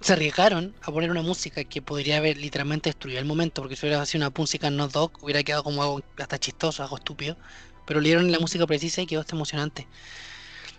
se 0.00 0.12
arriesgaron 0.12 0.74
a 0.82 0.92
poner 0.92 1.10
una 1.10 1.22
música 1.22 1.64
que 1.64 1.82
podría 1.82 2.18
haber 2.18 2.36
literalmente 2.36 2.90
destruido 2.90 3.18
el 3.18 3.24
momento, 3.24 3.62
porque 3.62 3.76
si 3.76 3.86
hubiera 3.86 4.04
sido 4.06 4.26
una 4.26 4.32
música 4.36 4.70
no 4.70 4.88
doc, 4.88 5.22
hubiera 5.22 5.42
quedado 5.42 5.64
como 5.64 5.82
algo 5.82 6.00
hasta 6.18 6.38
chistoso, 6.38 6.82
algo 6.82 6.96
estúpido. 6.96 7.36
Pero 7.86 8.00
le 8.00 8.08
dieron 8.08 8.30
la 8.30 8.38
música 8.38 8.66
precisa 8.66 9.02
y 9.02 9.06
quedó 9.06 9.20
hasta 9.20 9.34
emocionante. 9.36 9.88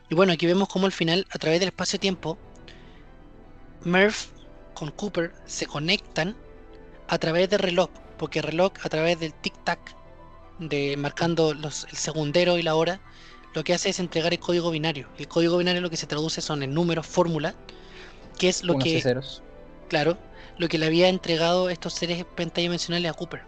Y 0.09 0.15
bueno, 0.15 0.33
aquí 0.33 0.45
vemos 0.45 0.69
como 0.69 0.85
al 0.85 0.91
final, 0.91 1.25
a 1.31 1.37
través 1.39 1.59
del 1.59 1.69
espacio-tiempo, 1.69 2.37
Murph 3.83 4.27
con 4.73 4.91
Cooper 4.91 5.33
se 5.45 5.65
conectan 5.67 6.37
a 7.07 7.19
través 7.19 7.49
del 7.49 7.59
reloj, 7.59 7.91
porque 8.17 8.39
el 8.39 8.45
reloj 8.45 8.73
a 8.83 8.89
través 8.89 9.19
del 9.19 9.33
tic-tac 9.35 9.97
de 10.59 10.97
marcando 10.97 11.53
los, 11.53 11.85
el 11.91 11.97
segundero 11.97 12.57
y 12.57 12.63
la 12.63 12.75
hora, 12.75 13.01
lo 13.53 13.63
que 13.63 13.73
hace 13.73 13.89
es 13.89 13.99
entregar 13.99 14.33
el 14.33 14.39
código 14.39 14.71
binario. 14.71 15.11
El 15.17 15.27
código 15.27 15.57
binario 15.57 15.81
lo 15.81 15.89
que 15.89 15.97
se 15.97 16.07
traduce 16.07 16.41
son 16.41 16.63
en 16.63 16.73
números, 16.73 17.07
fórmula, 17.07 17.57
que 18.37 18.49
es 18.49 18.63
lo 18.63 18.75
Unos 18.75 18.77
que, 18.77 19.01
ceros. 19.01 19.43
claro, 19.87 20.19
lo 20.57 20.67
que 20.69 20.77
le 20.77 20.85
había 20.87 21.09
entregado 21.09 21.69
estos 21.69 21.93
seres 21.95 22.25
pentadimensionales 22.25 23.11
a 23.11 23.13
Cooper. 23.15 23.47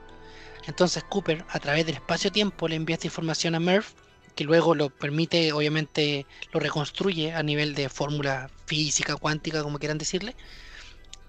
Entonces 0.65 1.03
Cooper, 1.03 1.45
a 1.49 1.59
través 1.59 1.85
del 1.85 1.95
espacio-tiempo, 1.95 2.67
le 2.67 2.75
envía 2.75 2.95
esta 2.95 3.07
información 3.07 3.55
a 3.55 3.59
Murph, 3.59 3.93
que 4.39 4.45
luego 4.45 4.73
lo 4.73 4.89
permite, 4.89 5.51
obviamente, 5.51 6.25
lo 6.53 6.61
reconstruye 6.61 7.33
a 7.33 7.43
nivel 7.43 7.75
de 7.75 7.89
fórmula 7.89 8.49
física, 8.67 9.17
cuántica, 9.17 9.63
como 9.63 9.79
quieran 9.79 9.97
decirle, 9.97 10.33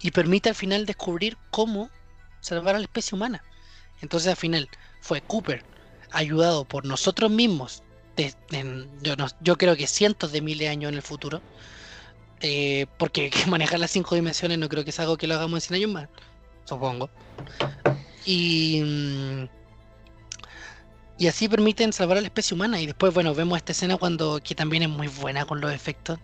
y 0.00 0.12
permite 0.12 0.50
al 0.50 0.54
final 0.54 0.86
descubrir 0.86 1.36
cómo 1.50 1.90
salvar 2.40 2.76
a 2.76 2.78
la 2.78 2.84
especie 2.84 3.16
humana. 3.16 3.42
Entonces 4.00 4.28
al 4.30 4.36
final 4.36 4.68
fue 5.00 5.22
Cooper, 5.22 5.64
ayudado 6.12 6.64
por 6.64 6.84
nosotros 6.84 7.32
mismos, 7.32 7.82
de- 8.16 8.32
yo, 9.02 9.16
no- 9.16 9.26
yo 9.40 9.56
creo 9.56 9.74
que 9.76 9.88
cientos 9.88 10.30
de 10.30 10.40
miles 10.40 10.60
de 10.60 10.68
años 10.68 10.90
en 10.90 10.94
el 10.94 11.02
futuro, 11.02 11.42
eh, 12.42 12.86
porque 12.96 13.28
que 13.28 13.44
manejar 13.50 13.80
las 13.80 13.90
cinco 13.90 14.14
dimensiones 14.14 14.56
no 14.56 14.68
creo 14.68 14.84
que 14.84 14.90
es 14.90 15.00
algo 15.00 15.16
que 15.16 15.26
lo 15.26 15.34
hagamos 15.34 15.56
en 15.56 15.60
100 15.62 15.74
años 15.78 15.90
más, 15.90 16.08
supongo. 16.64 17.10
Y, 18.24 18.80
mm, 18.84 19.59
y 21.20 21.26
así 21.28 21.48
permiten 21.48 21.92
salvar 21.92 22.16
a 22.16 22.20
la 22.22 22.26
especie 22.28 22.54
humana. 22.54 22.80
Y 22.80 22.86
después, 22.86 23.12
bueno, 23.14 23.34
vemos 23.34 23.58
esta 23.58 23.72
escena 23.72 23.96
cuando 23.98 24.40
que 24.42 24.54
también 24.54 24.82
es 24.84 24.88
muy 24.88 25.06
buena 25.06 25.44
con 25.44 25.60
los 25.60 25.70
efectos. 25.72 26.18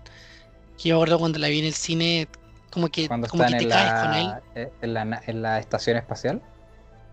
Que 0.82 0.88
yo 0.88 0.94
me 0.94 1.00
acuerdo 1.00 1.18
cuando 1.18 1.38
la 1.38 1.48
vi 1.48 1.58
en 1.60 1.66
el 1.66 1.74
cine, 1.74 2.28
como 2.70 2.88
que, 2.88 3.06
Cuando 3.06 3.28
como 3.28 3.44
que 3.44 3.56
te 3.56 3.62
en 3.64 3.68
caes 3.68 4.02
con 4.04 4.14
él. 4.14 4.26
la, 4.26 4.42
eh, 4.54 4.72
en, 4.80 4.94
la, 4.94 5.04
na- 5.04 5.22
en 5.26 5.42
la 5.42 5.58
estación 5.58 5.98
espacial. 5.98 6.40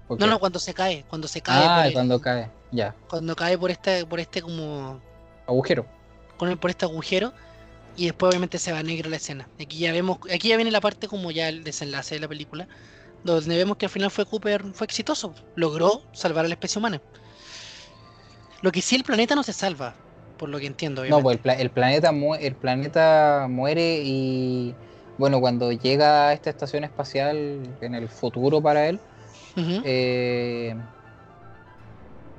¿O 0.07 0.13
No, 0.15 0.25
qué? 0.25 0.27
no, 0.31 0.39
cuando 0.39 0.59
se 0.59 0.73
cae, 0.73 1.03
cuando 1.09 1.27
se 1.27 1.41
cae, 1.41 1.65
Ah, 1.65 1.75
por 1.79 1.85
el- 1.87 1.93
cuando 1.93 2.21
cae. 2.21 2.49
Ya. 2.71 2.95
cuando 3.09 3.35
cae 3.35 3.57
por 3.57 3.69
este, 3.69 4.05
por 4.05 4.19
este 4.19 4.41
como 4.41 4.99
Agujero. 5.45 5.85
con 6.37 6.49
el- 6.49 6.57
por 6.57 6.69
este 6.71 6.85
agujero 6.85 7.33
y 7.97 8.05
después 8.05 8.29
obviamente 8.29 8.57
se 8.59 8.71
va 8.71 8.81
negro 8.81 9.09
la 9.09 9.17
escena. 9.17 9.47
Aquí 9.61 9.77
ya 9.79 9.91
vemos, 9.91 10.17
aquí 10.33 10.47
ya 10.49 10.55
viene 10.55 10.71
la 10.71 10.81
parte 10.81 11.07
como 11.09 11.31
ya 11.31 11.49
el 11.49 11.63
desenlace 11.63 12.15
de 12.15 12.21
la 12.21 12.27
película, 12.29 12.67
donde 13.25 13.55
vemos 13.57 13.77
que 13.77 13.85
al 13.85 13.91
final 13.91 14.09
fue 14.09 14.25
Cooper, 14.25 14.63
fue 14.73 14.85
exitoso, 14.85 15.35
logró 15.55 16.01
salvar 16.13 16.45
a 16.45 16.47
la 16.47 16.53
especie 16.55 16.79
humana. 16.79 17.01
Lo 18.63 18.71
que 18.71 18.81
sí 18.81 18.95
el 18.95 19.03
planeta 19.03 19.35
no 19.35 19.43
se 19.43 19.53
salva, 19.53 19.99
por 20.37 20.49
lo 20.49 20.59
que 20.59 20.65
entiendo. 20.65 21.03
No, 21.05 21.21
pues 21.21 21.35
el, 21.37 21.41
pla- 21.41 21.53
el 21.55 21.71
planeta 21.71 22.11
mu- 22.11 22.35
el 22.35 22.55
planeta 22.57 23.47
muere 23.49 24.01
y 24.05 24.77
bueno, 25.17 25.39
cuando 25.41 25.71
llega 25.71 26.29
a 26.29 26.33
esta 26.33 26.49
estación 26.49 26.83
espacial 26.85 27.77
en 27.81 27.95
el 27.95 28.09
futuro 28.09 28.61
para 28.61 28.87
él, 28.87 29.01
eh, 29.81 30.75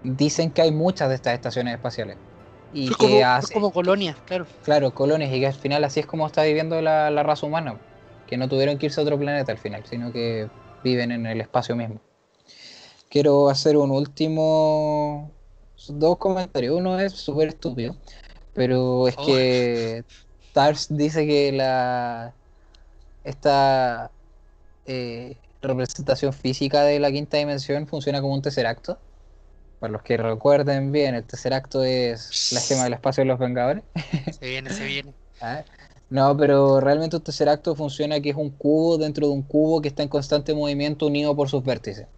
dicen 0.02 0.52
que 0.52 0.62
hay 0.62 0.72
muchas 0.72 1.08
de 1.08 1.14
estas 1.16 1.34
estaciones 1.34 1.74
espaciales. 1.74 2.18
Y 2.70 2.92
Fue 2.92 2.96
que 2.96 3.08
como, 3.10 3.26
como 3.52 3.72
colonia, 3.72 4.16
claro. 4.24 4.46
claro, 4.62 4.94
colonias, 4.94 5.32
y 5.32 5.40
que 5.40 5.46
al 5.46 5.54
final 5.54 5.84
así 5.84 6.00
es 6.00 6.06
como 6.06 6.26
está 6.26 6.42
viviendo 6.44 6.80
la, 6.80 7.10
la 7.10 7.22
raza 7.22 7.46
humana, 7.46 7.80
que 8.26 8.36
no 8.38 8.48
tuvieron 8.48 8.78
que 8.78 8.86
irse 8.86 9.00
a 9.00 9.04
otro 9.04 9.18
planeta 9.18 9.52
al 9.52 9.58
final, 9.58 9.84
sino 9.86 10.12
que 10.12 10.50
viven 10.82 11.12
en 11.12 11.26
el 11.26 11.40
espacio 11.40 11.76
mismo. 11.76 12.02
Quiero 13.08 13.48
hacer 13.48 13.76
un 13.76 13.90
último, 13.90 15.33
dos 15.88 16.18
comentarios. 16.18 16.76
Uno 16.76 16.98
es 16.98 17.12
súper 17.14 17.48
estúpido, 17.48 17.96
pero 18.52 19.08
es 19.08 19.16
Oh. 19.18 19.26
que 19.26 20.04
Tars 20.52 20.88
dice 20.90 21.26
que 21.26 21.52
la 21.52 22.34
esta 23.24 24.12
eh, 24.86 25.38
representación 25.62 26.32
física 26.32 26.82
de 26.84 27.00
la 27.00 27.10
quinta 27.12 27.36
dimensión 27.38 27.86
funciona 27.88 28.20
como 28.20 28.34
un 28.34 28.42
tercer 28.42 28.66
acto. 28.66 28.98
Para 29.78 29.92
los 29.92 30.02
que 30.02 30.16
recuerden 30.16 30.92
bien, 30.92 31.14
el 31.14 31.26
tercer 31.26 31.52
acto 31.54 31.84
es 31.84 32.36
la 32.52 32.60
gema 32.60 32.84
del 32.84 32.94
espacio 32.94 33.22
de 33.22 33.26
los 33.28 33.38
Vengadores. 33.38 33.84
Se 34.30 34.46
viene, 34.48 34.70
se 34.72 34.84
viene. 34.86 35.14
Ah, 35.40 35.64
No, 36.10 36.36
pero 36.36 36.80
realmente 36.80 37.16
un 37.16 37.22
tercer 37.24 37.48
acto 37.48 37.74
funciona 37.74 38.20
que 38.20 38.30
es 38.30 38.36
un 38.36 38.50
cubo 38.56 38.98
dentro 38.98 39.26
de 39.26 39.32
un 39.32 39.42
cubo 39.42 39.82
que 39.82 39.88
está 39.88 40.02
en 40.02 40.08
constante 40.08 40.54
movimiento 40.54 41.06
unido 41.06 41.34
por 41.36 41.48
sus 41.50 41.64
vértices. 41.64 42.08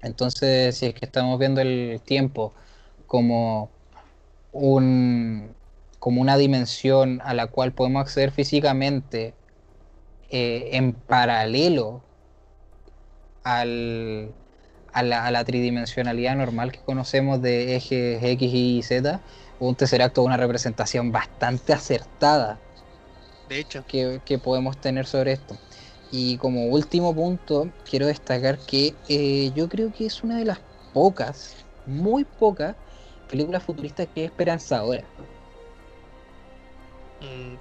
Entonces, 0.00 0.76
si 0.78 0.86
es 0.86 0.94
que 0.94 1.04
estamos 1.06 1.38
viendo 1.38 1.60
el 1.60 2.02
tiempo 2.04 2.54
como 3.12 3.70
un 4.52 5.56
como 5.98 6.20
una 6.22 6.36
dimensión 6.38 7.20
a 7.24 7.34
la 7.34 7.48
cual 7.48 7.74
podemos 7.74 8.02
acceder 8.02 8.32
físicamente 8.32 9.36
eh, 10.30 10.70
en 10.74 10.94
paralelo 10.94 12.08
al, 13.44 14.36
a, 14.92 15.02
la, 15.02 15.26
a 15.26 15.30
la 15.30 15.44
tridimensionalidad 15.44 16.36
normal 16.36 16.72
que 16.72 16.82
conocemos 16.82 17.40
de 17.42 17.76
ejes 17.76 18.22
X 18.22 18.50
y 18.54 18.82
Z, 18.82 19.24
un 19.58 19.76
tercer 19.76 20.02
acto 20.02 20.22
es 20.22 20.26
una 20.26 20.36
representación 20.36 21.12
bastante 21.12 21.72
acertada 21.72 22.62
De 23.48 23.58
hecho, 23.60 23.84
que, 23.86 24.22
que 24.24 24.38
podemos 24.38 24.80
tener 24.80 25.06
sobre 25.06 25.32
esto. 25.32 25.60
Y 26.10 26.38
como 26.38 26.66
último 26.66 27.14
punto, 27.14 27.74
quiero 27.84 28.06
destacar 28.06 28.64
que 28.64 29.00
eh, 29.08 29.52
yo 29.54 29.68
creo 29.68 29.92
que 29.92 30.06
es 30.06 30.22
una 30.22 30.38
de 30.38 30.44
las 30.44 30.60
pocas, 30.92 31.66
muy 31.84 32.24
pocas, 32.24 32.76
películas 33.32 33.64
futuristas 33.64 34.08
que 34.14 34.24
es 34.26 34.30
esperanzadora. 34.30 35.08
mm, 37.20 37.54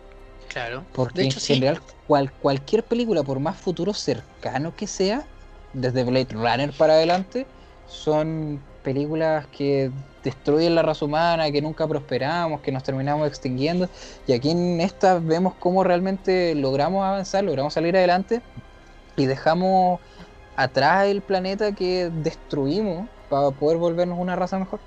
claro. 0.49 0.85
Porque 0.93 1.21
De 1.21 1.23
hecho, 1.23 1.39
en 1.39 1.45
sí. 1.45 1.53
general, 1.55 1.81
cual- 2.07 2.33
cualquier 2.33 2.83
película, 2.85 3.23
por 3.23 3.39
más 3.39 3.57
futuro 3.59 3.93
cercano 3.93 4.75
que 4.75 4.87
sea, 4.87 5.27
desde 5.73 6.03
Blade 6.03 6.27
Runner 6.31 6.73
para 6.77 6.93
adelante, 6.93 7.47
son 7.85 8.61
películas 8.83 9.47
que 9.47 9.91
destruyen 10.23 10.75
la 10.75 10.81
raza 10.81 11.05
humana, 11.05 11.51
que 11.51 11.61
nunca 11.61 11.87
prosperamos, 11.87 12.61
que 12.61 12.71
nos 12.71 12.83
terminamos 12.83 13.27
extinguiendo. 13.27 13.89
Y 14.27 14.33
aquí 14.33 14.51
en 14.51 14.81
esta 14.81 15.19
vemos 15.19 15.55
cómo 15.55 15.83
realmente 15.83 16.55
logramos 16.55 17.05
avanzar, 17.05 17.43
logramos 17.43 17.73
salir 17.73 17.95
adelante 17.95 18.41
y 19.17 19.25
dejamos 19.27 20.01
atrás 20.55 21.07
el 21.07 21.21
planeta 21.23 21.73
que 21.73 22.09
destruimos 22.11 23.09
para 23.29 23.51
poder 23.51 23.77
volvernos 23.77 24.19
una 24.19 24.35
raza 24.35 24.59
mejor. 24.59 24.81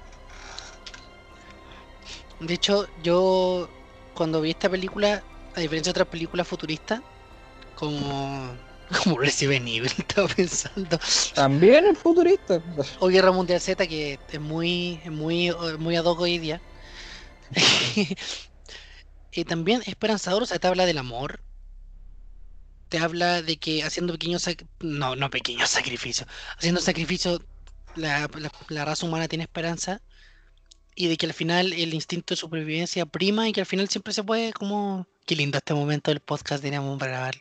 De 2.47 2.55
hecho, 2.55 2.86
yo 2.97 3.70
cuando 4.12 4.40
vi 4.40 4.51
esta 4.51 4.70
película, 4.70 5.24
a 5.55 5.61
diferencia 5.61 5.90
de 5.90 5.92
otras 6.01 6.09
películas 6.09 6.49
futuristas, 6.49 7.03
como, 7.74 8.61
como 9.05 9.18
Resident 9.18 9.68
Evil, 9.68 9.92
estaba 9.99 10.28
pensando, 10.28 10.99
También 11.34 11.86
el 11.86 11.97
futurista. 11.97 12.61
o 13.01 13.09
Guerra 13.09 13.32
Mundial 13.32 13.61
Z, 13.61 13.86
que 13.86 14.20
es 14.28 14.40
muy, 14.40 15.01
es 15.05 15.12
muy, 15.12 15.49
eh, 15.49 15.55
muy 15.78 15.97
ad 15.97 16.05
hoc 16.07 16.20
hoy 16.20 16.38
día. 16.38 16.62
y 19.30 19.45
también 19.45 19.82
esperanzador, 19.86 20.42
o 20.42 20.47
sea, 20.47 20.59
te 20.59 20.66
habla 20.66 20.86
del 20.86 20.97
amor, 20.99 21.42
te 22.88 22.99
habla 22.99 23.42
de 23.42 23.59
que 23.59 23.82
haciendo 23.84 24.12
pequeños, 24.14 24.45
no, 24.80 25.16
no 25.16 25.30
pequeños 25.30 25.70
sacrificios, 25.70 26.28
haciendo 26.59 26.80
sacrificios, 26.80 27.40
la, 27.95 28.28
la- 28.38 28.51
la 28.68 28.84
raza 28.84 29.07
humana 29.07 29.28
tiene 29.28 29.45
esperanza 29.45 30.03
y 30.95 31.09
de 31.09 31.16
que 31.16 31.26
al 31.26 31.34
final 31.34 31.72
el 31.72 31.95
instinto 31.95 32.34
de 32.34 32.40
supervivencia 32.40 33.07
prima 33.07 33.49
y 33.49 33.53
que 33.53 33.61
al 33.61 33.66
final 33.66 33.88
siempre 33.88 34.12
se 34.12 34.22
puede 34.22 34.53
como 34.53 35.07
Qué 35.26 35.36
lindo 35.36 35.57
este 35.57 35.72
momento 35.72 36.11
del 36.11 36.20
podcast 36.20 36.62
teníamos 36.62 36.99
para 36.99 37.12
grabarlo. 37.12 37.40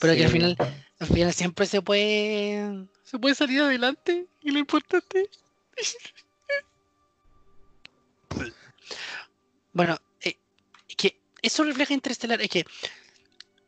Pero 0.00 0.14
que 0.14 0.24
al 0.24 0.30
final, 0.30 0.56
al 0.98 1.06
final 1.06 1.32
siempre 1.32 1.66
se 1.66 1.80
puede, 1.80 2.86
se 3.04 3.18
puede 3.18 3.34
salir 3.34 3.62
adelante 3.62 4.26
y 4.42 4.50
lo 4.50 4.58
importante. 4.58 5.30
bueno, 9.72 9.96
eh, 10.20 10.36
es 10.88 10.96
que 10.96 11.16
eso 11.40 11.64
refleja 11.64 11.94
Interestelar. 11.94 12.42
Es 12.42 12.50
que, 12.50 12.66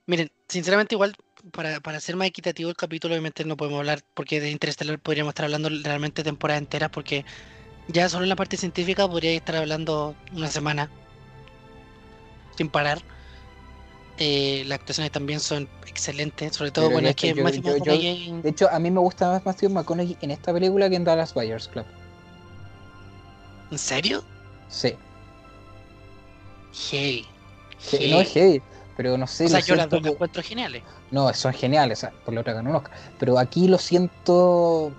miren, 0.05 0.31
sinceramente 0.47 0.95
igual 0.95 1.17
para, 1.51 1.81
para 1.81 2.01
ser 2.01 2.17
más 2.17 2.29
equitativo 2.29 2.69
el 2.69 2.77
capítulo, 2.77 3.15
obviamente 3.15 3.47
no 3.47 3.57
podemos 3.57 3.79
hablar, 3.79 4.05
porque 4.13 4.43
de 4.43 4.51
Interestelar 4.51 4.99
podríamos 4.99 5.31
estar 5.31 5.47
hablando 5.47 5.71
realmente 5.71 6.23
temporadas 6.23 6.61
enteras, 6.61 6.91
porque 6.91 7.25
ya 7.89 8.09
solo 8.09 8.25
en 8.25 8.29
la 8.31 8.37
parte 8.37 8.57
científica 8.57 9.07
podría 9.09 9.33
estar 9.33 9.57
hablando 9.57 10.15
una 10.33 10.49
semana 10.49 10.91
sin 12.57 12.69
parar. 12.69 13.03
Eh, 14.17 14.63
las 14.67 14.79
actuaciones 14.79 15.11
también 15.11 15.41
son 15.41 15.69
excelentes, 15.89 16.55
sobre 16.55 16.71
todo, 16.71 16.89
bueno, 16.91 17.09
es 17.09 17.17
que 17.17 17.33
que 17.33 17.39
yo- 17.39 17.43
Matthew 17.45 17.85
yo- 17.85 18.43
De 18.43 18.49
hecho, 18.49 18.71
a 18.71 18.79
mí 18.79 18.91
me 18.91 19.01
gusta 19.01 19.29
más 19.29 19.45
Matthew 19.45 19.71
McConaughey 19.71 20.17
en 20.21 20.31
esta 20.31 20.53
película 20.53 20.89
que 20.89 20.97
en 20.97 21.05
Dallas 21.05 21.35
Buyers 21.35 21.67
Club. 21.69 21.85
¿En 23.73 23.79
serio? 23.79 24.23
Sí. 24.69 24.95
Hey. 26.91 27.27
Que 27.91 28.09
No 28.09 28.21
es 28.21 28.33
heavy, 28.33 28.63
pero 28.97 29.17
no 29.19 29.27
sé. 29.27 29.47
o 29.47 29.49
sea, 29.49 29.61
yo 29.61 29.75
las 29.75 29.89
dos 29.89 30.01
las 30.01 30.09
co- 30.11 30.15
encuentro 30.15 30.43
geniales. 30.43 30.83
No, 31.11 31.33
son 31.35 31.53
geniales, 31.53 31.99
o 31.99 32.01
sea, 32.03 32.11
por 32.25 32.35
la 32.35 32.41
otra 32.41 32.53
ganó 32.53 32.71
un 32.71 32.77
Oscar. 32.77 32.93
Pero 33.19 33.39
aquí 33.39 33.69
lo 33.69 33.79
siento. 33.79 34.93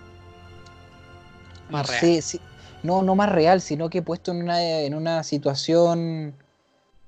Más 1.69 1.87
no 1.87 1.91
real. 1.91 1.99
sé, 2.01 2.21
sí- 2.21 2.41
no, 2.85 3.01
no 3.01 3.15
más 3.15 3.31
real, 3.31 3.61
sino 3.61 3.89
que 3.89 4.01
puesto 4.01 4.31
en 4.31 4.43
una, 4.43 4.61
en 4.61 4.93
una 4.93 5.23
situación 5.23 6.35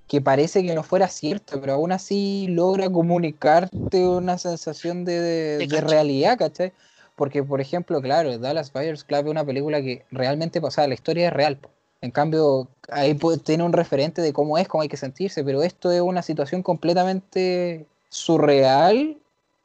que 0.07 0.21
parece 0.21 0.63
que 0.63 0.73
no 0.73 0.83
fuera 0.83 1.07
cierta, 1.09 1.59
pero 1.59 1.73
aún 1.73 1.91
así 1.91 2.47
logra 2.49 2.89
comunicarte 2.89 4.07
una 4.07 4.37
sensación 4.37 5.03
de, 5.05 5.21
de- 5.67 5.81
realidad, 5.81 6.37
¿cachai? 6.37 6.71
Porque, 7.15 7.43
por 7.43 7.59
ejemplo, 7.59 8.01
claro, 8.01 8.37
Dallas 8.37 8.71
Buyers 8.71 9.03
Club 9.03 9.25
es 9.25 9.31
una 9.31 9.43
película 9.45 9.81
que 9.81 10.05
realmente, 10.11 10.61
sea, 10.71 10.87
la 10.87 10.93
historia 10.93 11.27
es 11.27 11.33
real. 11.33 11.59
En 12.01 12.11
cambio, 12.11 12.67
ahí 12.89 13.17
tiene 13.43 13.63
un 13.63 13.73
referente 13.73 14.21
de 14.21 14.31
cómo 14.31 14.57
es, 14.57 14.67
cómo 14.67 14.83
hay 14.83 14.87
que 14.87 14.97
sentirse, 14.97 15.43
pero 15.43 15.63
esto 15.63 15.91
es 15.91 15.99
una 15.99 16.21
situación 16.21 16.61
completamente 16.61 17.85
surreal 18.09 19.17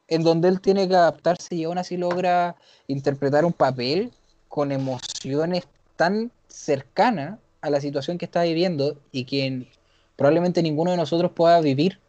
en 0.07 0.23
donde 0.23 0.49
él 0.49 0.59
tiene 0.59 0.87
que 0.87 0.95
adaptarse 0.95 1.55
y 1.55 1.63
aún 1.63 1.77
así 1.77 1.95
logra 1.95 2.55
interpretar 2.87 3.45
un 3.45 3.53
papel 3.53 4.11
con 4.49 4.71
emociones 4.71 5.63
tan 5.95 6.31
cercanas 6.47 7.39
a 7.61 7.69
la 7.69 7.81
situación 7.81 8.17
que 8.17 8.25
está 8.25 8.43
viviendo 8.43 9.01
y 9.11 9.25
que 9.25 9.67
probablemente 10.15 10.61
ninguno 10.61 10.91
de 10.91 10.97
nosotros 10.97 11.31
pueda 11.31 11.59
vivir. 11.61 11.99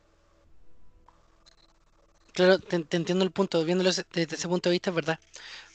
Claro, 2.32 2.58
te, 2.58 2.80
te 2.84 2.96
entiendo 2.96 3.24
el 3.24 3.30
punto, 3.30 3.64
viéndolo 3.64 3.90
desde 3.90 4.34
ese 4.34 4.48
punto 4.48 4.68
de 4.68 4.74
vista, 4.74 4.90
es 4.90 4.96
verdad. 4.96 5.20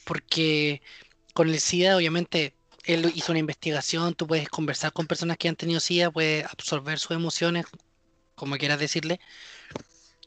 Porque 0.04 0.82
con 1.34 1.50
el 1.50 1.60
SIDA, 1.60 1.96
obviamente, 1.96 2.54
él 2.86 3.12
hizo 3.16 3.32
una 3.32 3.40
investigación, 3.40 4.14
tú 4.16 4.28
puedes 4.28 4.50
conversar 4.50 4.92
con 4.92 5.08
personas 5.08 5.38
que 5.38 5.48
han 5.48 5.56
tenido 5.56 5.80
SIDA, 5.80 6.12
puedes 6.12 6.46
absorber 6.46 7.00
sus 7.00 7.12
emociones, 7.12 7.66
como 8.36 8.58
quieras 8.58 8.80
decirle. 8.80 9.20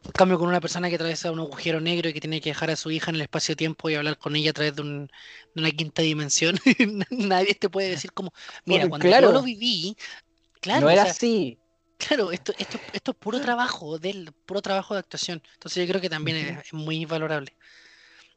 En 0.05 0.11
cambio, 0.13 0.39
con 0.39 0.49
una 0.49 0.61
persona 0.61 0.89
que 0.89 0.97
atraviesa 0.97 1.31
un 1.31 1.39
agujero 1.39 1.81
negro 1.81 2.09
y 2.09 2.13
que 2.13 2.21
tiene 2.21 2.41
que 2.41 2.51
dejar 2.51 2.71
a 2.71 2.77
su 2.77 2.91
hija 2.91 3.11
en 3.11 3.17
el 3.17 3.23
espacio-tiempo 3.23 3.89
y 3.89 3.95
hablar 3.95 4.19
con 4.19 4.35
ella 4.35 4.51
a 4.51 4.53
través 4.53 4.75
de, 4.75 4.83
un- 4.83 5.07
de 5.55 5.61
una 5.61 5.71
quinta 5.71 6.03
dimensión, 6.03 6.57
nadie 7.11 7.55
te 7.55 7.69
puede 7.69 7.91
decir 7.91 8.13
como, 8.13 8.33
mira, 8.67 8.81
Porque, 8.83 8.91
cuando 8.91 9.09
claro, 9.09 9.29
yo 9.29 9.33
lo 9.35 9.43
viví, 9.43 9.97
claro, 10.61 10.81
no 10.83 10.87
o 10.89 10.91
era 10.91 11.03
sea, 11.03 11.13
así. 11.13 11.59
Claro, 11.99 12.33
esto, 12.33 12.53
esto, 12.59 12.79
esto 12.93 13.11
es 13.13 13.17
puro 13.17 13.41
trabajo 13.41 13.99
de 13.99 14.11
él, 14.11 14.31
puro 14.45 14.61
trabajo 14.61 14.95
de 14.95 15.01
actuación. 15.01 15.41
Entonces 15.55 15.87
yo 15.87 15.89
creo 15.89 16.01
que 16.01 16.11
también 16.11 16.37
es, 16.65 16.73
muy 16.73 17.05
valorable. 17.05 17.55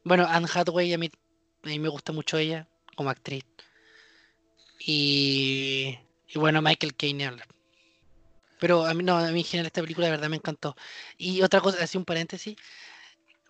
Bueno, 0.04 0.24
Anne 0.28 0.46
Hathaway, 0.52 0.92
a 0.92 0.98
mí, 0.98 1.10
a 1.64 1.68
mí 1.68 1.78
me 1.80 1.88
gusta 1.88 2.12
mucho 2.12 2.38
ella 2.38 2.68
como 2.94 3.10
actriz. 3.10 3.44
Y, 4.78 5.98
y 6.28 6.38
bueno, 6.38 6.62
Michael 6.62 6.94
Caine. 6.94 7.32
Pero 8.58 8.86
a 8.86 8.94
mí 8.94 9.02
no, 9.02 9.18
a 9.18 9.30
mí 9.30 9.40
en 9.40 9.44
general 9.44 9.66
esta 9.66 9.82
película 9.82 10.06
de 10.06 10.12
verdad 10.12 10.28
me 10.28 10.36
encantó. 10.36 10.74
Y 11.18 11.42
otra 11.42 11.60
cosa, 11.60 11.82
así 11.82 11.98
un 11.98 12.04
paréntesis. 12.04 12.56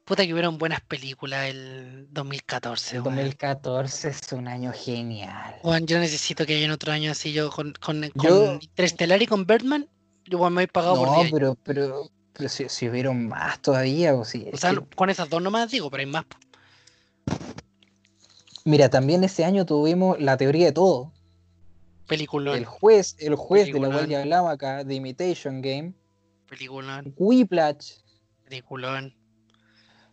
Puta 0.04 0.24
que 0.24 0.32
hubieron 0.32 0.56
buenas 0.58 0.80
películas 0.82 1.48
el 1.48 2.06
2014, 2.10 2.96
El 2.96 3.02
weón. 3.02 3.16
2014 3.16 4.08
es 4.08 4.32
un 4.32 4.46
año 4.46 4.72
genial. 4.72 5.56
Weón, 5.64 5.86
yo 5.86 5.98
necesito 5.98 6.46
que 6.46 6.54
haya 6.56 6.72
otro 6.72 6.92
año 6.92 7.10
así. 7.10 7.32
Yo 7.32 7.50
con, 7.50 7.72
con, 7.80 8.02
Yo- 8.14 8.58
y 8.60 9.26
con 9.26 9.46
Birdman, 9.46 9.88
yo 10.24 10.50
me 10.50 10.62
he 10.62 10.68
pagado 10.68 10.96
por 10.96 11.08
No, 11.08 11.20
10 11.22 11.32
pero, 11.32 11.56
pero, 11.56 12.10
pero 12.32 12.48
si, 12.48 12.68
si 12.68 12.88
hubieron 12.88 13.26
más 13.26 13.60
todavía, 13.60 14.14
o 14.14 14.24
si, 14.24 14.48
O 14.52 14.56
sea, 14.56 14.70
que- 14.74 14.80
con 14.94 15.10
esas 15.10 15.28
dos 15.28 15.42
nomás 15.42 15.70
digo, 15.72 15.90
pero 15.90 16.02
hay 16.02 16.06
más. 16.06 16.24
mira, 18.64 18.88
también 18.88 19.24
ese 19.24 19.44
año 19.44 19.66
tuvimos 19.66 20.20
la 20.20 20.36
teoría 20.36 20.66
de 20.66 20.72
todo. 20.72 21.12
Peliculón, 22.06 22.56
El 22.56 22.64
juez, 22.64 23.16
el 23.18 23.34
juez 23.34 23.72
de 23.72 23.80
la 23.80 23.88
cual 23.88 24.08
ya 24.08 24.20
hablamos 24.20 24.52
acá, 24.52 24.84
The 24.84 24.94
Imitation 24.94 25.60
Game, 25.60 25.94
peliculón, 26.48 27.14
Whiplash, 27.16 27.94
peliculón. 28.44 29.14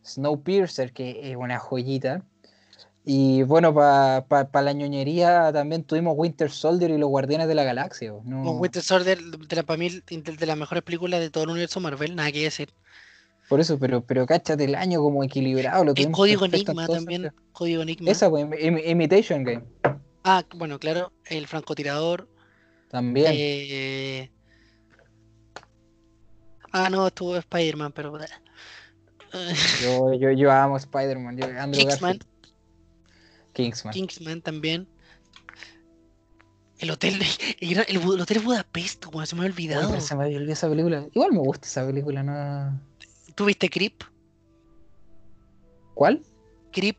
Snowpiercer, 0.05 0.91
que 0.91 1.31
es 1.31 1.37
una 1.37 1.59
joyita. 1.59 2.25
Y 3.05 3.43
bueno, 3.43 3.73
para 3.73 4.61
la 4.61 4.73
ñoñería 4.73 5.51
también 5.51 5.83
tuvimos 5.83 6.13
Winter 6.17 6.49
Soldier 6.49 6.91
y 6.91 6.97
los 6.97 7.09
Guardianes 7.09 7.47
de 7.47 7.55
la 7.55 7.63
Galaxia. 7.63 8.13
¿no? 8.23 8.51
Winter 8.51 8.81
Soldier, 8.81 9.19
de 9.21 9.55
la, 9.55 9.63
para 9.63 9.77
mí, 9.77 9.89
de, 9.89 10.45
las 10.45 10.57
mejores 10.57 10.83
películas 10.83 11.19
de 11.19 11.29
todo 11.29 11.43
el 11.43 11.49
universo 11.51 11.79
Marvel, 11.79 12.15
nada 12.15 12.31
que 12.31 12.43
decir. 12.43 12.69
Por 13.49 13.59
eso, 13.59 13.77
pero, 13.77 14.05
pero 14.05 14.25
cáchate 14.25 14.63
el 14.63 14.75
año 14.75 15.01
como 15.01 15.23
equilibrado. 15.23 15.83
Lo 15.83 15.93
El 15.95 16.11
Código 16.11 16.45
Enigma 16.45 16.87
también. 16.87 17.33
Código 17.51 17.81
Enigma. 17.81 18.09
Esa, 18.09 18.29
pues, 18.29 18.45
Im- 18.45 18.81
Imitation 18.89 19.43
Game. 19.43 19.63
Ah, 20.23 20.43
bueno, 20.55 20.79
claro, 20.79 21.11
el 21.25 21.47
francotirador. 21.47 22.29
También. 22.89 23.31
eh, 23.35 24.31
Ah, 26.71 26.89
no, 26.89 27.05
estuvo 27.05 27.37
Spider-Man, 27.37 27.91
pero. 27.91 28.17
Yo, 29.81 30.13
yo, 30.15 30.31
yo 30.31 30.51
amo 30.51 30.77
Spider-Man. 30.77 31.37
Kingsman. 31.37 31.71
Garfield. 31.71 32.25
Kingsman. 33.53 33.93
Kingsman 33.93 34.41
también. 34.41 34.87
El 36.79 36.89
hotel, 36.89 37.21
el, 37.59 37.97
hotel 38.19 38.39
Budapest, 38.39 39.05
weón, 39.13 39.27
se 39.27 39.35
me 39.35 39.41
había 39.41 39.53
olvidado. 39.53 40.01
se 40.01 40.15
me 40.15 40.23
había 40.23 40.37
olvidado 40.37 40.53
esa 40.53 40.69
película. 40.69 41.07
Igual 41.13 41.31
me 41.31 41.39
gusta 41.39 41.67
esa 41.67 41.85
película, 41.85 42.23
¿no? 42.23 42.81
¿Tuviste 43.35 43.69
Creep? 43.69 44.03
¿Cuál? 45.93 46.23
Creep, 46.71 46.97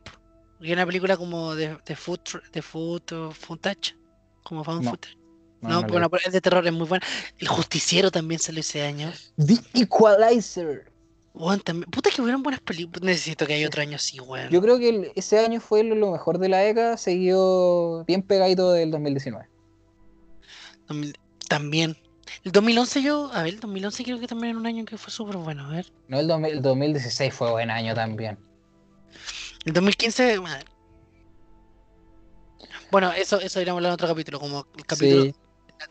es 0.61 0.71
una 0.71 0.85
película 0.85 1.17
como 1.17 1.55
de, 1.55 1.77
de 1.85 1.95
food, 1.95 2.19
de 2.51 2.61
food, 2.61 3.01
uh, 3.11 3.31
footage, 3.31 3.95
como 4.43 4.63
found 4.63 4.83
No, 4.83 4.91
footage. 4.91 5.17
No, 5.61 5.69
No, 5.69 5.81
no 5.81 5.87
bueno, 5.87 6.09
es 6.25 6.33
de 6.33 6.41
terror, 6.41 6.65
es 6.65 6.73
muy 6.73 6.87
buena. 6.87 7.05
El 7.37 7.47
Justiciero 7.47 8.11
también 8.11 8.39
salió 8.39 8.61
ese 8.61 8.83
año. 8.83 9.11
The 9.37 9.57
Equalizer. 9.73 10.91
Weón, 11.33 11.59
también. 11.59 11.89
Puta 11.91 12.09
que 12.09 12.21
hubieran 12.21 12.41
buenas 12.43 12.61
películas. 12.61 13.01
Necesito 13.03 13.45
que 13.45 13.55
haya 13.55 13.67
otro 13.67 13.81
año 13.81 13.97
así, 13.97 14.19
weón. 14.19 14.49
Yo 14.49 14.61
creo 14.61 14.79
que 14.79 14.89
el- 14.89 15.11
ese 15.15 15.39
año 15.39 15.59
fue 15.59 15.83
lo, 15.83 16.11
mejor 16.11 16.37
de 16.37 16.49
la 16.49 16.59
década, 16.59 16.97
seguido 16.97 18.05
bien 18.05 18.21
pegadito 18.21 18.71
del 18.71 18.91
2019. 18.91 19.47
2000 20.87 21.17
También. 21.49 21.97
El 22.43 22.51
2011 22.51 23.01
yo, 23.01 23.29
a 23.33 23.43
ver, 23.43 23.55
el 23.55 23.59
2011 23.59 24.03
creo 24.03 24.19
que 24.19 24.27
también 24.27 24.51
era 24.51 24.59
un 24.59 24.65
año 24.65 24.85
que 24.85 24.97
fue 24.97 25.11
súper 25.11 25.37
bueno, 25.37 25.65
a 25.65 25.69
ver. 25.69 25.91
No, 26.07 26.19
el, 26.19 26.27
2000 26.27 26.51
el 26.51 26.61
2016 26.61 27.33
fue 27.33 27.51
buen 27.51 27.69
año 27.69 27.93
también. 27.93 28.37
El 29.65 29.73
2015, 29.73 30.37
bueno. 30.37 30.55
Bueno, 32.91 33.11
eso, 33.13 33.39
eso 33.39 33.59
iremos 33.59 33.77
a 33.77 33.79
hablar 33.79 33.89
en 33.89 33.93
otro 33.95 34.07
capítulo, 34.07 34.39
como 34.39 34.67
el 34.77 34.85
capítulo 34.85 35.23
Sí, 35.23 35.35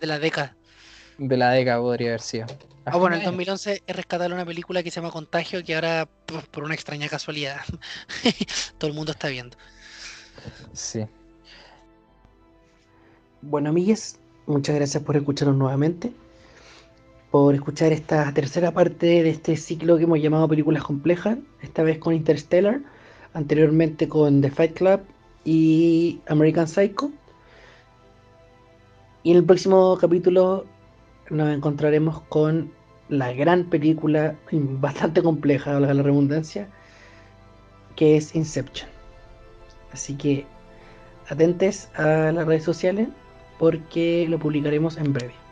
de 0.00 0.06
la 0.06 0.18
década. 0.18 0.56
de 1.18 1.36
la 1.36 1.50
década 1.50 1.80
podría 1.80 2.08
haber 2.08 2.20
sido. 2.20 2.46
Ah, 2.84 2.96
bueno, 2.96 3.16
el 3.16 3.22
Más 3.22 3.28
o 3.28 3.32
2011 3.32 3.82
es 3.86 3.96
rescatable 3.96 4.34
una 4.34 4.46
película 4.46 4.82
que 4.82 4.90
se 4.90 5.00
llama 5.00 5.10
Contagio, 5.10 5.64
que 5.64 5.74
ahora, 5.74 6.08
por, 6.50 6.64
una 6.64 6.74
extraña 6.74 7.08
casualidad, 7.08 7.60
todo 8.78 8.88
el 8.88 8.96
mundo 8.96 9.12
está 9.12 9.28
viendo. 9.28 9.56
Sí. 10.72 11.06
Bueno, 13.42 13.70
amigues, 13.70 14.20
muchas 14.46 14.76
gracias 14.76 15.02
por 15.02 15.16
escucharnos 15.16 15.56
nuevamente, 15.56 16.12
por 17.30 17.54
escuchar 17.54 17.92
esta 17.92 18.32
tercera 18.32 18.70
parte 18.72 19.06
de 19.22 19.30
este 19.30 19.56
ciclo 19.56 19.96
que 19.96 20.04
hemos 20.04 20.20
llamado 20.20 20.46
Películas 20.48 20.84
Complejas, 20.84 21.38
esta 21.60 21.82
vez 21.82 21.98
con 21.98 22.14
Interstellar, 22.14 22.80
anteriormente 23.35 24.09
con 24.09 24.41
The 24.41 24.51
Fight 24.51 24.74
Club 24.74 25.01
y 25.45 26.20
American 26.28 26.66
Psycho. 26.66 27.11
Y 29.22 29.32
en 29.32 29.39
el 29.39 29.45
próximo 29.45 29.99
capítulo 30.01 30.64
nos 31.30 31.49
encontraremos 31.51 32.20
con 32.22 32.72
la 33.09 33.32
gran 33.32 33.64
película, 33.64 34.37
bastante 34.53 35.22
compleja, 35.22 35.74
valga 35.74 35.95
la 35.95 36.03
redundancia, 36.03 36.68
que 37.97 38.16
es 38.16 38.35
Inception. 38.35 38.89
Así 39.93 40.14
que 40.16 40.47
atentes 41.28 41.89
a 41.95 42.32
las 42.32 42.47
redes 42.47 42.64
sociales 42.64 43.09
porque 43.59 44.26
lo 44.28 44.39
publicaremos 44.39 44.97
en 44.97 45.12
breve. 45.12 45.43